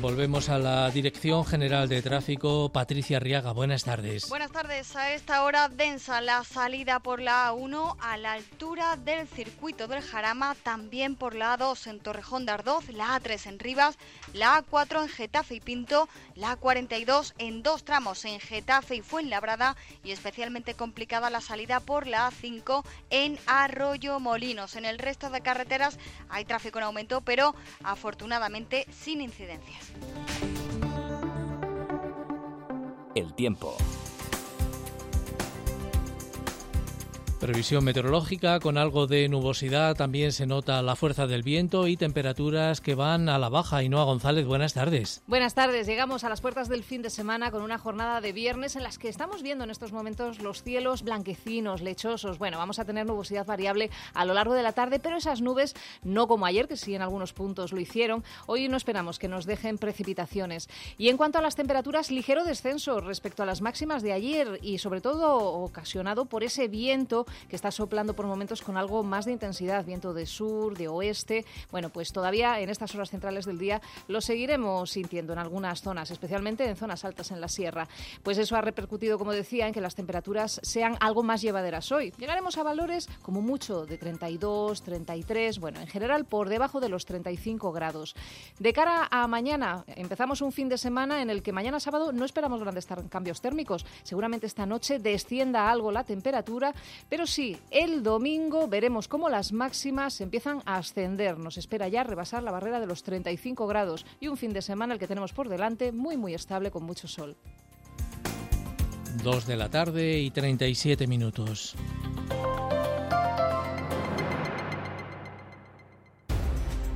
Volvemos 0.00 0.48
a 0.48 0.58
la 0.58 0.90
Dirección 0.90 1.44
General 1.44 1.86
de 1.86 2.00
Tráfico. 2.00 2.70
Patricia 2.70 3.20
Riaga, 3.20 3.52
buenas 3.52 3.84
tardes. 3.84 4.26
Buenas 4.28 4.50
tardes. 4.50 4.96
A 4.96 5.12
esta 5.12 5.44
hora 5.44 5.68
densa 5.68 6.20
la 6.22 6.44
salida 6.44 6.98
por 7.00 7.20
la 7.20 7.50
A1 7.50 7.96
a 8.00 8.16
la 8.16 8.32
altura 8.32 8.96
del 8.96 9.28
circuito 9.28 9.88
del 9.88 10.00
Jarama, 10.00 10.56
también 10.62 11.14
por 11.14 11.34
la 11.34 11.58
A2 11.58 11.88
en 11.88 12.00
Torrejón 12.00 12.46
de 12.46 12.52
Ardoz, 12.52 12.88
la 12.88 13.20
A3 13.20 13.46
en 13.46 13.58
Rivas, 13.58 13.98
la 14.32 14.64
A4 14.64 15.02
en 15.02 15.08
Getafe 15.10 15.56
y 15.56 15.60
Pinto, 15.60 16.08
la 16.36 16.58
A42 16.58 17.34
en 17.38 17.62
dos 17.62 17.84
tramos 17.84 18.24
en 18.24 18.40
Getafe 18.40 18.96
y 18.96 19.02
Fuenlabrada 19.02 19.76
y 20.02 20.12
especialmente 20.12 20.74
complicada 20.74 21.28
la 21.28 21.42
salida 21.42 21.80
por 21.80 22.06
la 22.06 22.30
A5 22.30 22.82
en 23.10 23.38
Arroyo 23.46 24.18
Molinos. 24.20 24.74
En 24.76 24.86
el 24.86 24.98
resto 24.98 25.28
de 25.28 25.42
carreteras 25.42 25.98
hay 26.30 26.46
tráfico 26.46 26.78
en 26.78 26.84
aumento, 26.84 27.20
pero 27.20 27.54
afortunadamente 27.84 28.86
sin 28.90 29.20
incidencias. 29.20 29.81
El 33.14 33.34
tiempo. 33.34 33.76
Previsión 37.42 37.82
meteorológica 37.82 38.60
con 38.60 38.78
algo 38.78 39.08
de 39.08 39.28
nubosidad, 39.28 39.96
también 39.96 40.30
se 40.30 40.46
nota 40.46 40.80
la 40.80 40.94
fuerza 40.94 41.26
del 41.26 41.42
viento 41.42 41.88
y 41.88 41.96
temperaturas 41.96 42.80
que 42.80 42.94
van 42.94 43.28
a 43.28 43.36
la 43.36 43.48
baja. 43.48 43.82
Inoa 43.82 44.04
González, 44.04 44.46
buenas 44.46 44.74
tardes. 44.74 45.24
Buenas 45.26 45.52
tardes, 45.52 45.88
llegamos 45.88 46.22
a 46.22 46.28
las 46.28 46.40
puertas 46.40 46.68
del 46.68 46.84
fin 46.84 47.02
de 47.02 47.10
semana 47.10 47.50
con 47.50 47.62
una 47.62 47.78
jornada 47.78 48.20
de 48.20 48.32
viernes 48.32 48.76
en 48.76 48.84
las 48.84 48.96
que 48.96 49.08
estamos 49.08 49.42
viendo 49.42 49.64
en 49.64 49.70
estos 49.70 49.90
momentos 49.90 50.38
los 50.38 50.62
cielos 50.62 51.02
blanquecinos, 51.02 51.82
lechosos. 51.82 52.38
Bueno, 52.38 52.58
vamos 52.58 52.78
a 52.78 52.84
tener 52.84 53.06
nubosidad 53.06 53.44
variable 53.44 53.90
a 54.14 54.24
lo 54.24 54.34
largo 54.34 54.54
de 54.54 54.62
la 54.62 54.70
tarde, 54.70 55.00
pero 55.00 55.16
esas 55.16 55.40
nubes, 55.40 55.74
no 56.04 56.28
como 56.28 56.46
ayer, 56.46 56.68
que 56.68 56.76
sí 56.76 56.94
en 56.94 57.02
algunos 57.02 57.32
puntos 57.32 57.72
lo 57.72 57.80
hicieron, 57.80 58.22
hoy 58.46 58.68
no 58.68 58.76
esperamos 58.76 59.18
que 59.18 59.26
nos 59.26 59.46
dejen 59.46 59.78
precipitaciones. 59.78 60.68
Y 60.96 61.08
en 61.08 61.16
cuanto 61.16 61.38
a 61.38 61.42
las 61.42 61.56
temperaturas, 61.56 62.12
ligero 62.12 62.44
descenso 62.44 63.00
respecto 63.00 63.42
a 63.42 63.46
las 63.46 63.62
máximas 63.62 64.04
de 64.04 64.12
ayer 64.12 64.60
y 64.62 64.78
sobre 64.78 65.00
todo 65.00 65.38
ocasionado 65.38 66.26
por 66.26 66.44
ese 66.44 66.68
viento 66.68 67.26
que 67.48 67.56
está 67.56 67.70
soplando 67.70 68.14
por 68.14 68.26
momentos 68.26 68.62
con 68.62 68.76
algo 68.76 69.02
más 69.02 69.24
de 69.24 69.32
intensidad, 69.32 69.84
viento 69.84 70.12
de 70.12 70.26
sur, 70.26 70.76
de 70.76 70.88
oeste. 70.88 71.44
Bueno, 71.70 71.90
pues 71.90 72.12
todavía 72.12 72.60
en 72.60 72.70
estas 72.70 72.94
horas 72.94 73.10
centrales 73.10 73.44
del 73.44 73.58
día 73.58 73.80
lo 74.08 74.20
seguiremos 74.20 74.90
sintiendo 74.90 75.32
en 75.32 75.38
algunas 75.38 75.82
zonas, 75.82 76.10
especialmente 76.10 76.68
en 76.68 76.76
zonas 76.76 77.04
altas 77.04 77.30
en 77.30 77.40
la 77.40 77.48
sierra. 77.48 77.88
Pues 78.22 78.38
eso 78.38 78.56
ha 78.56 78.60
repercutido, 78.60 79.18
como 79.18 79.32
decía, 79.32 79.66
en 79.66 79.74
que 79.74 79.80
las 79.80 79.94
temperaturas 79.94 80.60
sean 80.62 80.96
algo 81.00 81.22
más 81.22 81.42
llevaderas 81.42 81.90
hoy. 81.92 82.12
Llegaremos 82.18 82.58
a 82.58 82.62
valores 82.62 83.08
como 83.22 83.40
mucho 83.40 83.86
de 83.86 83.98
32, 83.98 84.82
33, 84.82 85.58
bueno, 85.58 85.80
en 85.80 85.86
general 85.86 86.24
por 86.24 86.48
debajo 86.48 86.80
de 86.80 86.88
los 86.88 87.04
35 87.04 87.72
grados. 87.72 88.14
De 88.58 88.72
cara 88.72 89.08
a 89.10 89.26
mañana, 89.26 89.84
empezamos 89.88 90.40
un 90.40 90.52
fin 90.52 90.68
de 90.68 90.78
semana 90.78 91.22
en 91.22 91.30
el 91.30 91.42
que 91.42 91.52
mañana 91.52 91.80
sábado 91.80 92.12
no 92.12 92.24
esperamos 92.24 92.60
grandes 92.60 92.86
cambios 93.08 93.40
térmicos. 93.40 93.84
Seguramente 94.02 94.46
esta 94.46 94.66
noche 94.66 94.98
descienda 94.98 95.70
algo 95.70 95.92
la 95.92 96.04
temperatura, 96.04 96.74
pero 97.08 97.21
sí, 97.26 97.56
el 97.70 98.02
domingo 98.02 98.68
veremos 98.68 99.08
cómo 99.08 99.28
las 99.28 99.52
máximas 99.52 100.20
empiezan 100.20 100.62
a 100.64 100.76
ascender. 100.76 101.38
Nos 101.38 101.58
espera 101.58 101.88
ya 101.88 102.04
rebasar 102.04 102.42
la 102.42 102.50
barrera 102.50 102.80
de 102.80 102.86
los 102.86 103.02
35 103.02 103.66
grados 103.66 104.06
y 104.20 104.28
un 104.28 104.36
fin 104.36 104.52
de 104.52 104.62
semana 104.62 104.94
el 104.94 105.00
que 105.00 105.06
tenemos 105.06 105.32
por 105.32 105.48
delante 105.48 105.92
muy 105.92 106.16
muy 106.16 106.34
estable 106.34 106.70
con 106.70 106.84
mucho 106.84 107.08
sol. 107.08 107.36
2 109.22 109.46
de 109.46 109.56
la 109.56 109.68
tarde 109.68 110.20
y 110.20 110.30
37 110.30 111.06
minutos. 111.06 111.76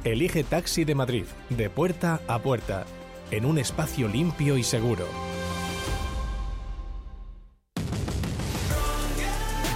Elige 0.05 0.45
Taxi 0.45 0.85
de 0.85 0.95
Madrid, 0.95 1.25
de 1.51 1.69
puerta 1.69 2.21
a 2.29 2.39
puerta, 2.39 2.87
en 3.31 3.45
un 3.45 3.59
espacio 3.59 4.07
limpio 4.07 4.57
y 4.57 4.63
seguro. 4.63 5.07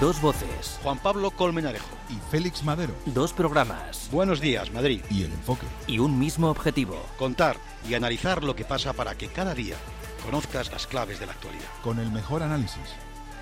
Dos 0.00 0.18
voces. 0.22 0.80
Juan 0.82 0.98
Pablo 0.98 1.30
Colmenarejo. 1.30 1.94
Y 2.08 2.14
Félix 2.30 2.64
Madero. 2.64 2.94
Dos 3.04 3.34
programas. 3.34 4.08
Buenos 4.10 4.40
días, 4.40 4.72
Madrid. 4.72 5.02
Y 5.10 5.24
el 5.24 5.32
enfoque. 5.32 5.66
Y 5.86 5.98
un 5.98 6.18
mismo 6.18 6.48
objetivo. 6.48 6.96
Contar 7.18 7.58
y 7.86 7.92
analizar 7.92 8.42
lo 8.42 8.56
que 8.56 8.64
pasa 8.64 8.94
para 8.94 9.14
que 9.14 9.28
cada 9.28 9.54
día 9.54 9.76
conozcas 10.24 10.72
las 10.72 10.86
claves 10.86 11.20
de 11.20 11.26
la 11.26 11.32
actualidad. 11.32 11.68
Con 11.82 11.98
el 11.98 12.10
mejor 12.10 12.42
análisis. 12.42 12.80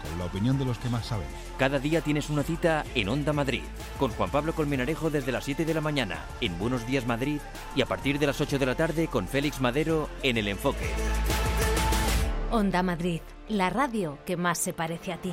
Con 0.02 0.18
la 0.18 0.24
opinión 0.24 0.59
de 0.59 0.64
los 0.64 0.78
que 0.78 0.88
más 0.88 1.06
saben. 1.06 1.28
Cada 1.59 1.78
día 1.78 2.00
tienes 2.00 2.28
una 2.28 2.42
cita 2.42 2.84
en 2.96 3.09
Onda 3.09 3.32
Madrid. 3.32 3.62
Con 3.96 4.11
Juan 4.11 4.30
Pablo 4.30 4.52
Colmenarejo 4.52 5.11
desde 5.11 5.30
las 5.30 5.44
7 5.44 5.64
de 5.64 5.74
la 5.74 5.80
mañana 5.80 6.24
en 6.40 6.59
Buenos 6.59 6.84
Días 6.88 7.06
Madrid. 7.06 7.38
Y 7.76 7.82
a 7.82 7.86
partir 7.86 8.18
de 8.18 8.26
las 8.26 8.40
8 8.40 8.59
de 8.59 8.66
la 8.66 8.74
tarde 8.74 9.06
con 9.06 9.28
Félix 9.28 9.61
Madero 9.61 10.09
en 10.24 10.36
El 10.36 10.48
Enfoque. 10.48 10.90
Onda 12.50 12.82
Madrid, 12.82 13.20
la 13.48 13.70
radio 13.70 14.18
que 14.26 14.36
más 14.36 14.59
se 14.59 14.72
parece 14.72 15.12
a 15.12 15.18
ti. 15.18 15.32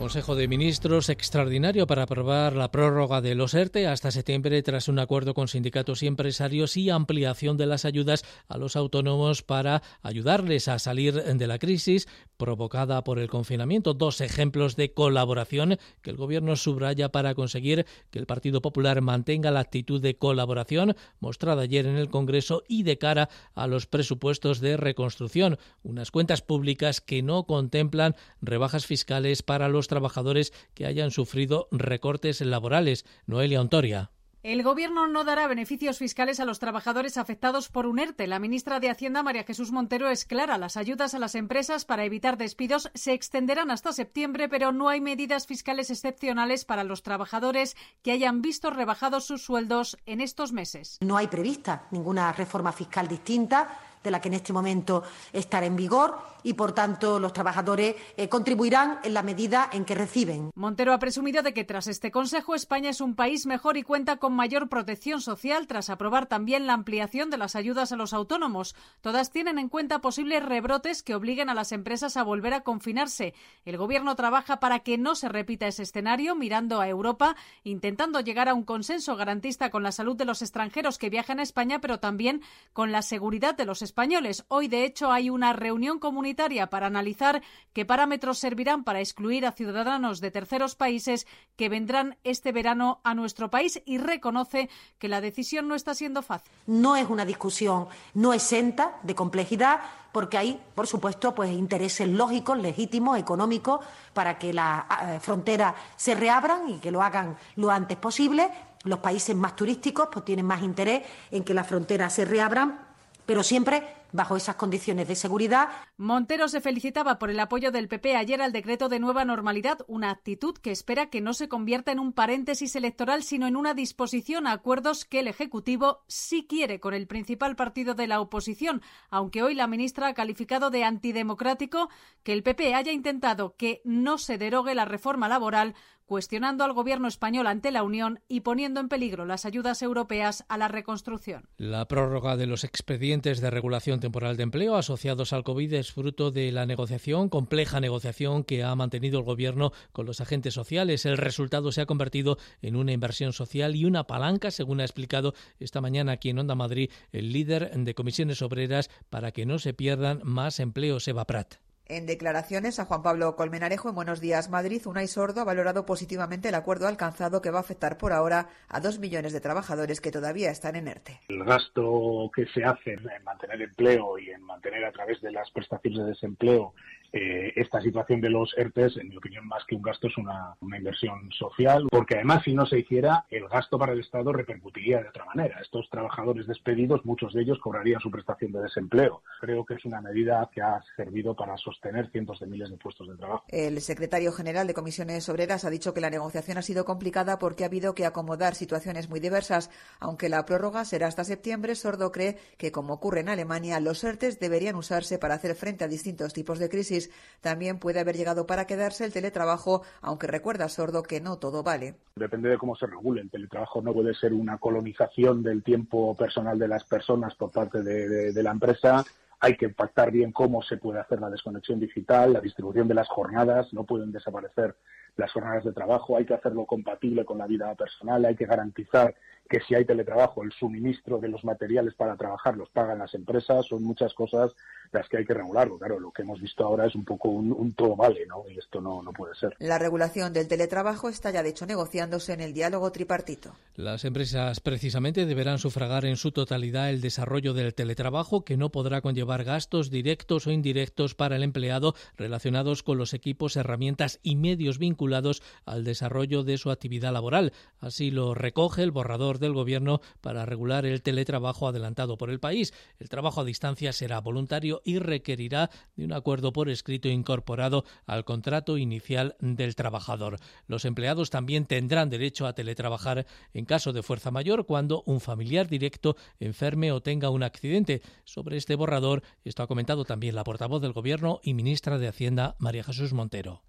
Consejo 0.00 0.34
de 0.34 0.48
Ministros 0.48 1.10
extraordinario 1.10 1.86
para 1.86 2.04
aprobar 2.04 2.56
la 2.56 2.70
prórroga 2.70 3.20
de 3.20 3.34
los 3.34 3.52
ERTE 3.52 3.86
hasta 3.86 4.10
septiembre 4.10 4.62
tras 4.62 4.88
un 4.88 4.98
acuerdo 4.98 5.34
con 5.34 5.46
sindicatos 5.46 6.02
y 6.02 6.06
empresarios 6.06 6.78
y 6.78 6.88
ampliación 6.88 7.58
de 7.58 7.66
las 7.66 7.84
ayudas 7.84 8.24
a 8.48 8.56
los 8.56 8.76
autónomos 8.76 9.42
para 9.42 9.82
ayudarles 10.00 10.68
a 10.68 10.78
salir 10.78 11.22
de 11.22 11.46
la 11.46 11.58
crisis 11.58 12.08
provocada 12.38 13.04
por 13.04 13.18
el 13.18 13.28
confinamiento. 13.28 13.92
Dos 13.92 14.22
ejemplos 14.22 14.74
de 14.74 14.94
colaboración 14.94 15.76
que 16.00 16.08
el 16.08 16.16
Gobierno 16.16 16.56
subraya 16.56 17.12
para 17.12 17.34
conseguir 17.34 17.84
que 18.10 18.18
el 18.18 18.24
Partido 18.24 18.62
Popular 18.62 19.02
mantenga 19.02 19.50
la 19.50 19.60
actitud 19.60 20.00
de 20.00 20.16
colaboración 20.16 20.96
mostrada 21.18 21.60
ayer 21.60 21.84
en 21.84 21.96
el 21.96 22.08
Congreso 22.08 22.62
y 22.66 22.84
de 22.84 22.96
cara 22.96 23.28
a 23.54 23.66
los 23.66 23.86
presupuestos 23.86 24.60
de 24.60 24.78
reconstrucción, 24.78 25.58
unas 25.82 26.10
cuentas 26.10 26.40
públicas 26.40 27.02
que 27.02 27.22
no 27.22 27.44
contemplan 27.44 28.16
rebajas 28.40 28.86
fiscales 28.86 29.42
para 29.42 29.68
los 29.68 29.89
trabajadores 29.90 30.54
que 30.72 30.86
hayan 30.86 31.10
sufrido 31.10 31.68
recortes 31.70 32.40
laborales. 32.40 33.04
Noelia 33.26 33.60
Ontoria. 33.60 34.10
El 34.42 34.62
Gobierno 34.62 35.06
no 35.06 35.24
dará 35.24 35.46
beneficios 35.48 35.98
fiscales 35.98 36.40
a 36.40 36.46
los 36.46 36.58
trabajadores 36.58 37.18
afectados 37.18 37.68
por 37.68 37.84
un 37.84 37.98
ERTE. 37.98 38.26
La 38.26 38.38
ministra 38.38 38.80
de 38.80 38.88
Hacienda, 38.88 39.22
María 39.22 39.44
Jesús 39.44 39.70
Montero, 39.70 40.08
es 40.08 40.24
clara. 40.24 40.56
Las 40.56 40.78
ayudas 40.78 41.12
a 41.12 41.18
las 41.18 41.34
empresas 41.34 41.84
para 41.84 42.06
evitar 42.06 42.38
despidos 42.38 42.90
se 42.94 43.12
extenderán 43.12 43.70
hasta 43.70 43.92
septiembre, 43.92 44.48
pero 44.48 44.72
no 44.72 44.88
hay 44.88 45.02
medidas 45.02 45.46
fiscales 45.46 45.90
excepcionales 45.90 46.64
para 46.64 46.84
los 46.84 47.02
trabajadores 47.02 47.76
que 48.00 48.12
hayan 48.12 48.40
visto 48.40 48.70
rebajados 48.70 49.26
sus 49.26 49.42
sueldos 49.42 49.98
en 50.06 50.22
estos 50.22 50.52
meses. 50.52 50.96
No 51.02 51.18
hay 51.18 51.26
prevista 51.26 51.86
ninguna 51.90 52.32
reforma 52.32 52.72
fiscal 52.72 53.08
distinta 53.08 53.78
de 54.02 54.10
la 54.10 54.22
que 54.22 54.28
en 54.28 54.34
este 54.34 54.52
momento 54.54 55.02
estará 55.32 55.66
en 55.66 55.76
vigor 55.76 56.18
y, 56.42 56.54
por 56.54 56.72
tanto, 56.72 57.18
los 57.20 57.32
trabajadores 57.32 57.96
eh, 58.16 58.28
contribuirán 58.28 58.98
en 59.02 59.14
la 59.14 59.22
medida 59.22 59.68
en 59.72 59.84
que 59.84 59.94
reciben. 59.94 60.50
Montero 60.54 60.92
ha 60.92 60.98
presumido 60.98 61.42
de 61.42 61.52
que 61.52 61.64
tras 61.64 61.86
este 61.86 62.10
Consejo 62.10 62.54
España 62.54 62.90
es 62.90 63.00
un 63.00 63.14
país 63.14 63.46
mejor 63.46 63.76
y 63.76 63.82
cuenta 63.82 64.16
con 64.16 64.32
mayor 64.32 64.68
protección 64.68 65.20
social 65.20 65.66
tras 65.66 65.90
aprobar 65.90 66.26
también 66.26 66.66
la 66.66 66.72
ampliación 66.72 67.30
de 67.30 67.36
las 67.36 67.56
ayudas 67.56 67.92
a 67.92 67.96
los 67.96 68.12
autónomos. 68.12 68.74
Todas 69.00 69.30
tienen 69.30 69.58
en 69.58 69.68
cuenta 69.68 70.00
posibles 70.00 70.44
rebrotes 70.44 71.02
que 71.02 71.14
obliguen 71.14 71.50
a 71.50 71.54
las 71.54 71.72
empresas 71.72 72.16
a 72.16 72.22
volver 72.22 72.54
a 72.54 72.62
confinarse. 72.62 73.34
El 73.64 73.76
Gobierno 73.76 74.16
trabaja 74.16 74.60
para 74.60 74.80
que 74.80 74.98
no 74.98 75.14
se 75.14 75.28
repita 75.28 75.66
ese 75.66 75.82
escenario, 75.82 76.34
mirando 76.34 76.80
a 76.80 76.88
Europa, 76.88 77.36
intentando 77.64 78.20
llegar 78.20 78.48
a 78.48 78.54
un 78.54 78.64
consenso 78.64 79.16
garantista 79.16 79.70
con 79.70 79.82
la 79.82 79.92
salud 79.92 80.16
de 80.16 80.24
los 80.24 80.42
extranjeros 80.42 80.98
que 80.98 81.10
viajan 81.10 81.40
a 81.40 81.42
España, 81.42 81.80
pero 81.80 82.00
también 82.00 82.42
con 82.72 82.92
la 82.92 83.02
seguridad 83.02 83.54
de 83.54 83.66
los 83.66 83.82
españoles. 83.82 84.44
Hoy, 84.48 84.68
de 84.68 84.84
hecho, 84.84 85.10
hay 85.12 85.30
una 85.30 85.52
reunión 85.52 85.98
comunitaria 85.98 86.29
para 86.34 86.86
analizar 86.86 87.42
qué 87.72 87.84
parámetros 87.84 88.38
servirán 88.38 88.84
para 88.84 89.00
excluir 89.00 89.46
a 89.46 89.52
ciudadanos 89.52 90.20
de 90.20 90.30
terceros 90.30 90.74
países 90.74 91.26
que 91.56 91.68
vendrán 91.68 92.16
este 92.24 92.52
verano 92.52 93.00
a 93.04 93.14
nuestro 93.14 93.50
país 93.50 93.82
y 93.84 93.98
reconoce 93.98 94.70
que 94.98 95.08
la 95.08 95.20
decisión 95.20 95.68
no 95.68 95.74
está 95.74 95.94
siendo 95.94 96.22
fácil. 96.22 96.52
No 96.66 96.96
es 96.96 97.08
una 97.08 97.24
discusión 97.24 97.88
no 98.14 98.32
exenta 98.32 98.98
de 99.02 99.14
complejidad 99.14 99.80
porque 100.12 100.38
hay, 100.38 100.60
por 100.74 100.86
supuesto, 100.86 101.34
pues 101.34 101.52
intereses 101.52 102.08
lógicos, 102.08 102.58
legítimos, 102.58 103.18
económicos, 103.18 103.80
para 104.12 104.38
que 104.38 104.52
las 104.52 104.84
eh, 105.02 105.20
fronteras 105.20 105.74
se 105.96 106.14
reabran 106.14 106.68
y 106.68 106.78
que 106.78 106.90
lo 106.90 107.02
hagan 107.02 107.36
lo 107.56 107.70
antes 107.70 107.96
posible. 107.96 108.50
Los 108.84 108.98
países 108.98 109.36
más 109.36 109.54
turísticos 109.54 110.08
pues, 110.12 110.24
tienen 110.24 110.46
más 110.46 110.62
interés 110.62 111.02
en 111.30 111.44
que 111.44 111.54
las 111.54 111.66
fronteras 111.66 112.12
se 112.12 112.24
reabran, 112.24 112.80
pero 113.24 113.42
siempre 113.42 113.99
bajo 114.12 114.36
esas 114.36 114.56
condiciones 114.56 115.08
de 115.08 115.14
seguridad. 115.14 115.68
Montero 115.96 116.48
se 116.48 116.60
felicitaba 116.60 117.18
por 117.18 117.30
el 117.30 117.40
apoyo 117.40 117.70
del 117.70 117.88
PP 117.88 118.16
ayer 118.16 118.42
al 118.42 118.52
decreto 118.52 118.88
de 118.88 119.00
nueva 119.00 119.24
normalidad, 119.24 119.78
una 119.86 120.10
actitud 120.10 120.56
que 120.56 120.70
espera 120.70 121.10
que 121.10 121.20
no 121.20 121.34
se 121.34 121.48
convierta 121.48 121.92
en 121.92 121.98
un 121.98 122.12
paréntesis 122.12 122.76
electoral, 122.76 123.22
sino 123.22 123.46
en 123.46 123.56
una 123.56 123.74
disposición 123.74 124.46
a 124.46 124.52
acuerdos 124.52 125.04
que 125.04 125.20
el 125.20 125.28
Ejecutivo 125.28 126.04
sí 126.08 126.46
quiere 126.48 126.80
con 126.80 126.94
el 126.94 127.06
principal 127.06 127.56
partido 127.56 127.94
de 127.94 128.06
la 128.06 128.20
oposición, 128.20 128.82
aunque 129.10 129.42
hoy 129.42 129.54
la 129.54 129.66
ministra 129.66 130.08
ha 130.08 130.14
calificado 130.14 130.70
de 130.70 130.84
antidemocrático 130.84 131.88
que 132.22 132.32
el 132.32 132.42
PP 132.42 132.74
haya 132.74 132.92
intentado 132.92 133.54
que 133.56 133.80
no 133.84 134.18
se 134.18 134.38
derogue 134.38 134.74
la 134.74 134.84
reforma 134.84 135.28
laboral 135.28 135.74
cuestionando 136.10 136.64
al 136.64 136.72
gobierno 136.72 137.06
español 137.06 137.46
ante 137.46 137.70
la 137.70 137.84
Unión 137.84 138.18
y 138.26 138.40
poniendo 138.40 138.80
en 138.80 138.88
peligro 138.88 139.26
las 139.26 139.44
ayudas 139.44 139.80
europeas 139.80 140.44
a 140.48 140.58
la 140.58 140.66
reconstrucción. 140.66 141.48
La 141.56 141.86
prórroga 141.86 142.36
de 142.36 142.48
los 142.48 142.64
expedientes 142.64 143.40
de 143.40 143.48
regulación 143.48 143.99
temporal 144.00 144.36
de 144.36 144.42
empleo 144.42 144.76
asociados 144.76 145.32
al 145.32 145.44
COVID 145.44 145.72
es 145.74 145.92
fruto 145.92 146.30
de 146.30 146.50
la 146.52 146.66
negociación, 146.66 147.28
compleja 147.28 147.80
negociación 147.80 148.44
que 148.44 148.64
ha 148.64 148.74
mantenido 148.74 149.18
el 149.18 149.24
gobierno 149.24 149.72
con 149.92 150.06
los 150.06 150.20
agentes 150.20 150.54
sociales. 150.54 151.06
El 151.06 151.16
resultado 151.16 151.72
se 151.72 151.80
ha 151.80 151.86
convertido 151.86 152.38
en 152.62 152.76
una 152.76 152.92
inversión 152.92 153.32
social 153.32 153.76
y 153.76 153.84
una 153.84 154.06
palanca, 154.06 154.50
según 154.50 154.80
ha 154.80 154.84
explicado 154.84 155.34
esta 155.58 155.80
mañana 155.80 156.12
aquí 156.12 156.30
en 156.30 156.38
Onda 156.38 156.54
Madrid 156.54 156.90
el 157.12 157.32
líder 157.32 157.70
de 157.70 157.94
comisiones 157.94 158.42
obreras 158.42 158.90
para 159.08 159.32
que 159.32 159.46
no 159.46 159.58
se 159.58 159.74
pierdan 159.74 160.20
más 160.24 160.60
empleos, 160.60 161.06
Eva 161.06 161.26
Prat. 161.26 161.69
En 161.90 162.06
declaraciones 162.06 162.78
a 162.78 162.84
Juan 162.84 163.02
Pablo 163.02 163.34
Colmenarejo 163.34 163.88
en 163.88 163.96
Buenos 163.96 164.20
Días 164.20 164.48
Madrid, 164.48 164.86
Unai 164.86 165.08
Sordo 165.08 165.40
ha 165.40 165.44
valorado 165.44 165.84
positivamente 165.84 166.48
el 166.48 166.54
acuerdo 166.54 166.86
alcanzado 166.86 167.42
que 167.42 167.50
va 167.50 167.58
a 167.58 167.62
afectar 167.62 167.98
por 167.98 168.12
ahora 168.12 168.46
a 168.68 168.78
dos 168.78 169.00
millones 169.00 169.32
de 169.32 169.40
trabajadores 169.40 170.00
que 170.00 170.12
todavía 170.12 170.52
están 170.52 170.76
en 170.76 170.86
ERTE. 170.86 171.18
El 171.26 171.42
gasto 171.42 172.30
que 172.32 172.46
se 172.46 172.62
hace 172.62 172.92
en 172.92 173.24
mantener 173.24 173.62
empleo 173.62 174.20
y 174.20 174.30
en 174.30 174.40
mantener 174.40 174.84
a 174.84 174.92
través 174.92 175.20
de 175.20 175.32
las 175.32 175.50
prestaciones 175.50 175.98
de 175.98 176.10
desempleo 176.10 176.74
eh, 177.12 177.52
esta 177.56 177.80
situación 177.80 178.20
de 178.20 178.30
los 178.30 178.54
ERTES, 178.56 178.98
en 178.98 179.08
mi 179.08 179.16
opinión, 179.16 179.46
más 179.46 179.64
que 179.66 179.74
un 179.74 179.82
gasto, 179.82 180.06
es 180.06 180.16
una, 180.16 180.54
una, 180.60 180.78
inversión 180.78 181.30
social, 181.32 181.86
porque 181.90 182.14
además, 182.14 182.42
si 182.44 182.54
no 182.54 182.66
se 182.66 182.78
hiciera, 182.78 183.26
el 183.30 183.48
gasto 183.48 183.78
para 183.78 183.92
el 183.92 184.00
Estado 184.00 184.32
repercutiría 184.32 185.02
de 185.02 185.08
otra 185.08 185.24
manera. 185.24 185.60
Estos 185.60 185.88
trabajadores 185.90 186.46
despedidos, 186.46 187.04
muchos 187.04 187.32
de 187.34 187.42
ellos 187.42 187.58
cobrarían 187.58 188.00
su 188.00 188.10
prestación 188.10 188.52
de 188.52 188.62
desempleo. 188.62 189.22
Creo 189.40 189.64
que 189.64 189.74
es 189.74 189.84
una 189.84 190.00
medida 190.00 190.48
que 190.52 190.62
ha 190.62 190.80
servido 190.96 191.34
para 191.34 191.56
sostener 191.56 192.10
cientos 192.10 192.40
de 192.40 192.46
miles 192.46 192.70
de 192.70 192.76
puestos 192.76 193.08
de 193.08 193.16
trabajo. 193.16 193.44
El 193.48 193.80
secretario 193.80 194.32
general 194.32 194.66
de 194.66 194.74
Comisiones 194.74 195.28
Obreras 195.28 195.64
ha 195.64 195.70
dicho 195.70 195.92
que 195.92 196.00
la 196.00 196.10
negociación 196.10 196.58
ha 196.58 196.62
sido 196.62 196.84
complicada 196.84 197.38
porque 197.38 197.64
ha 197.64 197.66
habido 197.66 197.94
que 197.94 198.06
acomodar 198.06 198.54
situaciones 198.54 199.08
muy 199.08 199.20
diversas. 199.20 199.70
Aunque 199.98 200.28
la 200.28 200.44
prórroga 200.44 200.84
será 200.84 201.08
hasta 201.08 201.24
septiembre, 201.24 201.74
Sordo 201.74 202.12
cree 202.12 202.36
que, 202.56 202.72
como 202.72 202.94
ocurre 202.94 203.20
en 203.20 203.28
Alemania, 203.28 203.80
los 203.80 204.02
ERTES 204.04 204.38
deberían 204.38 204.76
usarse 204.76 205.18
para 205.18 205.34
hacer 205.34 205.54
frente 205.54 205.84
a 205.84 205.88
distintos 205.88 206.32
tipos 206.32 206.58
de 206.58 206.68
crisis 206.68 206.99
también 207.40 207.78
puede 207.78 208.00
haber 208.00 208.16
llegado 208.16 208.46
para 208.46 208.66
quedarse 208.66 209.04
el 209.04 209.12
teletrabajo, 209.12 209.82
aunque 210.02 210.26
recuerda 210.26 210.68
Sordo 210.68 211.02
que 211.02 211.20
no 211.20 211.38
todo 211.38 211.62
vale. 211.62 211.94
Depende 212.16 212.50
de 212.50 212.58
cómo 212.58 212.76
se 212.76 212.86
regule. 212.86 213.22
El 213.22 213.30
teletrabajo 213.30 213.80
no 213.80 213.92
puede 213.92 214.14
ser 214.14 214.34
una 214.34 214.58
colonización 214.58 215.42
del 215.42 215.62
tiempo 215.62 216.16
personal 216.16 216.58
de 216.58 216.68
las 216.68 216.84
personas 216.84 217.34
por 217.34 217.50
parte 217.50 217.82
de, 217.82 218.42
la 218.42 218.50
empresa. 218.50 219.04
Hay 219.40 219.56
que 219.56 219.70
pactar 219.70 220.10
bien 220.10 220.32
cómo 220.32 220.62
se 220.62 220.76
puede 220.76 221.00
hacer 221.00 221.20
la 221.20 221.30
desconexión 221.30 221.80
digital, 221.80 222.34
la 222.34 222.40
distribución 222.40 222.88
de 222.88 222.94
las 222.94 223.08
jornadas, 223.08 223.72
no 223.72 223.84
pueden 223.84 224.12
desaparecer 224.12 224.76
las 225.16 225.32
jornadas 225.32 225.64
de 225.64 225.72
trabajo, 225.72 226.16
hay 226.16 226.26
que 226.26 226.34
hacerlo 226.34 226.66
compatible 226.66 227.24
con 227.24 227.38
la 227.38 227.46
vida 227.46 227.74
personal, 227.74 228.24
hay 228.24 228.36
que 228.36 228.46
garantizar 228.46 229.14
que 229.50 229.60
si 229.66 229.74
hay 229.74 229.84
teletrabajo, 229.84 230.44
el 230.44 230.52
suministro 230.52 231.18
de 231.18 231.28
los 231.28 231.42
materiales 231.44 231.94
para 231.94 232.16
trabajar 232.16 232.56
los 232.56 232.70
pagan 232.70 233.00
las 233.00 233.12
empresas, 233.14 233.66
son 233.66 233.82
muchas 233.82 234.14
cosas 234.14 234.52
las 234.92 235.08
que 235.08 235.18
hay 235.18 235.24
que 235.24 235.34
regularlo. 235.34 235.76
Claro, 235.76 235.98
lo 235.98 236.12
que 236.12 236.22
hemos 236.22 236.40
visto 236.40 236.64
ahora 236.64 236.86
es 236.86 236.94
un 236.94 237.04
poco 237.04 237.28
un, 237.28 237.72
todo 237.74 237.96
vale, 237.96 238.26
¿no? 238.26 238.44
Y 238.48 238.58
esto 238.58 238.80
no, 238.80 239.02
no 239.02 239.12
puede 239.12 239.34
ser. 239.34 239.56
La 239.58 239.78
regulación 239.78 240.32
del 240.32 240.46
teletrabajo 240.46 241.08
está 241.08 241.30
ya, 241.32 241.42
de 241.42 241.50
hecho, 241.50 241.66
negociándose 241.66 242.32
en 242.32 242.40
el 242.40 242.52
diálogo 242.52 242.90
tripartito. 242.92 243.52
Las 243.74 244.04
empresas, 244.04 244.60
precisamente, 244.60 245.26
deberán 245.26 245.58
sufragar 245.58 246.04
en 246.04 246.16
su 246.16 246.30
totalidad 246.30 246.90
el 246.90 247.00
desarrollo 247.00 247.52
del 247.52 247.74
teletrabajo, 247.74 248.44
que 248.44 248.56
no 248.56 248.70
podrá 248.70 249.00
conllevar 249.00 249.42
gastos 249.42 249.90
directos 249.90 250.46
o 250.46 250.52
indirectos 250.52 251.16
para 251.16 251.36
el 251.36 251.42
empleado 251.42 251.94
relacionados 252.16 252.84
con 252.84 252.98
los 252.98 253.14
equipos, 253.14 253.56
herramientas 253.56 254.20
y 254.22 254.36
medios 254.36 254.78
vinculados 254.78 255.42
al 255.64 255.82
desarrollo 255.82 256.44
de 256.44 256.58
su 256.58 256.70
actividad 256.70 257.12
laboral. 257.12 257.52
Así 257.80 258.10
lo 258.12 258.34
recoge 258.34 258.82
el 258.82 258.92
borrador 258.92 259.39
del 259.40 259.52
Gobierno 259.52 260.00
para 260.20 260.46
regular 260.46 260.86
el 260.86 261.02
teletrabajo 261.02 261.66
adelantado 261.66 262.16
por 262.16 262.30
el 262.30 262.40
país. 262.40 262.72
El 262.98 263.08
trabajo 263.08 263.40
a 263.40 263.44
distancia 263.44 263.92
será 263.92 264.20
voluntario 264.20 264.82
y 264.84 264.98
requerirá 264.98 265.70
de 265.96 266.04
un 266.04 266.12
acuerdo 266.12 266.52
por 266.52 266.68
escrito 266.68 267.08
incorporado 267.08 267.84
al 268.06 268.24
contrato 268.24 268.78
inicial 268.78 269.36
del 269.40 269.74
trabajador. 269.74 270.38
Los 270.66 270.84
empleados 270.84 271.30
también 271.30 271.66
tendrán 271.66 272.10
derecho 272.10 272.46
a 272.46 272.52
teletrabajar 272.52 273.26
en 273.54 273.64
caso 273.64 273.92
de 273.92 274.02
fuerza 274.02 274.30
mayor 274.30 274.66
cuando 274.66 275.02
un 275.06 275.20
familiar 275.20 275.68
directo 275.68 276.16
enferme 276.38 276.92
o 276.92 277.00
tenga 277.00 277.30
un 277.30 277.42
accidente. 277.42 278.02
Sobre 278.24 278.56
este 278.56 278.74
borrador, 278.74 279.22
esto 279.44 279.62
ha 279.62 279.66
comentado 279.66 280.04
también 280.04 280.34
la 280.34 280.44
portavoz 280.44 280.82
del 280.82 280.92
Gobierno 280.92 281.40
y 281.42 281.54
ministra 281.54 281.98
de 281.98 282.08
Hacienda, 282.08 282.56
María 282.58 282.84
Jesús 282.84 283.12
Montero. 283.12 283.62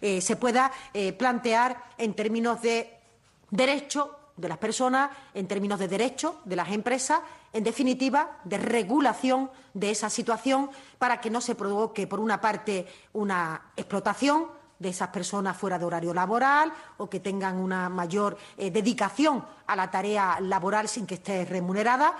Eh, 0.00 0.20
se 0.20 0.36
pueda 0.36 0.72
eh, 0.94 1.12
plantear 1.12 1.82
en 1.98 2.14
términos 2.14 2.62
de 2.62 2.90
derecho 3.50 4.16
de 4.36 4.48
las 4.48 4.58
personas, 4.58 5.10
en 5.34 5.46
términos 5.46 5.78
de 5.78 5.88
derecho 5.88 6.40
de 6.44 6.56
las 6.56 6.70
empresas, 6.70 7.20
en 7.52 7.64
definitiva, 7.64 8.38
de 8.44 8.58
regulación 8.58 9.50
de 9.74 9.90
esa 9.90 10.10
situación 10.10 10.70
para 10.98 11.20
que 11.20 11.30
no 11.30 11.40
se 11.40 11.54
provoque, 11.54 12.06
por 12.06 12.20
una 12.20 12.40
parte, 12.40 12.86
una 13.12 13.72
explotación 13.76 14.46
de 14.78 14.88
esas 14.88 15.08
personas 15.08 15.56
fuera 15.56 15.78
de 15.78 15.84
horario 15.84 16.12
laboral 16.12 16.72
o 16.98 17.08
que 17.08 17.20
tengan 17.20 17.56
una 17.56 17.88
mayor 17.88 18.36
eh, 18.56 18.70
dedicación 18.70 19.44
a 19.66 19.76
la 19.76 19.90
tarea 19.90 20.40
laboral 20.40 20.88
sin 20.88 21.06
que 21.06 21.14
esté 21.14 21.44
remunerada. 21.44 22.16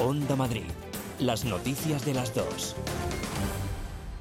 Onda 0.00 0.34
Madrid. 0.36 0.64
Las 1.18 1.44
noticias 1.44 2.06
de 2.06 2.14
las 2.14 2.34
dos. 2.34 2.74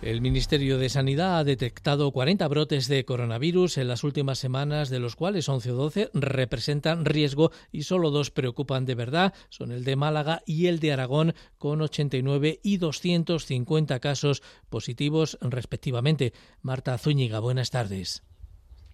El 0.01 0.21
Ministerio 0.21 0.77
de 0.77 0.87
Sanidad 0.87 1.39
ha 1.39 1.43
detectado 1.43 2.09
40 2.13 2.47
brotes 2.47 2.87
de 2.87 3.03
coronavirus 3.03 3.77
en 3.79 3.89
las 3.89 4.05
últimas 4.05 4.39
semanas, 4.39 4.89
de 4.89 4.99
los 4.99 5.17
cuales 5.17 5.49
11 5.49 5.71
o 5.71 5.75
12 5.75 6.09
representan 6.13 7.03
riesgo 7.03 7.51
y 7.73 7.83
solo 7.83 8.09
dos 8.09 8.31
preocupan 8.31 8.85
de 8.85 8.95
verdad. 8.95 9.33
Son 9.49 9.73
el 9.73 9.83
de 9.83 9.97
Málaga 9.97 10.41
y 10.45 10.67
el 10.67 10.79
de 10.79 10.93
Aragón, 10.93 11.33
con 11.57 11.81
89 11.81 12.61
y 12.63 12.77
250 12.77 13.99
casos 13.99 14.41
positivos 14.69 15.37
respectivamente. 15.41 16.31
Marta 16.61 16.97
Zúñiga, 16.97 17.41
buenas 17.41 17.69
tardes. 17.69 18.23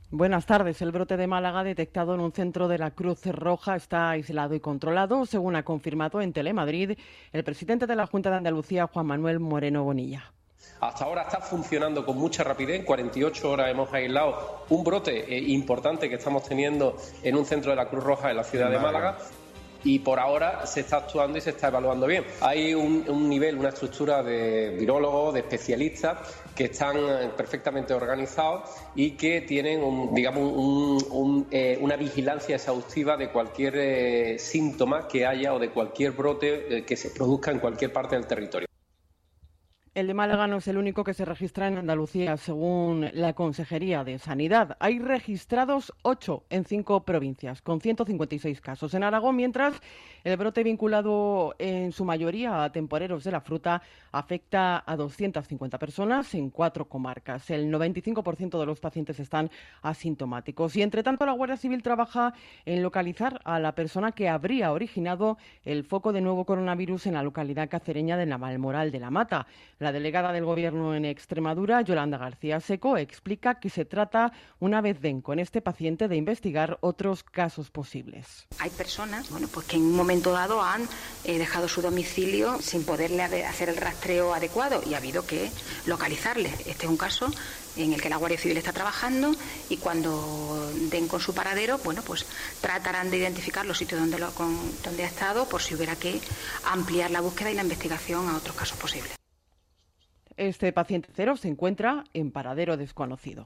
Buenas 0.09 0.47
tardes. 0.47 0.81
El 0.81 0.91
brote 0.91 1.17
de 1.17 1.27
Málaga 1.27 1.63
detectado 1.63 2.15
en 2.15 2.21
un 2.21 2.31
centro 2.31 2.67
de 2.67 2.79
la 2.79 2.89
Cruz 2.91 3.23
Roja 3.27 3.75
está 3.75 4.09
aislado 4.09 4.55
y 4.55 4.59
controlado, 4.59 5.27
según 5.27 5.55
ha 5.55 5.61
confirmado 5.61 6.19
en 6.21 6.33
Telemadrid 6.33 6.97
el 7.31 7.43
presidente 7.43 7.85
de 7.85 7.95
la 7.95 8.07
Junta 8.07 8.31
de 8.31 8.37
Andalucía, 8.37 8.87
Juan 8.87 9.05
Manuel 9.05 9.39
Moreno 9.39 9.83
Bonilla. 9.83 10.31
Hasta 10.79 11.05
ahora 11.05 11.23
está 11.23 11.39
funcionando 11.39 12.05
con 12.05 12.17
mucha 12.17 12.43
rapidez. 12.43 12.79
En 12.79 12.85
48 12.85 13.49
horas 13.49 13.71
hemos 13.71 13.91
aislado 13.93 14.65
un 14.69 14.83
brote 14.83 15.35
eh, 15.35 15.39
importante 15.47 16.09
que 16.09 16.15
estamos 16.15 16.43
teniendo 16.43 16.97
en 17.23 17.35
un 17.35 17.45
centro 17.45 17.71
de 17.71 17.77
la 17.77 17.87
Cruz 17.87 18.03
Roja 18.03 18.29
en 18.29 18.37
la 18.37 18.43
ciudad 18.43 18.69
de 18.69 18.79
Málaga. 18.79 19.17
y 19.83 19.99
por 19.99 20.19
ahora 20.19 20.65
se 20.65 20.81
está 20.81 20.97
actuando 20.97 21.37
y 21.37 21.41
se 21.41 21.51
está 21.51 21.67
evaluando 21.67 22.07
bien. 22.07 22.25
Hay 22.41 22.73
un, 22.73 23.29
nivel, 23.29 23.57
una 23.57 23.69
estructura 23.69 24.23
de 24.23 24.71
virólogos, 24.71 25.35
de 25.35 25.41
especialistas 25.41 26.17
que 26.55 26.65
están 26.65 26.97
eh, 26.97 27.29
perfectamente 27.37 27.93
organizados 27.93 28.69
y 28.95 29.11
que 29.11 29.41
tienen, 29.41 30.13
digamos, 30.13 31.03
eh, 31.51 31.77
una 31.79 31.95
vigilancia 31.97 32.55
exhaustiva 32.55 33.15
de 33.15 33.29
cualquier 33.29 33.75
eh, 33.77 34.39
síntoma 34.39 35.07
que 35.07 35.25
haya 35.25 35.53
o 35.53 35.59
de 35.59 35.69
cualquier 35.69 36.11
brote 36.11 36.83
que 36.85 36.97
se 36.97 37.11
produzca 37.11 37.51
en 37.51 37.59
cualquier 37.59 37.93
parte 37.93 38.15
del 38.15 38.25
territorio. 38.25 38.67
El 39.95 40.07
de 40.07 40.13
Málaga 40.13 40.45
no 40.45 40.57
es 40.57 40.67
el 40.67 40.77
único 40.77 41.05
que 41.05 41.13
se 41.13 41.23
registra 41.23 41.69
en 41.69 41.77
Andalucía, 41.77 42.35
según 42.35 43.09
la 43.13 43.31
Consejería 43.31 44.03
de 44.03 44.19
Sanidad. 44.19 44.75
Hay 44.81 44.99
registrados 44.99 45.93
ocho 46.01 46.43
en 46.49 46.65
cinco 46.65 47.05
provincias, 47.05 47.61
con 47.61 47.79
156 47.79 48.59
casos 48.59 48.93
en 48.93 49.03
Aragón, 49.03 49.37
mientras 49.37 49.81
el 50.25 50.35
brote 50.35 50.63
vinculado 50.63 51.55
en 51.59 51.93
su 51.93 52.03
mayoría 52.03 52.65
a 52.65 52.73
temporeros 52.73 53.23
de 53.23 53.31
la 53.31 53.39
fruta 53.39 53.81
afecta 54.11 54.83
a 54.85 54.97
250 54.97 55.79
personas 55.79 56.33
en 56.35 56.49
cuatro 56.49 56.89
comarcas. 56.89 57.49
El 57.49 57.71
95% 57.71 58.59
de 58.59 58.65
los 58.65 58.81
pacientes 58.81 59.21
están 59.21 59.49
asintomáticos. 59.81 60.75
Y, 60.75 60.81
entre 60.81 61.03
tanto, 61.03 61.25
la 61.25 61.31
Guardia 61.31 61.55
Civil 61.55 61.81
trabaja 61.81 62.33
en 62.65 62.83
localizar 62.83 63.39
a 63.45 63.61
la 63.61 63.75
persona 63.75 64.11
que 64.11 64.27
habría 64.27 64.73
originado 64.73 65.37
el 65.63 65.85
foco 65.85 66.11
de 66.11 66.19
nuevo 66.19 66.43
coronavirus 66.43 67.07
en 67.07 67.13
la 67.13 67.23
localidad 67.23 67.69
cacereña 67.69 68.17
de 68.17 68.25
Navalmoral 68.25 68.91
de 68.91 68.99
la 68.99 69.09
Mata. 69.09 69.47
La 69.85 69.91
delegada 69.91 70.33
del 70.33 70.45
Gobierno 70.45 70.95
en 70.95 71.05
Extremadura, 71.05 71.81
Yolanda 71.81 72.17
García 72.17 72.59
Seco, 72.59 72.97
explica 72.97 73.59
que 73.59 73.69
se 73.69 73.85
trata, 73.85 74.31
una 74.59 74.81
vez 74.81 74.99
den 74.99 75.21
con 75.21 75.37
este 75.37 75.61
paciente, 75.61 76.07
de 76.07 76.15
investigar 76.15 76.79
otros 76.81 77.21
casos 77.21 77.69
posibles. 77.69 78.47
Hay 78.57 78.71
personas 78.71 79.29
bueno, 79.29 79.47
pues 79.47 79.67
que 79.67 79.75
en 79.75 79.83
un 79.83 79.95
momento 79.95 80.31
dado 80.31 80.63
han 80.63 80.89
eh, 81.23 81.37
dejado 81.37 81.67
su 81.67 81.83
domicilio 81.83 82.59
sin 82.63 82.83
poderle 82.83 83.21
hacer 83.45 83.69
el 83.69 83.77
rastreo 83.77 84.33
adecuado 84.33 84.81
y 84.89 84.95
ha 84.95 84.97
habido 84.97 85.23
que 85.27 85.51
localizarle. 85.85 86.49
Este 86.65 86.85
es 86.85 86.89
un 86.89 86.97
caso 86.97 87.29
en 87.75 87.93
el 87.93 88.01
que 88.01 88.09
la 88.09 88.17
Guardia 88.17 88.39
Civil 88.39 88.57
está 88.57 88.73
trabajando 88.73 89.35
y 89.69 89.77
cuando 89.77 90.71
den 90.89 91.07
con 91.07 91.19
su 91.19 91.35
paradero, 91.35 91.77
bueno, 91.83 92.01
pues 92.01 92.25
tratarán 92.59 93.11
de 93.11 93.17
identificar 93.17 93.67
los 93.67 93.77
sitios 93.77 94.01
donde, 94.01 94.17
lo, 94.17 94.31
donde 94.83 95.03
ha 95.03 95.07
estado 95.07 95.47
por 95.47 95.61
si 95.61 95.75
hubiera 95.75 95.95
que 95.95 96.19
ampliar 96.63 97.11
la 97.11 97.21
búsqueda 97.21 97.51
y 97.51 97.53
la 97.53 97.61
investigación 97.61 98.27
a 98.29 98.37
otros 98.37 98.55
casos 98.55 98.79
posibles. 98.79 99.11
Este 100.37 100.73
paciente 100.73 101.09
cero 101.13 101.37
se 101.37 101.47
encuentra 101.47 102.03
en 102.13 102.31
paradero 102.31 102.77
desconocido. 102.77 103.45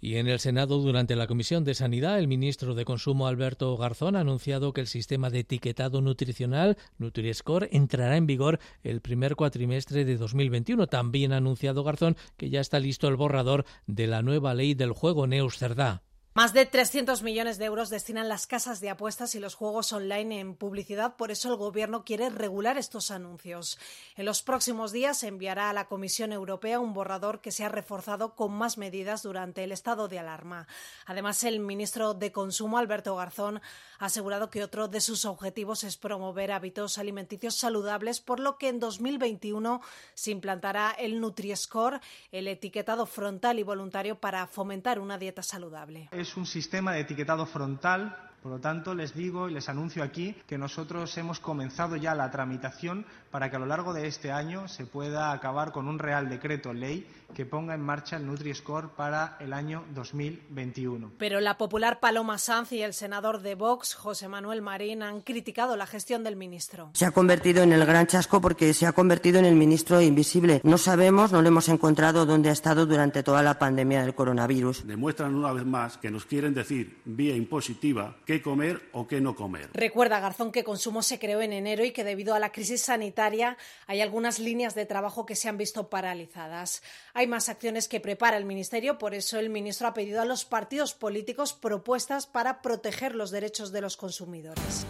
Y 0.00 0.16
en 0.16 0.26
el 0.26 0.40
Senado, 0.40 0.78
durante 0.80 1.14
la 1.14 1.28
Comisión 1.28 1.62
de 1.62 1.74
Sanidad, 1.74 2.18
el 2.18 2.26
ministro 2.26 2.74
de 2.74 2.84
Consumo, 2.84 3.28
Alberto 3.28 3.76
Garzón, 3.76 4.16
ha 4.16 4.20
anunciado 4.20 4.72
que 4.72 4.80
el 4.80 4.88
sistema 4.88 5.30
de 5.30 5.40
etiquetado 5.40 6.00
nutricional 6.00 6.76
NutriScore 6.98 7.68
entrará 7.70 8.16
en 8.16 8.26
vigor 8.26 8.58
el 8.82 9.00
primer 9.00 9.36
cuatrimestre 9.36 10.04
de 10.04 10.16
2021. 10.16 10.88
También 10.88 11.32
ha 11.32 11.36
anunciado 11.36 11.84
Garzón 11.84 12.16
que 12.36 12.50
ya 12.50 12.60
está 12.60 12.80
listo 12.80 13.06
el 13.06 13.14
borrador 13.14 13.64
de 13.86 14.08
la 14.08 14.22
nueva 14.22 14.54
ley 14.54 14.74
del 14.74 14.90
juego 14.90 15.28
Neus 15.28 15.58
Cerdá. 15.58 16.02
Más 16.34 16.54
de 16.54 16.64
300 16.64 17.22
millones 17.22 17.58
de 17.58 17.66
euros 17.66 17.90
destinan 17.90 18.26
las 18.26 18.46
casas 18.46 18.80
de 18.80 18.88
apuestas 18.88 19.34
y 19.34 19.38
los 19.38 19.54
juegos 19.54 19.92
online 19.92 20.40
en 20.40 20.54
publicidad, 20.54 21.16
por 21.16 21.30
eso 21.30 21.50
el 21.50 21.56
Gobierno 21.56 22.06
quiere 22.06 22.30
regular 22.30 22.78
estos 22.78 23.10
anuncios. 23.10 23.78
En 24.16 24.24
los 24.24 24.40
próximos 24.40 24.92
días 24.92 25.24
enviará 25.24 25.68
a 25.68 25.74
la 25.74 25.88
Comisión 25.88 26.32
Europea 26.32 26.80
un 26.80 26.94
borrador 26.94 27.42
que 27.42 27.52
se 27.52 27.66
ha 27.66 27.68
reforzado 27.68 28.34
con 28.34 28.50
más 28.50 28.78
medidas 28.78 29.22
durante 29.22 29.62
el 29.62 29.72
estado 29.72 30.08
de 30.08 30.20
alarma. 30.20 30.66
Además, 31.04 31.44
el 31.44 31.60
ministro 31.60 32.14
de 32.14 32.32
Consumo, 32.32 32.78
Alberto 32.78 33.14
Garzón, 33.14 33.60
ha 33.98 34.06
asegurado 34.06 34.48
que 34.48 34.64
otro 34.64 34.88
de 34.88 35.02
sus 35.02 35.26
objetivos 35.26 35.84
es 35.84 35.98
promover 35.98 36.50
hábitos 36.50 36.96
alimenticios 36.96 37.56
saludables, 37.56 38.20
por 38.20 38.40
lo 38.40 38.56
que 38.56 38.68
en 38.68 38.80
2021 38.80 39.82
se 40.14 40.30
implantará 40.30 40.92
el 40.92 41.20
Nutri-Score, 41.20 42.00
el 42.30 42.48
etiquetado 42.48 43.04
frontal 43.04 43.58
y 43.58 43.64
voluntario 43.64 44.18
para 44.18 44.46
fomentar 44.46 44.98
una 44.98 45.18
dieta 45.18 45.42
saludable 45.42 46.08
es 46.22 46.36
un 46.36 46.46
sistema 46.46 46.92
de 46.92 47.00
etiquetado 47.00 47.44
frontal 47.46 48.16
por 48.42 48.50
lo 48.50 48.58
tanto, 48.58 48.94
les 48.94 49.14
digo 49.14 49.48
y 49.48 49.52
les 49.52 49.68
anuncio 49.68 50.02
aquí 50.02 50.34
que 50.48 50.58
nosotros 50.58 51.16
hemos 51.16 51.38
comenzado 51.38 51.94
ya 51.94 52.14
la 52.16 52.30
tramitación 52.32 53.06
para 53.30 53.48
que 53.48 53.56
a 53.56 53.60
lo 53.60 53.66
largo 53.66 53.92
de 53.92 54.08
este 54.08 54.32
año 54.32 54.66
se 54.66 54.84
pueda 54.84 55.32
acabar 55.32 55.70
con 55.70 55.86
un 55.86 56.00
Real 56.00 56.28
Decreto 56.28 56.72
Ley 56.72 57.06
que 57.34 57.46
ponga 57.46 57.74
en 57.74 57.80
marcha 57.80 58.16
el 58.16 58.26
Nutri-Score 58.26 58.90
para 58.90 59.36
el 59.40 59.52
año 59.52 59.84
2021. 59.94 61.12
Pero 61.18 61.40
la 61.40 61.56
popular 61.56 62.00
Paloma 62.00 62.36
Sanz 62.36 62.72
y 62.72 62.82
el 62.82 62.92
senador 62.92 63.40
de 63.40 63.54
Vox, 63.54 63.94
José 63.94 64.28
Manuel 64.28 64.60
Marín, 64.60 65.02
han 65.02 65.20
criticado 65.22 65.76
la 65.76 65.86
gestión 65.86 66.24
del 66.24 66.36
ministro. 66.36 66.90
Se 66.94 67.06
ha 67.06 67.12
convertido 67.12 67.62
en 67.62 67.72
el 67.72 67.86
gran 67.86 68.06
chasco 68.06 68.40
porque 68.40 68.74
se 68.74 68.86
ha 68.86 68.92
convertido 68.92 69.38
en 69.38 69.44
el 69.44 69.54
ministro 69.54 70.00
invisible. 70.02 70.60
No 70.64 70.78
sabemos, 70.78 71.32
no 71.32 71.40
lo 71.40 71.48
hemos 71.48 71.68
encontrado 71.68 72.26
dónde 72.26 72.50
ha 72.50 72.52
estado 72.52 72.86
durante 72.86 73.22
toda 73.22 73.42
la 73.42 73.58
pandemia 73.58 74.02
del 74.02 74.14
coronavirus. 74.14 74.86
Demuestran 74.86 75.34
una 75.34 75.52
vez 75.52 75.64
más 75.64 75.96
que 75.96 76.10
nos 76.10 76.26
quieren 76.26 76.54
decir 76.54 77.00
vía 77.04 77.36
impositiva 77.36 78.16
qué 78.32 78.40
comer 78.40 78.80
o 78.92 79.06
qué 79.06 79.20
no 79.20 79.34
comer. 79.34 79.68
Recuerda, 79.74 80.18
Garzón, 80.18 80.52
que 80.52 80.64
Consumo 80.64 81.02
se 81.02 81.18
creó 81.18 81.42
en 81.42 81.52
enero 81.52 81.84
y 81.84 81.90
que 81.90 82.02
debido 82.02 82.34
a 82.34 82.38
la 82.38 82.50
crisis 82.50 82.80
sanitaria 82.80 83.58
hay 83.86 84.00
algunas 84.00 84.38
líneas 84.38 84.74
de 84.74 84.86
trabajo 84.86 85.26
que 85.26 85.36
se 85.36 85.50
han 85.50 85.58
visto 85.58 85.90
paralizadas. 85.90 86.82
Hay 87.12 87.26
más 87.26 87.50
acciones 87.50 87.88
que 87.88 88.00
prepara 88.00 88.38
el 88.38 88.46
Ministerio, 88.46 88.96
por 88.96 89.12
eso 89.12 89.38
el 89.38 89.50
ministro 89.50 89.86
ha 89.86 89.92
pedido 89.92 90.22
a 90.22 90.24
los 90.24 90.46
partidos 90.46 90.94
políticos 90.94 91.52
propuestas 91.52 92.26
para 92.26 92.62
proteger 92.62 93.14
los 93.14 93.30
derechos 93.30 93.70
de 93.70 93.82
los 93.82 93.98
consumidores. 93.98 94.86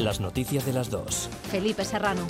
Las 0.00 0.18
noticias 0.18 0.66
de 0.66 0.72
las 0.72 0.90
dos. 0.90 1.30
Felipe 1.48 1.84
Serrano. 1.84 2.26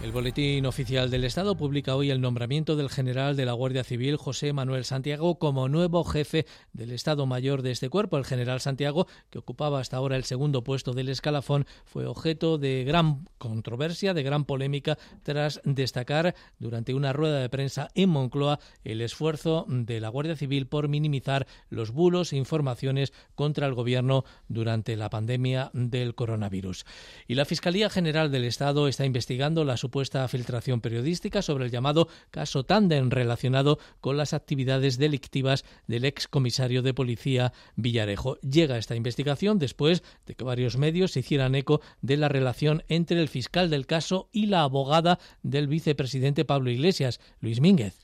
El 0.00 0.12
Boletín 0.12 0.64
Oficial 0.64 1.10
del 1.10 1.24
Estado 1.24 1.56
publica 1.56 1.96
hoy 1.96 2.12
el 2.12 2.20
nombramiento 2.20 2.76
del 2.76 2.88
general 2.88 3.34
de 3.34 3.44
la 3.44 3.52
Guardia 3.52 3.82
Civil, 3.82 4.16
José 4.16 4.52
Manuel 4.52 4.84
Santiago, 4.84 5.40
como 5.40 5.68
nuevo 5.68 6.04
jefe 6.04 6.46
del 6.72 6.92
Estado 6.92 7.26
Mayor 7.26 7.62
de 7.62 7.72
este 7.72 7.88
cuerpo. 7.88 8.16
El 8.16 8.24
general 8.24 8.60
Santiago, 8.60 9.08
que 9.28 9.40
ocupaba 9.40 9.80
hasta 9.80 9.96
ahora 9.96 10.14
el 10.14 10.22
segundo 10.22 10.62
puesto 10.62 10.92
del 10.92 11.08
escalafón, 11.08 11.66
fue 11.84 12.06
objeto 12.06 12.58
de 12.58 12.84
gran 12.84 13.28
controversia, 13.38 14.14
de 14.14 14.22
gran 14.22 14.44
polémica, 14.44 14.96
tras 15.24 15.60
destacar 15.64 16.36
durante 16.60 16.94
una 16.94 17.12
rueda 17.12 17.40
de 17.40 17.48
prensa 17.48 17.88
en 17.96 18.10
Moncloa 18.10 18.60
el 18.84 19.00
esfuerzo 19.00 19.66
de 19.68 19.98
la 19.98 20.10
Guardia 20.10 20.36
Civil 20.36 20.68
por 20.68 20.86
minimizar 20.86 21.48
los 21.70 21.90
bulos 21.90 22.32
e 22.32 22.36
informaciones 22.36 23.12
contra 23.34 23.66
el 23.66 23.74
Gobierno 23.74 24.24
durante 24.46 24.94
la 24.94 25.10
pandemia 25.10 25.72
del 25.74 26.14
coronavirus. 26.14 26.86
Y 27.26 27.34
la 27.34 27.44
Fiscalía 27.44 27.90
General 27.90 28.30
del 28.30 28.44
Estado 28.44 28.86
está 28.86 29.04
investigando 29.04 29.64
la 29.64 29.76
supuesta 29.88 30.28
filtración 30.28 30.82
periodística 30.82 31.40
sobre 31.40 31.64
el 31.64 31.70
llamado 31.70 32.08
caso 32.30 32.62
Tandem 32.62 33.08
relacionado 33.08 33.78
con 34.02 34.18
las 34.18 34.34
actividades 34.34 34.98
delictivas 34.98 35.64
del 35.86 36.04
ex 36.04 36.28
comisario 36.28 36.82
de 36.82 36.92
policía 36.92 37.54
Villarejo. 37.74 38.36
Llega 38.40 38.76
esta 38.76 38.96
investigación 38.96 39.58
después 39.58 40.02
de 40.26 40.34
que 40.34 40.44
varios 40.44 40.76
medios 40.76 41.12
se 41.12 41.20
hicieran 41.20 41.54
eco 41.54 41.80
de 42.02 42.18
la 42.18 42.28
relación 42.28 42.84
entre 42.88 43.18
el 43.18 43.30
fiscal 43.30 43.70
del 43.70 43.86
caso 43.86 44.28
y 44.30 44.44
la 44.44 44.62
abogada 44.62 45.18
del 45.42 45.68
vicepresidente 45.68 46.44
Pablo 46.44 46.70
Iglesias, 46.70 47.18
Luis 47.40 47.62
Mínguez. 47.62 47.98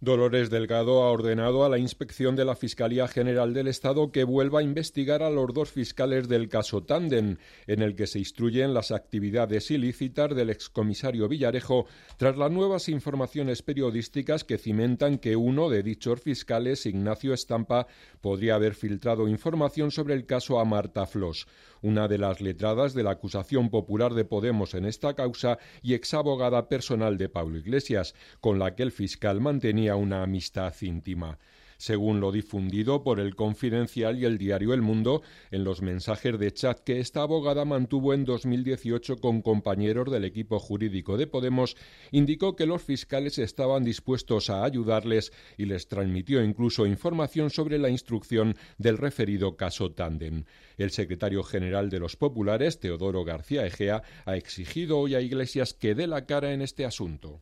Dolores 0.00 0.48
Delgado 0.48 1.02
ha 1.02 1.10
ordenado 1.10 1.64
a 1.64 1.68
la 1.68 1.76
inspección 1.76 2.36
de 2.36 2.44
la 2.44 2.54
Fiscalía 2.54 3.08
General 3.08 3.52
del 3.52 3.66
Estado 3.66 4.12
que 4.12 4.22
vuelva 4.22 4.60
a 4.60 4.62
investigar 4.62 5.24
a 5.24 5.30
los 5.30 5.52
dos 5.52 5.72
fiscales 5.72 6.28
del 6.28 6.48
caso 6.48 6.84
Tanden, 6.84 7.40
en 7.66 7.82
el 7.82 7.96
que 7.96 8.06
se 8.06 8.20
instruyen 8.20 8.74
las 8.74 8.92
actividades 8.92 9.72
ilícitas 9.72 10.36
del 10.36 10.50
excomisario 10.50 11.26
Villarejo 11.26 11.86
tras 12.16 12.36
las 12.36 12.52
nuevas 12.52 12.88
informaciones 12.88 13.62
periodísticas 13.62 14.44
que 14.44 14.56
cimentan 14.56 15.18
que 15.18 15.34
uno 15.34 15.68
de 15.68 15.82
dichos 15.82 16.22
fiscales, 16.22 16.86
Ignacio 16.86 17.34
Estampa, 17.34 17.88
podría 18.20 18.54
haber 18.54 18.76
filtrado 18.76 19.26
información 19.26 19.90
sobre 19.90 20.14
el 20.14 20.26
caso 20.26 20.60
a 20.60 20.64
Marta 20.64 21.06
Flos 21.06 21.48
una 21.82 22.08
de 22.08 22.18
las 22.18 22.40
letradas 22.40 22.94
de 22.94 23.02
la 23.02 23.12
acusación 23.12 23.70
popular 23.70 24.14
de 24.14 24.24
Podemos 24.24 24.74
en 24.74 24.84
esta 24.84 25.14
causa 25.14 25.58
y 25.82 25.94
exabogada 25.94 26.68
personal 26.68 27.18
de 27.18 27.28
Pablo 27.28 27.58
Iglesias, 27.58 28.14
con 28.40 28.58
la 28.58 28.74
que 28.74 28.82
el 28.82 28.92
fiscal 28.92 29.40
mantenía 29.40 29.96
una 29.96 30.22
amistad 30.22 30.74
íntima 30.80 31.38
según 31.78 32.20
lo 32.20 32.32
difundido 32.32 33.02
por 33.02 33.20
el 33.20 33.36
Confidencial 33.36 34.18
y 34.18 34.24
el 34.24 34.36
diario 34.36 34.74
El 34.74 34.82
Mundo 34.82 35.22
en 35.50 35.64
los 35.64 35.80
mensajes 35.80 36.38
de 36.38 36.52
chat 36.52 36.80
que 36.80 36.98
esta 36.98 37.22
abogada 37.22 37.64
mantuvo 37.64 38.12
en 38.12 38.24
2018 38.24 39.16
con 39.18 39.40
compañeros 39.42 40.10
del 40.10 40.24
equipo 40.24 40.58
jurídico 40.58 41.16
de 41.16 41.28
Podemos, 41.28 41.76
indicó 42.10 42.56
que 42.56 42.66
los 42.66 42.82
fiscales 42.82 43.38
estaban 43.38 43.84
dispuestos 43.84 44.50
a 44.50 44.64
ayudarles 44.64 45.32
y 45.56 45.66
les 45.66 45.88
transmitió 45.88 46.42
incluso 46.42 46.84
información 46.84 47.50
sobre 47.50 47.78
la 47.78 47.88
instrucción 47.88 48.56
del 48.76 48.98
referido 48.98 49.56
caso 49.56 49.92
Tandem. 49.92 50.44
El 50.76 50.90
secretario 50.90 51.44
general 51.44 51.90
de 51.90 52.00
los 52.00 52.16
populares, 52.16 52.80
Teodoro 52.80 53.24
García 53.24 53.64
Egea, 53.64 54.02
ha 54.26 54.36
exigido 54.36 54.98
hoy 54.98 55.14
a 55.14 55.20
Iglesias 55.20 55.74
que 55.74 55.94
dé 55.94 56.08
la 56.08 56.26
cara 56.26 56.52
en 56.52 56.62
este 56.62 56.84
asunto. 56.84 57.40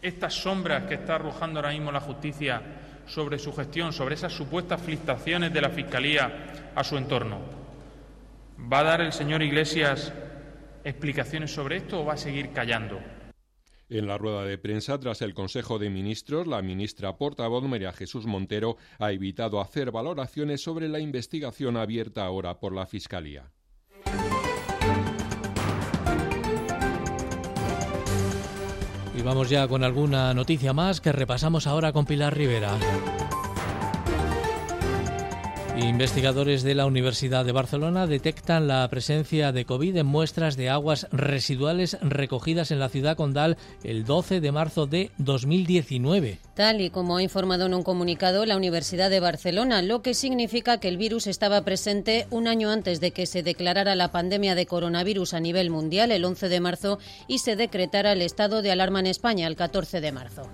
Estas 0.00 0.34
sombras 0.34 0.84
que 0.84 0.94
está 0.94 1.16
arrojando 1.16 1.58
ahora 1.58 1.72
mismo 1.72 1.90
la 1.90 2.00
justicia 2.00 2.62
sobre 3.06 3.38
su 3.38 3.52
gestión, 3.52 3.92
sobre 3.92 4.14
esas 4.14 4.32
supuestas 4.32 4.80
filtraciones 4.80 5.52
de 5.52 5.60
la 5.60 5.70
Fiscalía 5.70 6.72
a 6.74 6.84
su 6.84 6.96
entorno. 6.96 7.40
¿Va 8.72 8.80
a 8.80 8.84
dar 8.84 9.00
el 9.00 9.12
señor 9.12 9.42
Iglesias 9.42 10.12
explicaciones 10.84 11.52
sobre 11.52 11.76
esto 11.76 12.00
o 12.00 12.04
va 12.04 12.14
a 12.14 12.18
seguir 12.18 12.52
callando? 12.52 13.00
En 13.88 14.08
la 14.08 14.18
rueda 14.18 14.44
de 14.44 14.58
prensa 14.58 14.98
tras 14.98 15.22
el 15.22 15.32
Consejo 15.32 15.78
de 15.78 15.90
Ministros, 15.90 16.48
la 16.48 16.60
ministra 16.60 17.16
portavoz 17.16 17.62
María 17.64 17.92
Jesús 17.92 18.26
Montero 18.26 18.76
ha 18.98 19.12
evitado 19.12 19.60
hacer 19.60 19.92
valoraciones 19.92 20.60
sobre 20.60 20.88
la 20.88 20.98
investigación 20.98 21.76
abierta 21.76 22.24
ahora 22.24 22.58
por 22.58 22.74
la 22.74 22.86
Fiscalía. 22.86 23.52
Y 29.16 29.22
vamos 29.22 29.48
ya 29.48 29.66
con 29.66 29.82
alguna 29.82 30.34
noticia 30.34 30.72
más 30.74 31.00
que 31.00 31.10
repasamos 31.10 31.66
ahora 31.66 31.92
con 31.92 32.04
Pilar 32.04 32.36
Rivera. 32.36 32.76
Investigadores 35.76 36.62
de 36.62 36.74
la 36.74 36.86
Universidad 36.86 37.44
de 37.44 37.52
Barcelona 37.52 38.06
detectan 38.06 38.66
la 38.66 38.88
presencia 38.88 39.52
de 39.52 39.66
COVID 39.66 39.96
en 39.96 40.06
muestras 40.06 40.56
de 40.56 40.70
aguas 40.70 41.06
residuales 41.12 41.98
recogidas 42.00 42.70
en 42.70 42.78
la 42.78 42.88
ciudad 42.88 43.14
condal 43.14 43.58
el 43.84 44.06
12 44.06 44.40
de 44.40 44.52
marzo 44.52 44.86
de 44.86 45.10
2019. 45.18 46.38
Tal 46.54 46.80
y 46.80 46.88
como 46.88 47.18
ha 47.18 47.22
informado 47.22 47.66
en 47.66 47.74
un 47.74 47.82
comunicado 47.82 48.46
la 48.46 48.56
Universidad 48.56 49.10
de 49.10 49.20
Barcelona, 49.20 49.82
lo 49.82 50.00
que 50.00 50.14
significa 50.14 50.80
que 50.80 50.88
el 50.88 50.96
virus 50.96 51.26
estaba 51.26 51.60
presente 51.62 52.26
un 52.30 52.48
año 52.48 52.70
antes 52.70 52.98
de 53.00 53.10
que 53.10 53.26
se 53.26 53.42
declarara 53.42 53.94
la 53.94 54.12
pandemia 54.12 54.54
de 54.54 54.64
coronavirus 54.64 55.34
a 55.34 55.40
nivel 55.40 55.68
mundial 55.68 56.10
el 56.10 56.24
11 56.24 56.48
de 56.48 56.60
marzo 56.60 56.98
y 57.28 57.40
se 57.40 57.54
decretara 57.54 58.12
el 58.12 58.22
estado 58.22 58.62
de 58.62 58.70
alarma 58.70 59.00
en 59.00 59.08
España 59.08 59.46
el 59.46 59.56
14 59.56 60.00
de 60.00 60.12
marzo. 60.12 60.48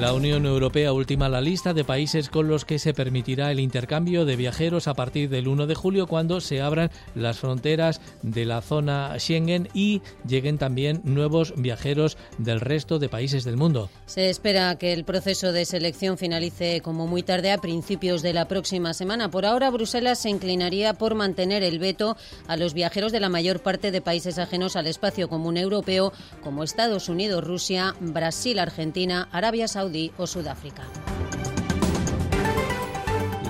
La 0.00 0.14
Unión 0.14 0.46
Europea 0.46 0.92
ultima 0.92 1.28
la 1.28 1.40
lista 1.40 1.74
de 1.74 1.84
países 1.84 2.28
con 2.28 2.48
los 2.48 2.64
que 2.64 2.78
se 2.78 2.94
permitirá 2.94 3.52
el 3.52 3.60
intercambio 3.60 4.24
de 4.24 4.34
viajeros 4.36 4.88
a 4.88 4.94
partir 4.94 5.28
del 5.28 5.46
1 5.46 5.66
de 5.66 5.74
julio 5.74 6.06
cuando 6.06 6.40
se 6.40 6.60
abran 6.60 6.90
las 7.14 7.38
fronteras 7.38 8.00
de 8.22 8.44
la 8.44 8.62
zona 8.62 9.14
Schengen 9.18 9.68
y 9.74 10.02
lleguen 10.26 10.58
también 10.58 11.02
nuevos 11.04 11.54
viajeros 11.56 12.16
del 12.38 12.60
resto 12.60 12.98
de 12.98 13.08
países 13.08 13.44
del 13.44 13.56
mundo. 13.56 13.90
Se 14.06 14.28
espera 14.28 14.74
que 14.76 14.92
el 14.92 15.04
proceso 15.04 15.52
de 15.52 15.64
selección 15.64 16.18
finalice 16.18 16.80
como 16.80 17.06
muy 17.06 17.22
tarde 17.22 17.52
a 17.52 17.58
principios 17.58 18.22
de 18.22 18.32
la 18.32 18.48
próxima 18.48 18.94
semana. 18.94 19.30
Por 19.30 19.46
ahora, 19.46 19.70
Bruselas 19.70 20.18
se 20.18 20.30
inclinaría 20.30 20.94
por 20.94 21.14
mantener 21.14 21.62
el 21.62 21.78
veto 21.78 22.16
a 22.48 22.56
los 22.56 22.74
viajeros 22.74 23.12
de 23.12 23.20
la 23.20 23.28
mayor 23.28 23.60
parte 23.60 23.90
de 23.90 24.00
países 24.00 24.38
ajenos 24.38 24.74
al 24.74 24.88
espacio 24.88 25.28
común 25.28 25.56
europeo 25.56 26.12
como 26.42 26.64
Estados 26.64 27.08
Unidos, 27.08 27.44
Rusia, 27.44 27.94
Brasil, 28.00 28.58
Argentina, 28.58 29.28
Arabia 29.30 29.68
Saudita 29.68 29.81
o 30.18 30.26
Sudáfrica. 30.26 30.82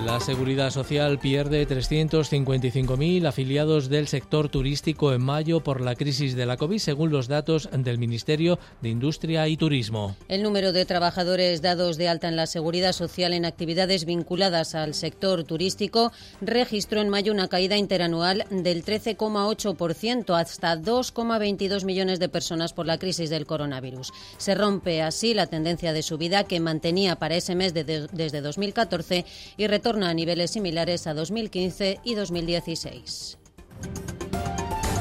La 0.05 0.19
Seguridad 0.19 0.69
Social 0.69 1.17
pierde 1.17 1.65
355.000 1.65 3.25
afiliados 3.25 3.87
del 3.87 4.09
sector 4.09 4.49
turístico 4.49 5.13
en 5.13 5.21
mayo 5.21 5.61
por 5.61 5.79
la 5.79 5.95
crisis 5.95 6.35
de 6.35 6.45
la 6.45 6.57
COVID, 6.57 6.77
según 6.77 7.09
los 7.09 7.29
datos 7.29 7.69
del 7.71 7.97
Ministerio 7.97 8.59
de 8.81 8.89
Industria 8.89 9.47
y 9.47 9.55
Turismo. 9.55 10.17
El 10.27 10.43
número 10.43 10.73
de 10.73 10.85
trabajadores 10.85 11.61
dados 11.61 11.95
de 11.95 12.09
alta 12.09 12.27
en 12.27 12.35
la 12.35 12.47
Seguridad 12.47 12.91
Social 12.91 13.33
en 13.33 13.45
actividades 13.45 14.03
vinculadas 14.03 14.75
al 14.75 14.93
sector 14.93 15.45
turístico 15.45 16.11
registró 16.41 16.99
en 16.99 17.07
mayo 17.07 17.31
una 17.31 17.47
caída 17.47 17.77
interanual 17.77 18.45
del 18.49 18.83
13,8% 18.83 20.37
hasta 20.37 20.75
2,22 20.75 21.85
millones 21.85 22.19
de 22.19 22.27
personas 22.27 22.73
por 22.73 22.87
la 22.87 22.97
crisis 22.97 23.29
del 23.29 23.45
coronavirus. 23.45 24.11
Se 24.37 24.53
rompe 24.53 25.01
así 25.01 25.33
la 25.33 25.47
tendencia 25.47 25.93
de 25.93 26.03
subida 26.03 26.43
que 26.43 26.59
mantenía 26.59 27.15
para 27.15 27.37
ese 27.37 27.55
mes 27.55 27.73
desde 27.73 28.41
2014 28.41 29.25
y 29.55 29.67
retorna 29.67 29.92
a 30.01 30.13
niveles 30.13 30.51
similares 30.51 31.05
a 31.05 31.13
2015 31.13 31.99
y 32.03 32.15
2016. 32.15 33.37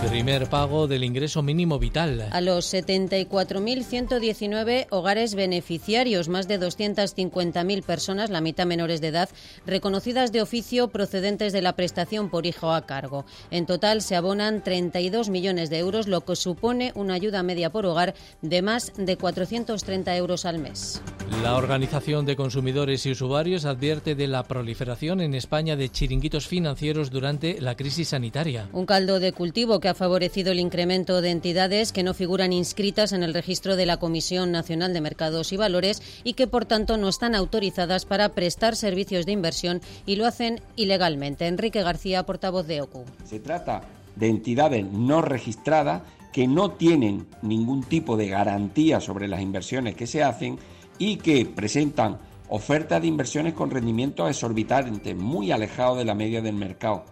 Primer 0.08 0.48
pago 0.48 0.88
del 0.88 1.04
ingreso 1.04 1.42
mínimo 1.42 1.78
vital. 1.78 2.26
A 2.32 2.40
los 2.40 2.74
74.119 2.74 4.88
hogares 4.90 5.36
beneficiarios, 5.36 6.28
más 6.28 6.48
de 6.48 6.58
250.000 6.60 7.82
personas, 7.82 8.28
la 8.28 8.40
mitad 8.40 8.66
menores 8.66 9.00
de 9.00 9.06
edad, 9.08 9.28
reconocidas 9.64 10.32
de 10.32 10.42
oficio 10.42 10.88
procedentes 10.88 11.52
de 11.52 11.62
la 11.62 11.76
prestación 11.76 12.30
por 12.30 12.46
hijo 12.46 12.72
a 12.72 12.84
cargo. 12.84 13.24
En 13.50 13.64
total 13.64 14.02
se 14.02 14.16
abonan 14.16 14.62
32 14.62 15.28
millones 15.30 15.70
de 15.70 15.78
euros, 15.78 16.08
lo 16.08 16.22
que 16.22 16.34
supone 16.36 16.90
una 16.94 17.14
ayuda 17.14 17.44
media 17.44 17.70
por 17.70 17.86
hogar 17.86 18.14
de 18.42 18.60
más 18.60 18.92
de 18.96 19.16
430 19.16 20.16
euros 20.16 20.44
al 20.44 20.58
mes. 20.58 21.00
La 21.42 21.56
Organización 21.56 22.26
de 22.26 22.36
Consumidores 22.36 23.06
y 23.06 23.12
Usuarios 23.12 23.64
advierte 23.64 24.14
de 24.14 24.28
la 24.28 24.42
proliferación 24.42 25.20
en 25.20 25.34
España 25.34 25.76
de 25.76 25.88
chiringuitos 25.88 26.46
financieros 26.46 27.10
durante 27.10 27.58
la 27.60 27.76
crisis 27.76 28.08
sanitaria. 28.08 28.68
Un 28.72 28.84
caldo 28.84 29.18
de 29.18 29.32
cultivo 29.32 29.80
que 29.80 29.88
ha 29.88 29.91
favorecido 29.94 30.52
el 30.52 30.60
incremento 30.60 31.20
de 31.20 31.30
entidades 31.30 31.92
que 31.92 32.02
no 32.02 32.14
figuran 32.14 32.52
inscritas 32.52 33.12
en 33.12 33.22
el 33.22 33.34
registro 33.34 33.76
de 33.76 33.86
la 33.86 33.98
Comisión 33.98 34.52
Nacional 34.52 34.92
de 34.92 35.00
Mercados 35.00 35.52
y 35.52 35.56
Valores 35.56 36.02
y 36.24 36.34
que, 36.34 36.46
por 36.46 36.64
tanto, 36.64 36.96
no 36.96 37.08
están 37.08 37.34
autorizadas 37.34 38.04
para 38.04 38.30
prestar 38.30 38.76
servicios 38.76 39.26
de 39.26 39.32
inversión 39.32 39.80
y 40.06 40.16
lo 40.16 40.26
hacen 40.26 40.60
ilegalmente. 40.76 41.46
Enrique 41.46 41.82
García, 41.82 42.24
portavoz 42.24 42.66
de 42.66 42.80
OCU. 42.80 43.04
Se 43.24 43.40
trata 43.40 43.82
de 44.16 44.28
entidades 44.28 44.84
no 44.84 45.22
registradas 45.22 46.02
que 46.32 46.46
no 46.46 46.72
tienen 46.72 47.26
ningún 47.42 47.82
tipo 47.82 48.16
de 48.16 48.28
garantía 48.28 49.00
sobre 49.00 49.28
las 49.28 49.42
inversiones 49.42 49.94
que 49.94 50.06
se 50.06 50.22
hacen 50.22 50.58
y 50.98 51.16
que 51.16 51.46
presentan 51.46 52.18
ofertas 52.48 53.00
de 53.00 53.08
inversiones 53.08 53.54
con 53.54 53.70
rendimientos 53.70 54.28
exorbitantes, 54.28 55.16
muy 55.16 55.52
alejados 55.52 55.98
de 55.98 56.04
la 56.04 56.14
media 56.14 56.42
del 56.42 56.54
mercado 56.54 57.04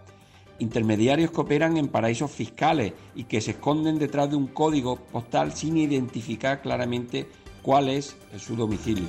intermediarios 0.61 1.31
que 1.31 1.41
operan 1.41 1.77
en 1.77 1.87
paraísos 1.87 2.31
fiscales 2.31 2.93
y 3.15 3.25
que 3.25 3.41
se 3.41 3.51
esconden 3.51 3.99
detrás 3.99 4.29
de 4.29 4.35
un 4.35 4.47
código 4.47 4.95
postal 4.95 5.53
sin 5.53 5.77
identificar 5.77 6.61
claramente 6.61 7.27
cuál 7.61 7.89
es 7.89 8.15
su 8.37 8.55
domicilio. 8.55 9.07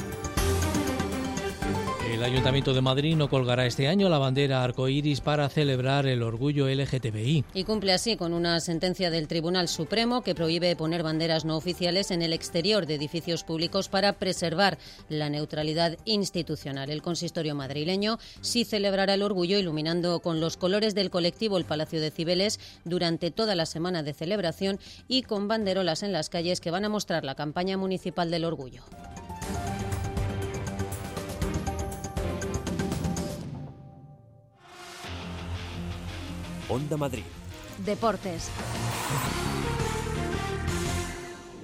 El 2.23 2.27
Ayuntamiento 2.31 2.73
de 2.73 2.81
Madrid 2.81 3.17
no 3.17 3.29
colgará 3.29 3.67
este 3.67 3.89
año 3.89 4.09
la 4.09 4.17
bandera 4.17 4.63
arcoíris 4.63 5.21
para 5.21 5.49
celebrar 5.49 6.07
el 6.07 6.23
orgullo 6.23 6.69
LGTBI. 6.69 7.45
Y 7.53 7.65
cumple 7.65 7.93
así 7.93 8.17
con 8.17 8.33
una 8.33 8.61
sentencia 8.61 9.11
del 9.11 9.27
Tribunal 9.27 9.67
Supremo 9.67 10.23
que 10.23 10.37
prohíbe 10.37 10.77
poner 10.77 11.03
banderas 11.03 11.45
no 11.45 11.57
oficiales 11.57 12.13
en 12.13 12.23
el 12.23 12.33
exterior 12.33 12.87
de 12.87 12.95
edificios 12.95 13.43
públicos 13.43 13.89
para 13.89 14.13
preservar 14.13 14.79
la 15.09 15.31
neutralidad 15.31 15.99
institucional. 16.05 16.91
El 16.91 17.03
consistorio 17.03 17.57
madrileño 17.57 18.21
sí 18.41 18.65
celebrará 18.65 19.15
el 19.15 19.23
orgullo 19.23 19.59
iluminando 19.59 20.21
con 20.21 20.41
los 20.41 20.57
colores 20.57 20.95
del 20.95 21.11
colectivo 21.11 21.59
el 21.59 21.65
Palacio 21.65 22.01
de 22.01 22.13
Cibeles 22.13 22.61
durante 22.85 23.33
toda 23.33 23.57
la 23.57 23.67
semana 23.67 24.05
de 24.05 24.15
celebración 24.15 24.79
y 25.09 25.23
con 25.23 25.49
banderolas 25.49 26.05
en 26.05 26.13
las 26.13 26.29
calles 26.29 26.61
que 26.61 26.71
van 26.71 26.85
a 26.85 26.89
mostrar 26.89 27.25
la 27.25 27.35
campaña 27.35 27.77
municipal 27.77 28.31
del 28.31 28.45
orgullo. 28.45 28.85
Onda 36.73 36.97
Madrid. 36.97 37.25
Deportes. 37.77 38.49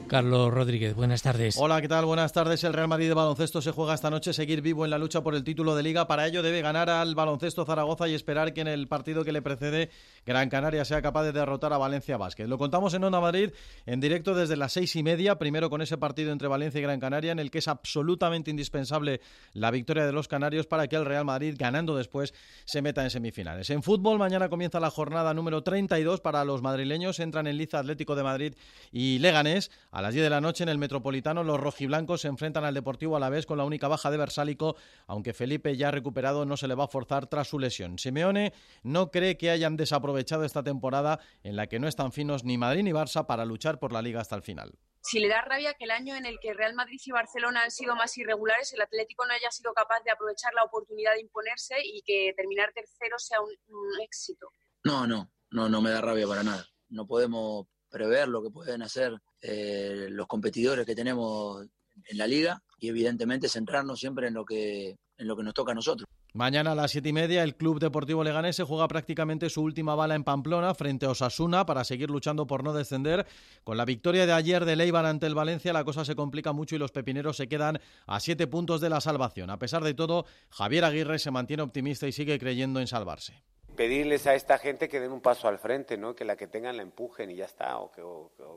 Carlos 0.09 0.53
Rodríguez, 0.53 0.95
buenas 0.95 1.23
tardes. 1.23 1.57
Hola, 1.59 1.83
¿qué 1.83 1.89
tal? 1.89 2.07
Buenas 2.07 2.33
tardes. 2.33 2.65
El 2.65 2.73
Real 2.73 2.89
Madrid 2.89 3.09
de 3.09 3.15
baloncesto 3.15 3.61
se 3.61 3.73
juega 3.73 3.93
esta 3.93 4.09
noche 4.09 4.33
seguir 4.33 4.63
vivo 4.63 4.87
en 4.87 4.91
la 4.91 4.97
lucha 4.97 5.23
por 5.23 5.35
el 5.35 5.45
título 5.45 5.77
de 5.77 5.83
liga. 5.83 6.07
Para 6.07 6.27
ello 6.27 6.43
debe 6.43 6.63
ganar 6.63 6.89
al 6.89 7.15
baloncesto 7.15 7.67
Zaragoza 7.67 8.09
y 8.09 8.15
esperar 8.15 8.55
que 8.55 8.63
en 8.63 8.69
el 8.69 8.89
partido 8.89 9.23
que 9.23 9.33
le 9.33 9.43
precede 9.43 9.91
Gran 10.25 10.49
Canaria 10.49 10.87
sea 10.87 11.03
capaz 11.03 11.25
de 11.25 11.33
derrotar 11.33 11.75
a 11.75 11.79
Valencia 11.79 12.17
Vázquez. 12.17 12.49
Lo 12.49 12.57
contamos 12.57 12.95
en 12.95 13.05
Onda 13.05 13.21
Madrid 13.21 13.51
en 13.85 14.01
directo 14.01 14.35
desde 14.35 14.57
las 14.57 14.73
seis 14.73 14.97
y 14.97 15.03
media, 15.03 15.39
primero 15.39 15.69
con 15.69 15.83
ese 15.83 15.99
partido 15.99 16.33
entre 16.33 16.49
Valencia 16.49 16.79
y 16.79 16.83
Gran 16.83 17.01
Canaria 17.01 17.33
en 17.33 17.39
el 17.39 17.51
que 17.51 17.59
es 17.59 17.69
absolutamente 17.69 18.51
indispensable 18.51 19.21
la 19.53 19.71
victoria 19.71 20.07
de 20.07 20.13
los 20.13 20.27
canarios 20.27 20.67
para 20.67 20.89
que 20.89 20.97
el 20.97 21.05
Real 21.05 21.27
Madrid, 21.27 21.55
ganando 21.59 21.95
después, 21.95 22.33
se 22.65 22.81
meta 22.81 23.05
en 23.05 23.11
semifinales. 23.11 23.69
En 23.69 23.83
fútbol, 23.83 24.19
mañana 24.19 24.49
comienza 24.49 24.81
la 24.81 24.91
jornada 24.91 25.35
número 25.35 25.63
32 25.63 26.21
para 26.23 26.45
los 26.45 26.63
madrileños. 26.63 27.21
Entran 27.21 27.47
en 27.47 27.59
Liza 27.59 27.79
Atlético 27.79 28.17
de 28.17 28.23
Madrid 28.23 28.55
y 28.91 29.19
Leganés. 29.19 29.71
A 29.99 30.01
las 30.01 30.15
10 30.15 30.23
de 30.23 30.31
la 30.31 30.41
noche 30.41 30.63
en 30.63 30.69
el 30.69 30.79
Metropolitano 30.79 31.43
los 31.43 31.59
rojiblancos 31.59 32.21
se 32.21 32.29
enfrentan 32.29 32.65
al 32.65 32.73
Deportivo 32.73 33.17
a 33.17 33.19
la 33.19 33.31
vez 33.31 33.47
con 33.47 33.59
la 33.59 33.65
única 33.65 33.89
baja 33.89 34.13
de 34.13 34.17
Versálico, 34.17 34.77
aunque 35.09 35.35
Felipe 35.35 35.77
ya 35.77 35.91
recuperado 35.91 36.45
no 36.45 36.57
se 36.57 36.69
le 36.69 36.77
va 36.77 36.85
a 36.85 36.87
forzar 36.87 37.27
tras 37.27 37.49
su 37.49 37.59
lesión. 37.59 37.99
Simeone 37.99 38.53
no 38.85 39.11
cree 39.11 39.37
que 39.37 39.51
hayan 39.51 39.77
desaprovechado 39.77 40.45
esta 40.45 40.63
temporada 40.63 41.19
en 41.43 41.57
la 41.57 41.67
que 41.67 41.81
no 41.81 41.89
están 41.89 42.13
finos 42.13 42.45
ni 42.45 42.57
Madrid 42.57 42.85
ni 42.85 42.93
Barça 42.93 43.27
para 43.27 43.45
luchar 43.45 43.81
por 43.81 43.93
la 43.93 44.01
liga 44.01 44.21
hasta 44.21 44.37
el 44.37 44.43
final 44.43 44.79
si 45.01 45.19
le 45.19 45.29
da 45.29 45.41
rabia 45.43 45.75
que 45.75 45.85
el 45.85 45.91
año 45.91 46.15
en 46.15 46.27
el 46.27 46.39
que 46.39 46.55
Real 46.55 46.75
Madrid 46.75 47.01
y 47.05 47.11
Barcelona 47.11 47.63
han 47.63 47.71
sido 47.71 47.97
más 47.97 48.17
irregulares, 48.19 48.73
el 48.75 48.83
Atlético 48.83 49.27
no 49.27 49.33
haya 49.33 49.51
sido 49.51 49.73
capaz 49.73 50.01
de 50.05 50.11
aprovechar 50.11 50.53
la 50.55 50.65
oportunidad 50.65 51.15
de 51.15 51.23
imponerse 51.23 51.77
y 51.83 52.03
que 52.03 52.35
terminar 52.37 52.73
tercero 52.75 53.19
sea 53.19 53.41
un, 53.41 53.51
un 53.69 54.01
éxito. 54.03 54.51
No, 54.85 55.07
no, 55.07 55.33
no, 55.51 55.69
no 55.69 55.81
me 55.81 55.91
da 55.91 56.03
rabia 56.03 56.27
para 56.27 56.43
nada. 56.43 56.67
No 56.91 57.07
podemos 57.07 57.67
prever 57.89 58.29
lo 58.29 58.43
que 58.43 58.51
pueden 58.51 58.83
hacer 58.83 59.19
eh, 59.43 60.09
los 60.11 60.26
competidores 60.26 60.84
que 60.84 60.95
tenemos 60.95 61.66
en 62.07 62.18
la 62.18 62.26
liga 62.26 62.62
y 62.78 62.89
evidentemente 62.89 63.49
centrarnos 63.49 63.99
siempre 63.99 64.28
en 64.28 64.34
lo 64.34 64.45
que 64.45 64.97
en 65.18 65.26
lo 65.26 65.36
que 65.36 65.43
nos 65.43 65.55
toca 65.55 65.72
a 65.72 65.74
nosotros. 65.74 66.09
Mañana 66.34 66.72
a 66.72 66.74
las 66.74 66.93
siete 66.93 67.09
y 67.09 67.12
media 67.12 67.43
el 67.43 67.57
Club 67.57 67.80
Deportivo 67.80 68.22
Leganés 68.22 68.55
se 68.55 68.62
juega 68.62 68.86
prácticamente 68.86 69.51
su 69.51 69.62
última 69.62 69.95
bala 69.95 70.14
en 70.14 70.22
Pamplona 70.22 70.74
frente 70.74 71.07
a 71.07 71.11
Osasuna 71.11 71.66
para 71.66 71.84
seguir 71.84 72.11
luchando 72.11 72.47
por 72.47 72.62
no 72.62 72.72
descender. 72.72 73.26
Con 73.64 73.76
la 73.76 73.84
victoria 73.84 74.26
de 74.26 74.32
ayer 74.32 74.64
de 74.64 74.76
Leibar 74.76 75.07
ante 75.07 75.26
el 75.26 75.34
Valencia 75.34 75.72
la 75.72 75.84
cosa 75.84 76.05
se 76.05 76.14
complica 76.14 76.53
mucho 76.53 76.76
y 76.76 76.78
los 76.78 76.93
pepineros 76.93 77.36
se 77.36 77.49
quedan 77.49 77.80
a 78.07 78.20
siete 78.20 78.47
puntos 78.47 78.80
de 78.80 78.91
la 78.91 79.01
salvación. 79.01 79.51
A 79.51 79.59
pesar 79.59 79.82
de 79.82 79.95
todo, 79.95 80.26
Javier 80.51 80.84
Aguirre 80.84 81.18
se 81.18 81.30
mantiene 81.30 81.62
optimista 81.62 82.07
y 82.07 82.12
sigue 82.12 82.39
creyendo 82.39 82.78
en 82.78 82.86
salvarse 82.86 83.43
pedirles 83.79 84.26
a 84.26 84.35
esta 84.35 84.59
gente 84.59 84.89
que 84.89 84.99
den 84.99 85.12
un 85.12 85.20
paso 85.20 85.47
al 85.47 85.57
frente, 85.57 85.97
¿no? 85.97 86.12
que 86.12 86.24
la 86.24 86.35
que 86.35 86.49
tengan 86.49 86.76
la 86.76 86.83
empujen 86.83 87.31
y 87.31 87.37
ya 87.37 87.45
está, 87.45 87.79
o 87.79 87.93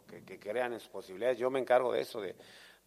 que, 0.08 0.24
que 0.24 0.40
crean 0.40 0.74
en 0.74 0.80
sus 0.80 0.90
posibilidades. 0.90 1.38
Yo 1.38 1.52
me 1.52 1.60
encargo 1.60 1.94
de 1.94 2.02
eso, 2.02 2.20
de, 2.20 2.36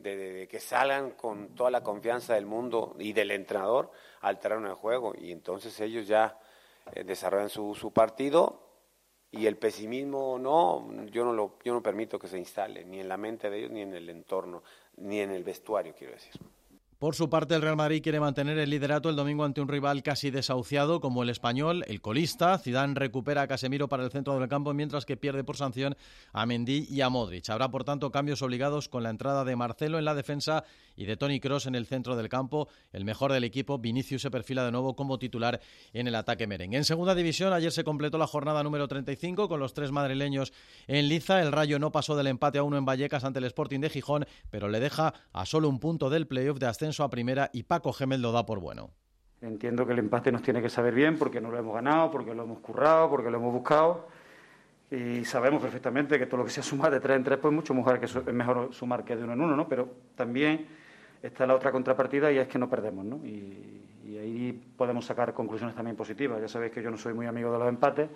de, 0.01 0.49
que 0.51 0.59
salgan 0.59 1.12
con 1.12 1.55
toda 1.55 1.70
la 1.70 1.85
confianza 1.85 2.35
del 2.35 2.45
mundo 2.45 2.97
y 2.99 3.12
del 3.12 3.30
entrenador 3.30 3.93
al 4.20 4.41
terreno 4.41 4.68
de 4.68 4.74
juego. 4.74 5.14
Y 5.16 5.30
entonces 5.30 5.78
ellos 5.78 6.09
ya 6.09 6.37
eh, 6.93 7.05
desarrollan 7.05 7.51
su, 7.51 7.72
su 7.76 7.93
partido 7.93 8.64
y 9.30 9.47
el 9.47 9.57
pesimismo 9.57 10.37
no, 10.37 11.07
yo 11.12 11.24
no, 11.24 11.32
lo, 11.32 11.59
yo 11.62 11.72
no 11.72 11.85
permito 11.85 12.18
que 12.18 12.26
se 12.26 12.39
instale, 12.39 12.85
ni 12.85 12.99
en 12.99 13.09
la 13.09 13.16
mente 13.16 13.49
de 13.49 13.59
ellos, 13.59 13.70
ni 13.70 13.82
en 13.82 13.95
el 13.95 14.11
entorno, 14.11 14.64
ni 14.97 15.20
en 15.20 15.30
el 15.30 15.45
vestuario, 15.45 15.95
quiero 15.97 16.14
decir. 16.14 16.32
Por 16.99 17.16
su 17.16 17.28
parte, 17.28 17.55
el 17.55 17.62
Real 17.62 17.76
Madrid 17.76 18.03
quiere 18.03 18.20
mantener 18.20 18.57
el 18.59 18.70
liderato 18.70 19.11
el 19.11 19.16
domingo 19.16 19.45
ante 19.45 19.61
un 19.61 19.68
rival 19.68 20.03
casi 20.03 20.30
desahuciado 20.30 21.01
como 21.01 21.24
el 21.24 21.28
español, 21.28 21.84
el 21.88 22.01
colista. 22.01 22.57
Zidane 22.57 22.95
recupera 22.95 23.42
a 23.42 23.49
Casemiro 23.49 23.88
para 23.88 24.05
el 24.05 24.11
centro 24.11 24.38
del 24.38 24.49
campo, 24.49 24.72
mientras 24.74 25.05
que 25.05 25.16
pierde 25.16 25.42
por 25.42 25.57
sanción 25.57 25.97
a 26.32 26.47
Mendy 26.47 26.86
y 26.88 27.01
a 27.01 27.09
Modric. 27.09 27.51
Habrá, 27.51 27.68
por 27.68 27.84
tanto, 27.84 28.12
cambios 28.12 28.42
obligados 28.42 28.88
con 28.88 29.03
la 29.03 29.11
entrada 29.11 29.45
de 29.45 29.57
Marcelo 29.57 29.99
en 29.99 30.05
la 30.05 30.14
defensa 30.14 30.64
y 30.97 31.07
de 31.07 31.16
Tony 31.16 31.40
Cross 31.40 31.66
en 31.66 31.74
el 31.74 31.86
centro 31.86 32.16
del 32.16 32.28
campo. 32.28 32.68
El 32.92 33.05
mejor 33.05 33.32
del 33.32 33.45
equipo, 33.45 33.78
Vinicius, 33.78 34.22
se 34.22 34.30
perfila 34.30 34.64
de 34.64 34.70
nuevo 34.70 34.95
como 34.95 35.18
titular 35.18 35.61
en 35.92 36.07
el 36.07 36.14
ataque 36.14 36.47
merengue. 36.47 36.76
En 36.76 36.84
segunda 36.84 37.14
división, 37.16 37.53
ayer 37.53 37.72
se 37.72 37.84
completó 37.84 38.18
la 38.18 38.28
jornada 38.28 38.62
número 38.62 38.86
35 38.86 39.49
con 39.49 39.59
los 39.59 39.74
tres 39.74 39.90
madrileños 39.90 40.53
en 40.86 41.09
liza. 41.09 41.42
El 41.42 41.51
Rayo 41.51 41.78
no 41.78 41.90
pasó 41.90 42.16
del 42.16 42.28
empate 42.28 42.59
a 42.59 42.62
uno 42.62 42.78
en 42.78 42.84
Vallecas 42.84 43.24
ante 43.24 43.40
el 43.40 43.45
Sporting 43.47 43.80
de 43.80 43.90
Gijón, 43.90 44.26
pero 44.51 44.68
le 44.68 44.78
deja 44.78 45.12
a 45.32 45.45
solo 45.45 45.68
un 45.68 45.80
punto 45.80 46.09
del 46.09 46.26
playoff 46.26 46.59
de 46.59 46.66
ascenso 46.85 47.03
a 47.03 47.09
primera 47.09 47.51
y 47.53 47.62
Paco 47.62 47.93
Gemel 47.93 48.20
lo 48.20 48.30
da 48.30 48.45
por 48.45 48.61
bueno. 48.61 48.91
Entiendo 49.41 49.87
que 49.87 49.93
el 49.95 49.99
empate 49.99 50.30
nos 50.30 50.43
tiene 50.43 50.61
que 50.61 50.68
saber 50.68 50.95
bien 50.95 51.18
porque 51.18 51.41
no 51.41 51.51
lo 51.51 51.59
hemos 51.59 51.74
ganado, 51.74 52.11
porque 52.11 52.35
lo 52.35 52.45
hemos 52.45 52.59
currado, 52.59 53.09
porque 53.09 53.30
lo 53.30 53.39
hemos 53.39 53.53
buscado 53.53 54.07
y 54.91 55.24
sabemos 55.24 55.62
perfectamente 55.62 56.18
que 56.18 56.26
todo 56.26 56.39
lo 56.39 56.45
que 56.45 56.51
sea 56.51 56.62
sumar 56.62 56.93
de 56.93 57.01
tres 57.01 57.16
en 57.16 57.24
tres 57.24 57.39
pues 57.39 57.53
mucho 57.53 57.72
mejor 57.72 57.99
que 57.99 58.05
es 58.05 58.26
mejor 58.26 58.72
sumar 58.72 59.03
que 59.03 59.16
de 59.16 59.24
uno 59.24 59.32
en 59.32 59.41
uno, 59.41 59.57
¿no? 59.57 59.66
Pero 59.66 59.89
también 60.14 60.66
está 61.22 61.47
la 61.47 61.55
otra 61.55 61.72
contrapartida 61.72 62.30
y 62.30 62.37
es 62.37 62.49
que 62.49 62.59
no 62.59 62.68
perdemos, 62.68 63.05
¿no? 63.05 63.16
Y, 63.24 63.82
y 64.07 64.18
ahí 64.18 64.53
podemos 64.76 65.07
sacar 65.07 65.32
conclusiones 65.32 65.74
también 65.74 65.97
positivas. 65.97 66.39
Ya 66.41 66.49
sabéis 66.49 66.72
que 66.72 66.82
yo 66.82 66.91
no 66.91 66.99
soy 66.99 67.14
muy 67.14 67.26
amigo 67.26 67.51
de 67.51 67.59
los 67.59 67.68
empates, 67.68 68.11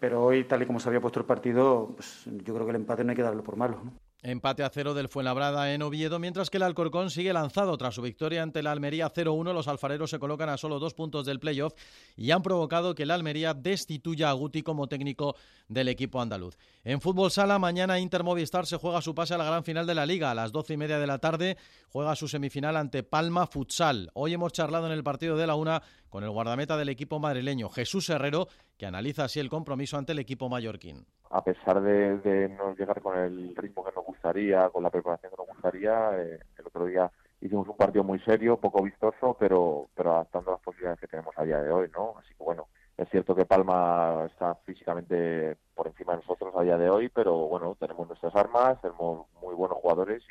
pero 0.00 0.24
hoy, 0.24 0.44
tal 0.44 0.62
y 0.62 0.66
como 0.66 0.80
se 0.80 0.88
había 0.88 1.00
puesto 1.00 1.20
el 1.20 1.26
partido, 1.26 1.92
pues 1.94 2.24
yo 2.24 2.54
creo 2.54 2.64
que 2.64 2.70
el 2.70 2.76
empate 2.76 3.04
no 3.04 3.10
hay 3.10 3.16
que 3.16 3.22
darlo 3.22 3.42
por 3.42 3.56
malo, 3.56 3.80
¿no? 3.84 4.05
Empate 4.26 4.64
a 4.64 4.70
cero 4.70 4.92
del 4.92 5.08
Fuenlabrada 5.08 5.72
en 5.72 5.82
Oviedo, 5.82 6.18
mientras 6.18 6.50
que 6.50 6.56
el 6.56 6.64
Alcorcón 6.64 7.10
sigue 7.10 7.32
lanzado 7.32 7.78
tras 7.78 7.94
su 7.94 8.02
victoria 8.02 8.42
ante 8.42 8.60
la 8.60 8.72
Almería 8.72 9.08
0-1. 9.08 9.54
Los 9.54 9.68
alfareros 9.68 10.10
se 10.10 10.18
colocan 10.18 10.48
a 10.48 10.56
solo 10.56 10.80
dos 10.80 10.94
puntos 10.94 11.24
del 11.26 11.38
playoff 11.38 11.74
y 12.16 12.32
han 12.32 12.42
provocado 12.42 12.96
que 12.96 13.06
la 13.06 13.14
Almería 13.14 13.54
destituya 13.54 14.28
a 14.28 14.32
Guti 14.32 14.62
como 14.62 14.88
técnico 14.88 15.36
del 15.68 15.86
equipo 15.86 16.20
andaluz. 16.20 16.58
En 16.82 17.00
fútbol 17.00 17.30
sala, 17.30 17.60
mañana 17.60 18.00
Inter 18.00 18.24
Movistar 18.24 18.66
se 18.66 18.78
juega 18.78 19.00
su 19.00 19.14
pase 19.14 19.34
a 19.34 19.38
la 19.38 19.44
gran 19.44 19.62
final 19.62 19.86
de 19.86 19.94
la 19.94 20.04
Liga. 20.04 20.32
A 20.32 20.34
las 20.34 20.50
doce 20.50 20.74
y 20.74 20.76
media 20.76 20.98
de 20.98 21.06
la 21.06 21.20
tarde 21.20 21.56
juega 21.88 22.16
su 22.16 22.26
semifinal 22.26 22.76
ante 22.76 23.04
Palma 23.04 23.46
Futsal. 23.46 24.10
Hoy 24.14 24.34
hemos 24.34 24.52
charlado 24.52 24.86
en 24.86 24.92
el 24.92 25.04
partido 25.04 25.36
de 25.36 25.46
la 25.46 25.54
una 25.54 25.84
con 26.08 26.24
el 26.24 26.30
guardameta 26.30 26.76
del 26.76 26.88
equipo 26.88 27.20
madrileño, 27.20 27.68
Jesús 27.68 28.10
Herrero, 28.10 28.48
que 28.76 28.86
analiza 28.86 29.22
así 29.22 29.38
el 29.38 29.48
compromiso 29.48 29.96
ante 29.96 30.10
el 30.10 30.18
equipo 30.18 30.48
mallorquín. 30.48 31.06
A 31.30 31.42
pesar 31.42 31.80
de, 31.82 32.48
no 32.56 32.74
llegar 32.74 33.00
con 33.00 33.18
el 33.18 33.54
ritmo 33.56 33.84
que 33.84 33.92
nos 33.94 34.04
gustaría, 34.04 34.68
con 34.70 34.82
la 34.82 34.90
preparación 34.90 35.30
que 35.30 35.36
nos 35.36 35.48
gustaría, 35.48 36.10
eh, 36.20 36.40
el 36.58 36.66
otro 36.66 36.86
día 36.86 37.10
hicimos 37.40 37.68
un 37.68 37.76
partido 37.76 38.04
muy 38.04 38.18
serio, 38.20 38.58
poco 38.58 38.82
vistoso, 38.82 39.36
pero, 39.38 39.88
pero 39.94 40.12
adaptando 40.12 40.52
las 40.52 40.60
posibilidades 40.60 41.00
que 41.00 41.08
tenemos 41.08 41.34
a 41.36 41.44
día 41.44 41.60
de 41.60 41.70
hoy, 41.70 41.90
¿no? 41.94 42.14
Así 42.18 42.34
que 42.34 42.44
bueno, 42.44 42.68
es 42.96 43.08
cierto 43.10 43.34
que 43.34 43.44
Palma 43.44 44.26
está 44.26 44.54
físicamente 44.64 45.56
por 45.74 45.86
encima 45.88 46.12
de 46.12 46.20
nosotros 46.20 46.54
a 46.56 46.62
día 46.62 46.78
de 46.78 46.88
hoy, 46.88 47.08
pero 47.08 47.34
bueno, 47.48 47.76
tenemos 47.78 48.08
nuestras 48.08 48.34
armas, 48.34 48.80
tenemos 48.80 49.26
muy 49.42 49.54
buenos 49.54 49.78
jugadores 49.78 50.22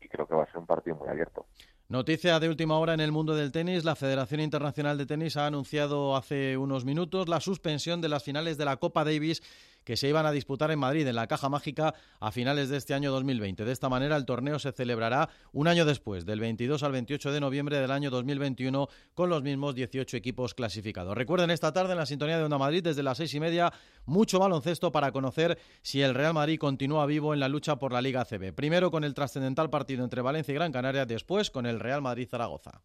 y 0.00 0.08
creo 0.08 0.26
que 0.26 0.34
va 0.34 0.42
a 0.42 0.46
ser 0.46 0.58
un 0.58 0.66
partido 0.66 0.96
muy 0.96 1.08
abierto. 1.08 1.46
Noticia 1.88 2.38
de 2.38 2.48
última 2.48 2.78
hora 2.78 2.94
en 2.94 3.00
el 3.00 3.10
mundo 3.10 3.34
del 3.34 3.50
tenis. 3.50 3.84
La 3.84 3.96
Federación 3.96 4.40
Internacional 4.40 4.96
de 4.96 5.06
Tenis 5.06 5.36
ha 5.36 5.46
anunciado 5.46 6.14
hace 6.14 6.56
unos 6.56 6.84
minutos 6.84 7.28
la 7.28 7.40
suspensión 7.40 8.00
de 8.00 8.08
las 8.08 8.22
finales 8.22 8.56
de 8.56 8.64
la 8.64 8.76
Copa 8.76 9.02
Davis 9.02 9.42
que 9.84 9.96
se 9.96 10.08
iban 10.08 10.26
a 10.26 10.32
disputar 10.32 10.70
en 10.70 10.78
Madrid, 10.78 11.06
en 11.06 11.16
la 11.16 11.26
Caja 11.26 11.48
Mágica, 11.48 11.94
a 12.18 12.32
finales 12.32 12.68
de 12.68 12.76
este 12.76 12.94
año 12.94 13.10
2020. 13.10 13.64
De 13.64 13.72
esta 13.72 13.88
manera, 13.88 14.16
el 14.16 14.24
torneo 14.24 14.58
se 14.58 14.72
celebrará 14.72 15.28
un 15.52 15.68
año 15.68 15.84
después, 15.84 16.26
del 16.26 16.40
22 16.40 16.82
al 16.82 16.92
28 16.92 17.32
de 17.32 17.40
noviembre 17.40 17.78
del 17.78 17.90
año 17.90 18.10
2021, 18.10 18.88
con 19.14 19.30
los 19.30 19.42
mismos 19.42 19.74
18 19.74 20.16
equipos 20.16 20.54
clasificados. 20.54 21.16
Recuerden 21.16 21.50
esta 21.50 21.72
tarde 21.72 21.92
en 21.92 21.98
la 21.98 22.06
sintonía 22.06 22.38
de 22.38 22.44
Onda 22.44 22.58
Madrid, 22.58 22.82
desde 22.82 23.02
las 23.02 23.18
seis 23.18 23.34
y 23.34 23.40
media, 23.40 23.72
mucho 24.04 24.38
baloncesto 24.38 24.92
para 24.92 25.12
conocer 25.12 25.58
si 25.82 26.02
el 26.02 26.14
Real 26.14 26.34
Madrid 26.34 26.58
continúa 26.58 27.06
vivo 27.06 27.34
en 27.34 27.40
la 27.40 27.48
lucha 27.48 27.76
por 27.76 27.92
la 27.92 28.02
Liga 28.02 28.24
CB. 28.24 28.52
Primero 28.52 28.90
con 28.90 29.04
el 29.04 29.14
trascendental 29.14 29.70
partido 29.70 30.04
entre 30.04 30.22
Valencia 30.22 30.52
y 30.52 30.54
Gran 30.54 30.72
Canaria, 30.72 31.06
después 31.06 31.50
con 31.50 31.66
el 31.66 31.80
Real 31.80 32.02
Madrid-Zaragoza. 32.02 32.82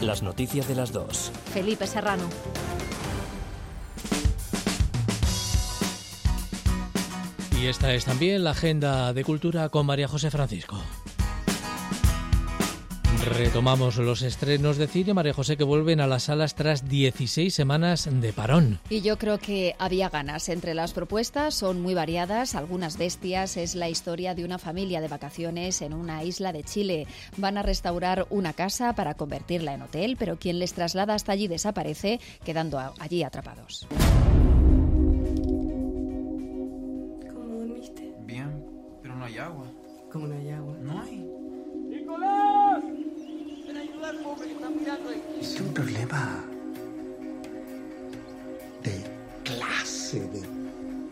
Las 0.00 0.22
noticias 0.22 0.68
de 0.68 0.74
las 0.74 0.92
dos. 0.92 1.32
Felipe 1.52 1.86
Serrano. 1.86 2.28
Y 7.60 7.66
esta 7.68 7.94
es 7.94 8.04
también 8.04 8.44
la 8.44 8.50
agenda 8.50 9.12
de 9.14 9.24
cultura 9.24 9.70
con 9.70 9.86
María 9.86 10.08
José 10.08 10.30
Francisco. 10.30 10.78
Retomamos 13.26 13.96
los 13.96 14.22
estrenos 14.22 14.76
de 14.76 14.86
cine, 14.86 15.14
María 15.14 15.32
José, 15.32 15.56
que 15.56 15.64
vuelven 15.64 16.00
a 16.00 16.06
las 16.06 16.24
salas 16.24 16.54
tras 16.54 16.88
16 16.88 17.52
semanas 17.52 18.08
de 18.10 18.32
parón. 18.32 18.78
Y 18.88 19.00
yo 19.00 19.18
creo 19.18 19.38
que 19.38 19.74
había 19.78 20.10
ganas. 20.10 20.48
Entre 20.48 20.74
las 20.74 20.92
propuestas 20.92 21.54
son 21.54 21.80
muy 21.80 21.94
variadas, 21.94 22.54
algunas 22.54 22.98
bestias. 22.98 23.56
Es 23.56 23.74
la 23.74 23.88
historia 23.88 24.34
de 24.34 24.44
una 24.44 24.58
familia 24.58 25.00
de 25.00 25.08
vacaciones 25.08 25.82
en 25.82 25.94
una 25.94 26.22
isla 26.22 26.52
de 26.52 26.62
Chile. 26.62 27.06
Van 27.36 27.58
a 27.58 27.62
restaurar 27.62 28.26
una 28.30 28.52
casa 28.52 28.94
para 28.94 29.14
convertirla 29.14 29.74
en 29.74 29.82
hotel, 29.82 30.16
pero 30.18 30.38
quien 30.38 30.58
les 30.58 30.74
traslada 30.74 31.14
hasta 31.14 31.32
allí 31.32 31.48
desaparece, 31.48 32.20
quedando 32.44 32.78
allí 32.78 33.24
atrapados. 33.24 33.88
Hay 39.36 39.44
agua. 39.44 39.66
¿Cómo 40.12 40.26
no 40.28 40.34
hay 40.34 40.50
agua? 40.50 40.76
No 40.80 41.02
hay. 41.02 41.30
¡Nicolás! 41.88 42.82
Ven 43.66 43.76
a 43.76 43.80
ayudar, 43.80 44.16
pobre, 44.22 44.46
que 44.46 44.54
están 44.54 44.78
mirando 44.78 45.10
ahí. 45.10 45.22
Es 45.40 45.60
un 45.60 45.74
problema 45.74 46.44
de 48.82 49.04
clase, 49.44 50.20
de 50.20 50.56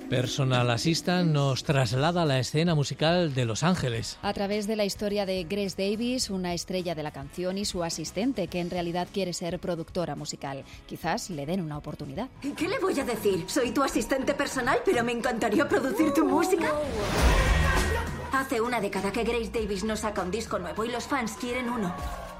Personal 0.09 0.71
Assistant 0.71 1.33
nos 1.33 1.65
traslada 1.65 2.23
a 2.23 2.27
la 2.27 2.39
escena 2.39 2.75
musical 2.75 3.35
de 3.35 3.47
Los 3.47 3.63
Ángeles. 3.63 4.19
A 4.23 4.33
través 4.33 4.67
de 4.67 4.77
la 4.77 4.85
historia 4.85 5.27
de 5.27 5.43
Grace 5.45 5.75
Davis, 5.77 6.31
una 6.31 6.55
estrella 6.55 6.95
de 6.95 7.03
la 7.03 7.11
canción, 7.11 7.59
y 7.59 7.65
su 7.65 7.83
asistente, 7.83 8.47
que 8.47 8.61
en 8.61 8.71
realidad 8.71 9.09
quiere 9.13 9.33
ser 9.33 9.59
productora 9.59 10.15
musical. 10.15 10.63
Quizás 10.87 11.31
le 11.31 11.47
den 11.47 11.63
una 11.63 11.79
oportunidad. 11.79 12.29
¿Qué 12.57 12.69
le 12.69 12.79
voy 12.79 13.01
a 13.01 13.05
decir? 13.05 13.45
Soy 13.49 13.73
tu 13.73 13.83
asistente 13.83 14.35
personal, 14.35 14.81
pero 14.85 15.03
me 15.03 15.13
encantaría 15.13 15.67
producir 15.67 16.13
tu 16.13 16.25
música. 16.27 16.71
Hace 18.35 18.61
una 18.61 18.81
década 18.81 19.13
que 19.13 19.23
Grace 19.23 19.53
Davis 19.55 19.85
no 19.85 19.95
saca 19.95 20.23
un 20.23 20.33
disco 20.33 20.59
nuevo 20.59 20.85
y 20.85 20.91
los 20.91 21.05
fans 21.05 21.37
quieren 21.41 21.71
uno. 21.71 21.95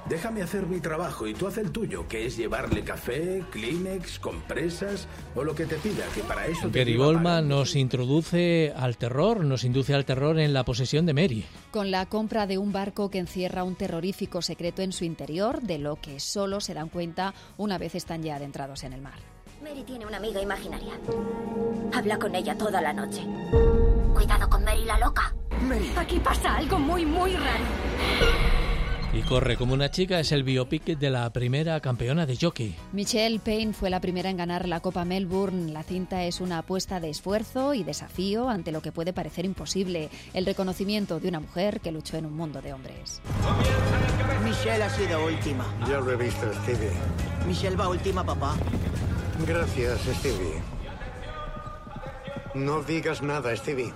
Déjame 0.09 0.43
hacer 0.43 0.67
mi 0.67 0.81
trabajo 0.81 1.29
y 1.29 1.35
tú 1.35 1.47
haz 1.47 1.57
el 1.57 1.71
tuyo, 1.71 2.09
que 2.09 2.27
es 2.27 2.37
llevarle 2.37 2.83
café, 2.83 3.45
Kleenex, 3.53 4.19
compresas 4.19 5.07
o 5.37 5.45
lo 5.45 5.55
que 5.55 5.67
te 5.67 5.77
pida, 5.77 6.05
que 6.13 6.23
para 6.23 6.47
eso... 6.47 6.69
Gary 6.73 6.97
Goldman 6.97 7.49
nos 7.49 7.77
introduce 7.77 8.75
al 8.77 8.97
terror, 8.97 9.45
nos 9.45 9.63
induce 9.63 9.95
al 9.95 10.05
terror 10.05 10.41
en 10.41 10.53
la 10.53 10.65
posesión 10.65 11.07
de 11.07 11.15
Mary. 11.15 11.47
Con 11.71 11.93
la 11.93 12.07
compra 12.07 12.49
de 12.49 12.59
un 12.59 12.73
barco 12.73 13.09
que 13.09 13.19
encierra 13.19 13.63
un 13.63 13.77
terrorífico 13.77 14.43
secreto 14.43 14.83
en 14.83 14.93
su 14.93 15.05
interior, 15.05 15.63
de 15.63 15.79
lo 15.79 15.95
que 16.01 16.19
solo 16.19 16.61
se 16.61 16.75
dan 16.75 16.89
cuenta 16.89 17.35
una 17.57 17.79
vez 17.79 17.95
están 17.95 18.25
ya 18.25 18.35
adentrados 18.35 18.83
en 18.83 18.95
el 18.95 19.01
mar. 19.01 19.21
Mary 19.63 19.85
tiene 19.85 20.07
una 20.07 20.17
amiga 20.17 20.43
imaginaria. 20.43 20.95
Habla 21.95 22.19
con 22.19 22.35
ella 22.35 22.59
toda 22.59 22.83
la 22.83 22.93
noche. 22.93 23.25
Cuidado 24.13 24.51
con 24.51 24.65
Mary 24.65 24.85
la 24.85 24.99
loca. 24.99 25.24
Mary. 25.65 25.93
Aquí 25.97 26.19
pasa 26.21 26.57
algo 26.57 26.79
muy, 26.79 27.05
muy 27.05 27.35
raro. 27.35 27.65
Y 29.15 29.23
corre 29.23 29.57
como 29.57 29.75
una 29.75 29.93
chica 29.93 30.19
es 30.19 30.33
el 30.33 30.43
biopic 30.43 30.85
de 30.99 31.09
la 31.09 31.31
primera 31.31 31.79
campeona 31.79 32.27
de 32.27 32.37
jockey. 32.37 32.75
Michelle 32.93 33.39
Payne 33.39 33.73
fue 33.73 33.89
la 33.89 34.01
primera 34.01 34.29
en 34.29 34.37
ganar 34.37 34.67
la 34.67 34.81
Copa 34.81 35.05
Melbourne. 35.05 35.73
La 35.73 35.85
cinta 35.85 36.25
es 36.25 36.41
una 36.41 36.59
apuesta 36.59 36.99
de 36.99 37.11
esfuerzo 37.11 37.75
y 37.75 37.85
desafío 37.85 38.49
ante 38.49 38.73
lo 38.73 38.83
que 38.83 38.91
puede 38.91 39.13
parecer 39.13 39.45
imposible, 39.45 40.11
el 40.33 40.47
reconocimiento 40.47 41.21
de 41.21 41.29
una 41.29 41.39
mujer 41.39 41.79
que 41.81 41.93
luchó 41.93 42.17
en 42.17 42.27
un 42.27 42.35
mundo 42.35 42.61
de 42.61 42.73
hombres. 42.73 43.21
Michelle 44.43 44.83
ha 44.83 44.91
sido 44.91 45.25
última. 45.25 45.65
Ya 45.89 46.01
lo 46.01 46.11
he 46.11 46.17
visto, 46.17 46.53
Stevie. 46.63 46.91
Michelle 47.47 47.77
va 47.77 47.89
última, 47.89 48.25
papá. 48.25 48.57
Gracias, 49.47 50.01
Stevie. 50.19 50.61
No 52.55 52.83
digas 52.83 53.23
nada, 53.23 53.55
Stevie. 53.57 53.93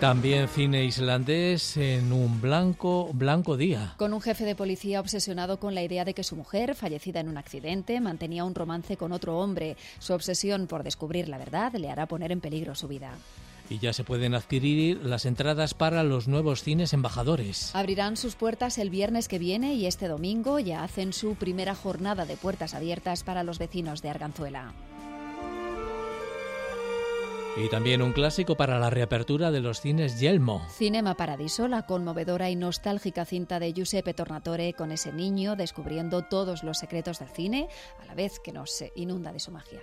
También 0.00 0.48
cine 0.48 0.84
islandés 0.84 1.76
en 1.76 2.12
un 2.12 2.40
blanco, 2.40 3.10
blanco 3.14 3.56
día. 3.56 3.94
Con 3.96 4.12
un 4.12 4.20
jefe 4.20 4.44
de 4.44 4.56
policía 4.56 5.00
obsesionado 5.00 5.58
con 5.58 5.74
la 5.74 5.82
idea 5.82 6.04
de 6.04 6.14
que 6.14 6.24
su 6.24 6.36
mujer, 6.36 6.74
fallecida 6.74 7.20
en 7.20 7.28
un 7.28 7.38
accidente, 7.38 8.00
mantenía 8.00 8.44
un 8.44 8.54
romance 8.54 8.96
con 8.96 9.12
otro 9.12 9.38
hombre. 9.38 9.76
Su 10.00 10.12
obsesión 10.12 10.66
por 10.66 10.82
descubrir 10.82 11.28
la 11.28 11.38
verdad 11.38 11.72
le 11.74 11.90
hará 11.90 12.06
poner 12.06 12.32
en 12.32 12.40
peligro 12.40 12.74
su 12.74 12.88
vida. 12.88 13.12
Y 13.70 13.78
ya 13.78 13.94
se 13.94 14.04
pueden 14.04 14.34
adquirir 14.34 15.02
las 15.04 15.24
entradas 15.24 15.72
para 15.72 16.02
los 16.02 16.28
nuevos 16.28 16.62
cines 16.62 16.92
embajadores. 16.92 17.74
Abrirán 17.74 18.16
sus 18.16 18.34
puertas 18.34 18.76
el 18.76 18.90
viernes 18.90 19.26
que 19.28 19.38
viene 19.38 19.74
y 19.74 19.86
este 19.86 20.08
domingo 20.08 20.58
ya 20.58 20.82
hacen 20.82 21.12
su 21.14 21.36
primera 21.36 21.74
jornada 21.74 22.26
de 22.26 22.36
puertas 22.36 22.74
abiertas 22.74 23.22
para 23.22 23.42
los 23.42 23.58
vecinos 23.58 24.02
de 24.02 24.10
Arganzuela. 24.10 24.74
Y 27.56 27.68
también 27.68 28.02
un 28.02 28.12
clásico 28.12 28.56
para 28.56 28.80
la 28.80 28.90
reapertura 28.90 29.52
de 29.52 29.60
los 29.60 29.80
cines 29.80 30.18
Yelmo. 30.18 30.66
Cinema 30.70 31.14
Paradiso, 31.14 31.68
la 31.68 31.86
conmovedora 31.86 32.50
y 32.50 32.56
nostálgica 32.56 33.24
cinta 33.24 33.60
de 33.60 33.72
Giuseppe 33.72 34.12
Tornatore 34.12 34.72
con 34.72 34.90
ese 34.90 35.12
niño 35.12 35.54
descubriendo 35.54 36.22
todos 36.22 36.64
los 36.64 36.78
secretos 36.78 37.20
del 37.20 37.28
cine, 37.28 37.68
a 38.02 38.06
la 38.06 38.14
vez 38.14 38.40
que 38.40 38.52
nos 38.52 38.82
inunda 38.96 39.32
de 39.32 39.38
su 39.38 39.52
magia. 39.52 39.80